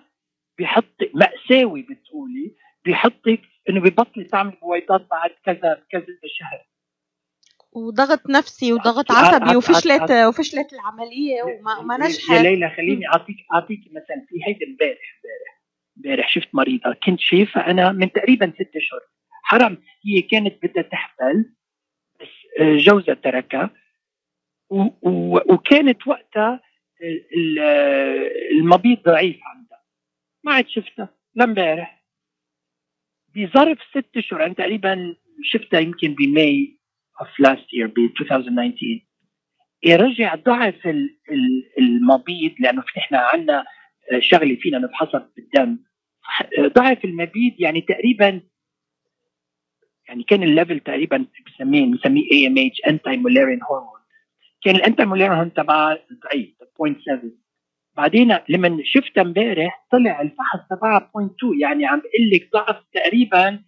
بحط 0.59 0.97
مأساوي 1.13 1.81
بتقولي 1.81 2.55
بحطك 2.85 3.41
إنه 3.69 3.81
ببطلي 3.81 4.23
تعمل 4.23 4.51
بويضات 4.61 5.07
بعد 5.11 5.29
كذا 5.45 5.83
كذا 5.91 6.05
شهر. 6.25 6.67
وضغط 7.73 8.29
نفسي 8.29 8.73
وضغط 8.73 9.11
عط- 9.11 9.17
عصبي 9.33 9.49
عط- 9.49 9.55
وفشلت 9.55 10.11
وفشلت 10.11 10.73
العملية 10.73 11.43
وما 11.43 11.77
وما 11.77 11.95
يا 11.95 11.99
نجحت. 12.09 12.41
ليلى 12.41 12.69
خليني 12.69 13.07
اعطيك 13.07 13.35
أعطيك 13.53 13.79
مثلا 13.91 14.25
في 14.29 14.35
هيدي 14.47 14.65
امبارح 14.65 14.99
امبارح. 15.15 15.54
امبارح 15.97 16.29
شفت 16.29 16.47
مريضة 16.53 16.93
كنت 17.05 17.19
شايفها 17.19 17.71
أنا 17.71 17.91
من 17.91 18.11
تقريبا 18.11 18.53
ست 18.55 18.75
أشهر. 18.75 18.99
حرام 19.43 19.77
هي 20.05 20.21
كانت 20.21 20.65
بدها 20.65 20.83
تحمل 20.83 21.53
بس 22.21 22.27
آه، 22.59 22.77
جوزها 22.77 23.15
تركها. 23.15 23.69
وكانت 25.49 26.07
وقتها 26.07 26.61
ال- 27.01 27.25
ال- 27.37 27.59
المبيض 28.51 28.97
ضعيف 29.03 29.39
عندها. 29.43 29.83
ما 30.43 30.53
عاد 30.53 30.67
شفتها 30.67 31.09
لامبارح. 31.35 32.03
بظرف 33.35 33.77
ست 33.89 34.17
أشهر 34.17 34.45
أنا 34.45 34.53
تقريبا 34.53 35.15
شفتها 35.43 35.79
يمكن 35.79 36.13
ب 36.15 36.31
May 36.31 36.79
of 37.21 37.27
last 37.47 37.65
year 37.77 37.85
ب 37.85 37.99
2019 38.21 39.05
رجع 39.87 40.35
ضعف 40.35 40.87
ال- 40.87 41.17
ال- 41.31 41.71
المبيض 41.79 42.55
لأنه 42.59 42.83
إحنا 42.97 43.17
عندنا 43.33 43.65
شغله 44.19 44.55
فينا 44.55 44.77
نفحصها 44.77 45.29
بالدم. 45.37 45.77
ضعف 46.59 47.05
المبيض 47.05 47.53
يعني 47.59 47.81
تقريبا 47.81 48.41
يعني 50.07 50.23
كان 50.23 50.43
ال 50.43 50.49
level 50.49 50.79
تقريبا 50.79 51.25
بسميه 51.47 51.85
بنسميه 51.85 52.31
AMH 52.31 52.57
anti-Mullerian 52.57 53.59
hormone 53.63 53.99
كان 54.63 54.75
ال 54.75 55.05
anti-Mullerian 55.05 55.31
hormone 55.31 55.53
تبعها 55.53 55.99
ضعيف 56.23 56.55
0.7 56.63 57.25
بعدين 57.97 58.37
لما 58.49 58.77
شفتها 58.83 59.21
امبارح 59.21 59.85
طلع 59.91 60.21
الفحص 60.21 60.59
تبعها 60.69 60.99
0.2 60.99 61.61
يعني 61.61 61.85
عم 61.85 61.99
بقول 61.99 62.29
لك 62.33 62.49
ضعف 62.53 62.83
تقريبا 62.93 63.63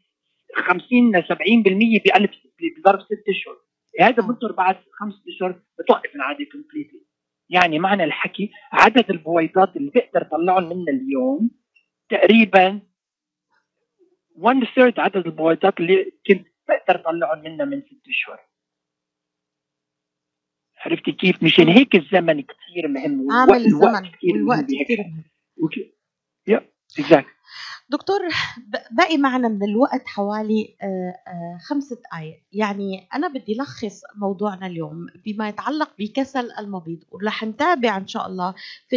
50 0.55 1.15
ل 1.15 1.23
70% 1.23 2.01
بألف 2.05 2.31
بظرف 2.77 3.01
ست 3.01 3.23
أشهر. 3.29 3.55
إذا 3.99 4.23
بنطر 4.27 4.51
بعد 4.51 4.75
خمس 4.91 5.13
أشهر 5.27 5.61
بتوقف 5.79 6.15
العادة 6.15 6.45
completely 6.51 7.01
يعني 7.49 7.79
معنى 7.79 8.03
الحكي 8.03 8.51
عدد 8.71 9.09
البويضات 9.09 9.75
اللي 9.77 9.91
بقدر 9.95 10.23
طلعهم 10.23 10.63
منها 10.63 10.93
اليوم 10.93 11.51
تقريبا 12.09 12.81
1 14.35 14.63
third 14.75 14.99
عدد 14.99 15.25
البويضات 15.25 15.79
اللي 15.79 16.11
كنت 16.27 16.47
بقدر 16.67 16.97
طلعهم 17.01 17.43
منها 17.43 17.65
من 17.65 17.81
ست 17.81 18.07
اشهر 18.09 18.39
عرفتي 20.85 21.11
كيف؟ 21.11 21.43
مشان 21.43 21.67
هيك 21.67 21.95
الزمن 21.95 22.41
كثير 22.41 22.87
مهم 22.87 23.31
عامل 23.31 23.65
الزمن 23.65 24.11
كثير 24.11 24.33
مهم 24.33 24.41
والوقت 24.41 24.65
بهيك 24.65 24.87
كثير. 24.87 24.97
مهم 24.97 25.91
yeah 26.47 26.69
exactly 26.99 27.36
دكتور 27.89 28.19
باقي 28.91 29.17
معنا 29.17 29.47
من 29.47 29.63
الوقت 29.63 30.07
حوالي 30.07 30.75
آه، 30.81 30.85
آه، 31.27 31.57
خمس 31.69 31.93
دقائق 31.93 32.43
يعني 32.53 33.07
أنا 33.15 33.27
بدي 33.27 33.55
لخص 33.57 34.01
موضوعنا 34.15 34.67
اليوم 34.67 35.07
بما 35.25 35.49
يتعلق 35.49 35.89
بكسل 35.99 36.51
المبيض 36.59 36.99
ورح 37.11 37.43
نتابع 37.43 37.97
إن 37.97 38.07
شاء 38.07 38.27
الله 38.27 38.53
في 38.89 38.95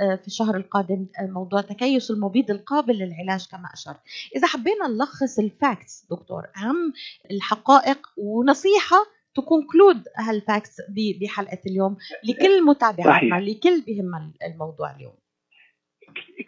آه، 0.00 0.16
في 0.16 0.26
الشهر 0.26 0.56
القادم 0.56 1.06
موضوع 1.20 1.60
تكيس 1.60 2.10
المبيض 2.10 2.50
القابل 2.50 2.94
للعلاج 2.94 3.46
كما 3.50 3.68
أشرت 3.74 4.00
إذا 4.36 4.46
حبينا 4.46 4.88
نلخص 4.88 5.38
ال 5.38 5.49
facts 5.49 6.06
دكتور 6.10 6.46
أهم 6.56 6.92
الحقائق 7.30 7.98
ونصيحة 8.16 8.96
to 9.34 9.48
conclude 9.48 10.02
هال 10.16 10.33
facts 10.33 10.76
ب- 10.88 11.18
بحلقة 11.24 11.58
اليوم 11.66 11.96
لكل 12.24 12.64
متابعتنا. 12.64 13.10
لكل 13.40 13.80
بهم 13.86 14.32
الموضوع 14.46 14.96
اليوم. 14.96 15.12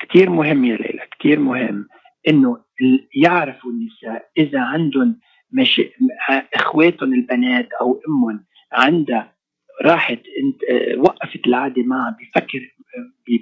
كثير 0.00 0.30
مهم 0.30 0.64
يا 0.64 0.76
ليلى 0.76 1.08
كثير 1.18 1.38
مهم 1.38 1.88
إنه 2.28 2.64
يعرفوا 3.14 3.70
النساء 3.70 4.30
إذا 4.38 4.60
عندهم 4.60 5.20
مش 5.52 5.80
إخواتهم 6.54 7.14
البنات 7.14 7.68
أو 7.80 8.02
أمهم 8.08 8.44
عندها 8.72 9.36
راحت 9.84 10.18
وقفت 10.96 11.46
العاده 11.46 11.82
معها 11.82 12.16
بفكر 12.20 12.74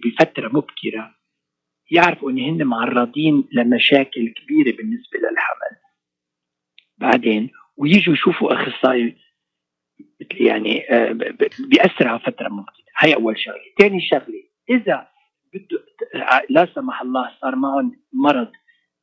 بفترة 0.05 0.49
مبكرة 0.49 1.14
يعرفوا 1.91 2.31
إن 2.31 2.39
هن 2.39 2.64
معرضين 2.64 3.49
لمشاكل 3.53 4.29
كبيرة 4.29 4.77
بالنسبة 4.77 5.18
للحمل. 5.18 5.77
بعدين 6.99 7.51
ويجوا 7.77 8.14
يشوفوا 8.14 8.53
أخصائي 8.53 9.16
يعني 10.33 10.91
آه، 10.91 11.12
بأسرع 11.59 12.18
فترة 12.18 12.49
ممكنة. 12.49 12.85
هي 12.99 13.14
أول 13.14 13.39
شغلة. 13.39 13.61
ثاني 13.79 14.01
شغلة 14.01 14.43
إذا 14.71 15.09
بده 15.55 15.85
لا 16.51 16.67
سمح 16.75 17.03
الله 17.03 17.31
صار 17.41 17.57
معهم 17.57 18.01
مرض 18.13 18.53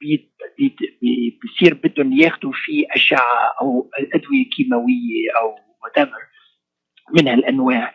بيت 0.01 0.31
بيت 0.57 0.75
بي- 1.01 1.39
بصير 1.43 1.73
بدهم 1.73 2.13
ياخذوا 2.13 2.51
فيه 2.55 2.85
أشعة 2.91 3.53
أو 3.61 3.89
أدوية 4.15 4.49
كيماوية 4.49 5.31
أو 5.41 5.55
whatever 5.55 6.19
من 7.13 7.27
هالأنواع 7.27 7.93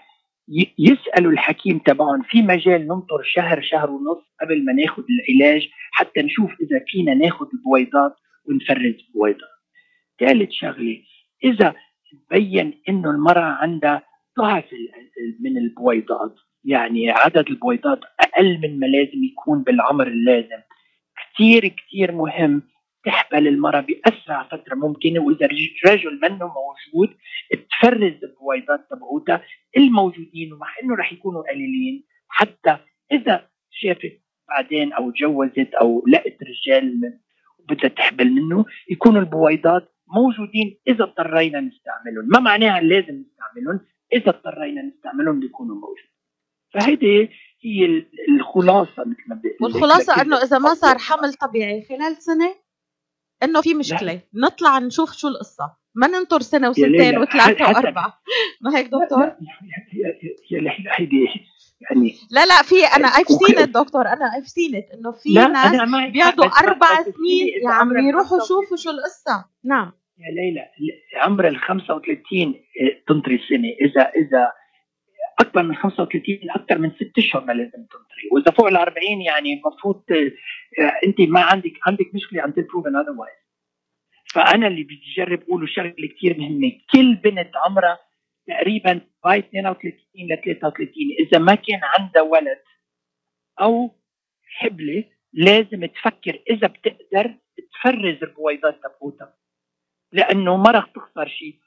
يسألوا 0.79 1.33
الحكيم 1.33 1.79
تبعهم 1.79 2.23
في 2.23 2.43
مجال 2.43 2.89
ننطر 2.89 3.23
شهر 3.25 3.63
شهر 3.63 3.91
ونص 3.91 4.25
قبل 4.41 4.65
ما 4.65 4.73
ناخذ 4.73 5.03
العلاج 5.11 5.69
حتى 5.93 6.23
نشوف 6.23 6.51
إذا 6.61 6.85
فينا 6.87 7.15
ناخذ 7.15 7.47
البويضات 7.55 8.17
ونفرز 8.49 8.95
البويضات. 9.09 9.51
ثالث 10.21 10.51
شغلة 10.51 11.03
إذا 11.45 11.75
تبين 12.29 12.83
إنه 12.89 13.11
المرأة 13.11 13.43
عندها 13.63 14.03
ضعف 14.39 14.65
من 15.41 15.59
البويضات 15.59 16.35
يعني 16.65 17.11
عدد 17.11 17.49
البويضات 17.51 18.01
أقل 18.21 18.59
من 18.63 18.79
ما 18.81 18.87
لازم 18.87 19.25
يكون 19.25 19.63
بالعمر 19.63 20.07
اللازم. 20.07 20.63
كثير 21.35 21.69
كثير 21.69 22.13
مهم 22.13 22.63
تحمل 23.05 23.49
المرأة 23.49 23.81
بأسرع 23.81 24.43
فترة 24.43 24.75
ممكنة 24.75 25.21
وإذا 25.21 25.47
رج- 25.47 25.87
رجل 25.93 26.21
منه 26.23 26.53
موجود 26.55 27.17
تفرز 27.71 28.25
البويضات 28.25 28.87
تبعوتها 28.91 29.43
الموجودين 29.77 30.53
ومع 30.53 30.67
إنه 30.83 30.95
رح 30.97 31.13
يكونوا 31.13 31.43
قليلين 31.53 32.05
حتى 32.29 32.77
إذا 33.13 33.49
شافت 33.71 34.21
بعدين 34.49 34.93
أو 34.93 35.11
تجوزت 35.11 35.75
أو 35.81 36.05
لقت 36.09 36.37
رجال 36.43 37.01
وبدها 37.59 37.89
تحمل 37.89 38.33
منه 38.33 38.65
يكونوا 38.91 39.21
البويضات 39.21 39.93
موجودين 40.17 40.79
إذا 40.89 41.05
اضطرينا 41.05 41.61
نستعملهم. 41.61 42.29
ما 42.33 42.41
معناها 42.41 42.81
لازم 42.81 43.23
نستعملهم 43.25 43.81
إذا 44.13 44.29
اضطرينا 44.31 44.83
نستعملهم 44.83 45.41
بيكونوا 45.41 45.75
موجودين. 45.75 46.12
فهيدي 46.75 47.29
هي 47.64 47.85
ال- 47.85 48.07
الخلاصة 48.41 49.01
مثل 49.07 49.23
ما. 49.29 49.41
والخلاصة 49.61 50.23
إنه 50.23 50.37
إذا 50.43 50.59
ما 50.59 50.75
صار. 50.75 50.99
حمل 50.99 51.35
طبيعي 51.35 51.83
خلال 51.89 52.16
سنة 52.23 52.55
إنه 53.43 53.61
في 53.61 53.75
مشكلة. 53.75 54.20
نطلع 54.35 54.79
نشوف 54.79 55.12
شو 55.12 55.29
القصة. 55.29 55.77
ما 55.95 56.07
ننطر 56.07 56.41
سنة 56.41 56.70
وسنتين 56.70 57.18
وثلاثة 57.18 57.64
وأربعة. 57.64 58.18
ما 58.61 58.77
هيك 58.79 58.93
لا، 58.93 58.99
دكتور؟ 59.05 59.25
لا، 59.25 59.37
هي 59.93 60.05
هي 60.51 60.68
هي 60.68 60.85
هيدي 60.99 61.27
يعني 61.91 62.14
لا 62.31 62.45
لا 62.47 62.62
في 62.62 62.75
أنا 62.97 63.09
I've 63.09 63.29
seen 63.29 63.73
دكتور. 63.73 64.07
أنا 64.09 64.35
I've 64.37 64.49
seen 64.49 64.75
إنه 64.75 65.12
في 65.12 65.29
لا 65.29 65.47
ناس 65.49 65.73
بيقعدوا 66.12 66.45
أربع 66.45 67.03
سنين 67.03 67.47
يا 67.64 67.70
عم 67.70 67.89
عمرك 67.89 68.05
يروحوا 68.05 68.39
35 68.39 68.49
شوفوا 68.49 68.77
شو 68.77 68.91
القصة. 68.91 69.45
نعم. 69.64 69.93
يا 70.18 70.31
ليلى 70.35 70.61
عمر 71.23 71.49
ال 71.49 71.57
35 71.61 72.55
تنطري 73.09 73.39
سنه 73.49 73.68
اذا 73.91 74.03
إذا 74.03 74.53
أكبر 75.41 75.62
من 75.62 75.74
35 75.76 76.51
أكثر 76.51 76.78
من 76.78 76.91
ست 76.91 77.18
أشهر 77.18 77.45
ما 77.45 77.53
لازم 77.53 77.70
تنطري. 77.87 78.28
وإذا 78.33 78.51
فوق 78.51 78.66
ال 78.66 78.76
40 78.76 79.22
يعني 79.22 79.53
المفروض 79.55 80.05
ت- 80.09 80.35
أنت 81.07 81.20
ما 81.20 81.41
عندك 81.41 81.72
عندك 81.87 82.14
مشكلة 82.14 82.43
until 82.43 82.62
proven 82.64 82.93
otherwise. 83.05 83.43
فأنا 84.35 84.66
اللي 84.66 84.83
بدي 84.83 85.01
اجرب 85.16 85.43
أقوله 85.43 85.66
شغلة 85.66 85.95
كثير 86.16 86.39
مهمة. 86.39 86.72
كل 86.93 87.14
بنت 87.14 87.51
عمرها 87.66 87.99
تقريبا 88.47 89.01
باي 89.24 89.39
32 89.39 89.95
ل 90.30 90.37
33 90.45 90.89
إذا 91.26 91.39
ما 91.39 91.55
كان 91.55 91.80
عندها 91.99 92.22
ولد 92.22 92.59
أو 93.61 93.91
حبلة 94.45 95.05
لازم 95.33 95.85
تفكر 95.87 96.39
إذا 96.51 96.66
بتقدر 96.66 97.35
تفرز 97.72 98.22
البويضات 98.22 98.80
تبعوتها 98.83 99.35
لأنه 100.12 100.57
ما 100.57 100.70
رح 100.70 100.87
تخسر 100.87 101.28
شيء. 101.28 101.59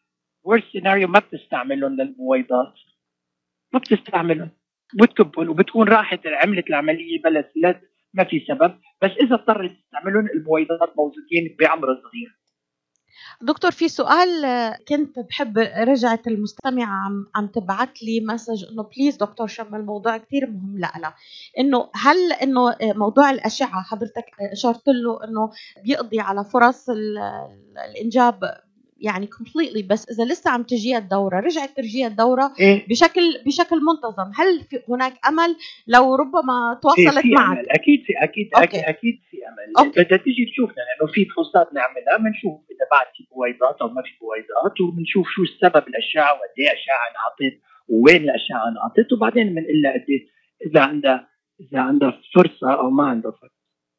Worst 0.48 0.72
سيناريو 0.72 1.08
ما 1.08 1.20
بتستعملهم 1.20 1.96
للبويضات. 1.96 2.74
ما 3.76 3.80
بتستعملهم. 3.80 4.50
بتكبهم 5.02 5.50
وبتكون 5.50 5.88
راحت 5.88 6.20
عملت 6.28 6.68
العملية 6.70 7.22
بلا 7.22 7.52
لا 7.56 7.82
ما 8.14 8.24
في 8.24 8.46
سبب. 8.48 8.80
بس 9.02 9.12
إذا 9.22 9.36
اضطرت 9.36 9.72
تستعملهم 9.72 10.26
البويضات 10.36 10.98
موجودين 10.98 11.56
بعمر 11.60 11.88
صغير. 11.88 12.40
دكتور 13.42 13.72
في 13.72 13.88
سؤال 13.88 14.30
كنت 14.88 15.20
بحب 15.20 15.58
رجعت 15.88 16.28
المستمعة 16.28 17.06
عم 17.06 17.28
عم 17.36 17.48
تبعت 17.48 18.04
لي 18.04 18.20
message 18.22 18.66
إنه 18.72 18.84
please 18.84 19.18
دكتور 19.18 19.48
شم 19.48 19.76
الموضوع 19.76 20.18
كثير 20.18 20.48
مهم 20.50 20.78
لها 20.80 21.16
إنه 21.60 21.90
هل 21.96 22.34
إنه 22.44 22.76
موضوع 22.82 23.30
الأشعة 23.32 23.84
حضرتك 23.84 24.26
اشرت 24.52 24.88
له 24.88 25.24
إنه 25.24 25.52
بيقضي 25.84 26.20
على 26.20 26.44
فرص 26.44 26.90
ال- 26.90 27.18
ال- 27.18 27.78
الإنجاب 27.92 28.40
يعني 28.98 29.28
completely 29.28 29.84
بس 29.84 30.10
إذا 30.10 30.24
لسه 30.34 30.52
عم 30.52 30.64
تجيها 30.64 30.98
الدورة 30.98 31.40
رجعت 31.40 31.70
تجيها 31.78 32.08
الدورة 32.08 32.52
إيه. 32.60 32.88
بشكل 32.90 33.22
بشكل 33.46 33.76
منتظم. 33.76 34.32
هل 34.36 34.62
في 34.70 34.82
هناك 34.90 35.14
أمل؟ 35.28 35.56
لو 35.88 36.16
ربما 36.16 36.80
تواصلت 36.82 37.20
في 37.20 37.30
معك. 37.32 37.58
أمل. 37.58 37.70
أكيد 37.70 38.04
في 38.06 38.14
أكيد 38.24 38.50
okay. 38.56 38.80
أكيد, 38.80 39.20
في 39.30 39.38
أمل. 39.48 39.90
بدها 39.92 40.18
تيجي 40.18 40.46
تشوفنا 40.52 40.82
لأنه 40.88 41.12
في 41.14 41.26
فحوصات 41.26 41.68
نعملها 41.74 42.18
بنشوف 42.18 42.60
إذا 42.72 42.86
بعد 42.92 43.06
في 43.16 43.24
بويضات 43.32 43.82
أو 43.82 43.88
ما 43.88 44.02
في 44.02 44.12
بويضات 44.22 44.82
وبنشوف 44.82 45.28
شو 45.36 45.44
السبب 45.44 45.88
الأشعة 45.88 46.34
وقد 46.34 46.54
إيه 46.60 46.68
أشعة 46.68 47.02
انعطت 47.12 47.56
ووين 47.90 48.24
الأشعة 48.30 48.68
انعطت 48.72 49.14
وبعدين 49.14 49.48
بنقول 49.56 49.82
لها 49.82 49.94
قد 49.94 50.06
إيه 50.10 50.28
إذا 50.66 50.82
عندها 50.82 51.28
إذا 51.60 51.80
عندها 51.80 52.22
فرصة 52.36 52.74
أو 52.74 52.90
ما 52.90 53.04
عندها 53.08 53.32
فرصة. 53.32 53.55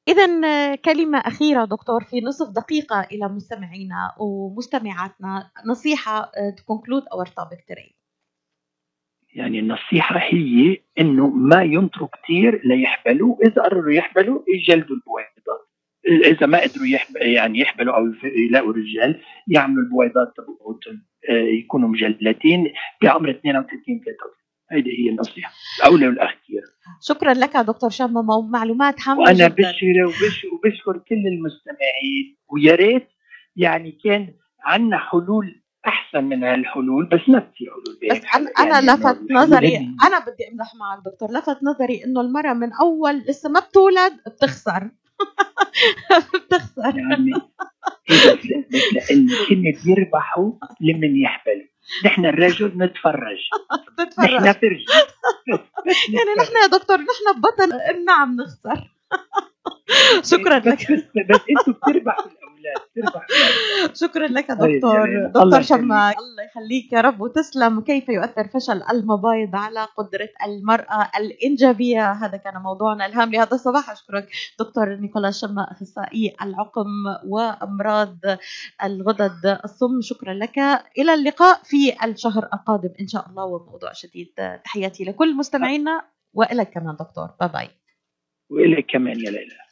اذا 0.09 0.26
كلمة 0.74 1.18
أخيرة 1.18 1.64
دكتور 1.64 2.04
في 2.04 2.20
نصف 2.20 2.48
دقيقة 2.50 3.00
إلى 3.12 3.28
مستمعينا 3.28 4.14
ومستمعاتنا. 4.18 5.50
نصيحة 5.66 6.30
to 6.57 6.64
conclude 6.64 7.02
our 7.12 7.26
topic 7.26 7.59
today. 7.59 7.92
يعني 9.34 9.59
النصيحة 9.59 10.18
هي 10.18 10.78
إنه 10.98 11.26
ما 11.26 11.62
ينطروا 11.62 12.09
كثير 12.09 12.61
ليحبلوا، 12.64 13.36
إذا 13.46 13.62
قرروا 13.62 13.92
يحبلوا 13.92 14.42
يجلدوا 14.48 14.96
البويضات. 14.96 15.66
إذا 16.07 16.46
ما 16.46 16.61
قدروا 16.61 16.86
يحب 16.86 17.16
يعني 17.16 17.59
يحبلوا 17.59 17.96
أو 17.96 18.12
يلاقوا 18.24 18.72
رجال 18.72 19.20
يعملوا 19.48 19.82
البويضات 19.82 20.34
تبعوتهم 20.36 21.07
آه، 21.30 21.32
يكونوا 21.32 21.88
مجلدين 21.88 22.72
بعمر 23.02 23.30
32 23.30 24.00
33 24.00 24.45
هيدي 24.72 24.90
هي 24.90 25.10
النصيحة 25.10 25.52
الأولى 25.80 26.06
والأخيرة. 26.08 26.66
شكرا 27.02 27.34
لك 27.34 27.56
دكتور 27.56 27.90
شمم 27.90 28.50
معلومات 28.50 29.08
هامه 29.08 29.32
جدا. 29.32 29.48
بشكر 29.48 30.04
وبشكر, 30.52 30.98
كل 31.08 31.22
المستمعين 31.26 32.36
ويا 32.52 32.74
ريت 32.74 33.08
يعني 33.56 33.98
كان 34.04 34.34
عندنا 34.64 34.98
حلول 34.98 35.62
أحسن 35.86 36.24
من 36.24 36.44
هالحلول 36.44 37.06
بس 37.06 37.28
ما 37.28 37.40
في 37.40 37.64
حلول. 37.66 37.98
بس 38.10 38.24
أنا 38.58 38.72
يعني 38.74 38.86
لفت 38.86 39.18
نظري 39.30 39.76
أنا 39.76 40.18
بدي 40.18 40.48
أمزح 40.52 40.74
معك 40.74 40.98
دكتور 41.04 41.30
لفت 41.38 41.62
نظري 41.62 42.04
إنه 42.04 42.20
المرأة 42.20 42.52
من 42.52 42.72
اول 42.72 43.14
لسه 43.18 43.48
ما 43.50 43.60
بتولد 43.60 44.12
بتخسر. 44.26 44.90
بتخسر. 46.34 46.98
يعني 46.98 47.32
بس 48.10 48.46
بس 48.70 48.94
لأنه 48.94 49.32
كنا 49.48 49.72
بيربحوا 49.84 50.52
لمن 50.80 51.16
يحبلوا. 51.16 51.75
نحن 52.05 52.26
الرجل 52.26 52.72
نتفرج. 52.78 53.39
بتتفرج 53.99 54.30
نحن 54.30 54.53
فرج 54.53 54.84
يعني 56.14 56.34
نحن 56.39 56.57
يا 56.62 56.66
دكتور 56.66 56.97
نحن 56.97 57.39
ببطن 57.41 57.68
نعم 58.05 58.37
نخسر. 58.37 58.91
شكرا 60.32 60.59
لك. 60.59 60.93
بس, 60.93 61.03
بس 61.30 61.41
أنتم 61.51 61.72
بتربحوا. 61.72 62.30
شكرا 64.02 64.26
لك 64.26 64.48
طيب 64.48 64.76
دكتور. 64.76 65.06
ليلى. 65.06 65.28
دكتور 65.34 65.62
شماك 65.62 66.16
الله 66.18 66.42
يخليك 66.42 66.92
يا 66.92 67.00
رب. 67.00 67.20
وتسلم. 67.20 67.80
كيف 67.80 68.08
يؤثر 68.08 68.48
فشل 68.48 68.82
المبايض 68.90 69.56
على 69.56 69.84
قدرة 69.96 70.28
المرأة 70.46 71.10
الإنجابية؟ 71.18 72.12
هذا 72.12 72.36
كان 72.36 72.54
موضوعنا 72.62 73.06
الهام 73.06 73.32
لهذا 73.32 73.54
الصباح. 73.54 73.90
أشكرك 73.90 74.28
دكتور 74.58 74.96
نيكولا 74.96 75.30
شما 75.30 75.72
أخصائي 75.72 76.36
العقم 76.42 76.86
وأمراض 77.26 78.18
الغدد 78.84 79.58
الصم. 79.64 80.00
شكرا 80.00 80.34
لك. 80.34 80.58
إلى 80.98 81.14
اللقاء 81.14 81.60
في 81.64 82.04
الشهر 82.04 82.48
القادم 82.54 82.90
إن 83.00 83.08
شاء 83.08 83.28
الله. 83.28 83.44
وموضوع 83.44 83.92
جديد 84.04 84.34
تحياتي 84.64 85.04
لكل 85.04 85.36
مستمعينا. 85.36 86.02
وإليك 86.34 86.70
كمان 86.70 86.96
دكتور. 86.96 87.26
باي 87.40 87.48
باي 87.48 87.70
والك 88.50 88.86
كمان 88.90 89.20
يا 89.20 89.30
ليلى. 89.30 89.65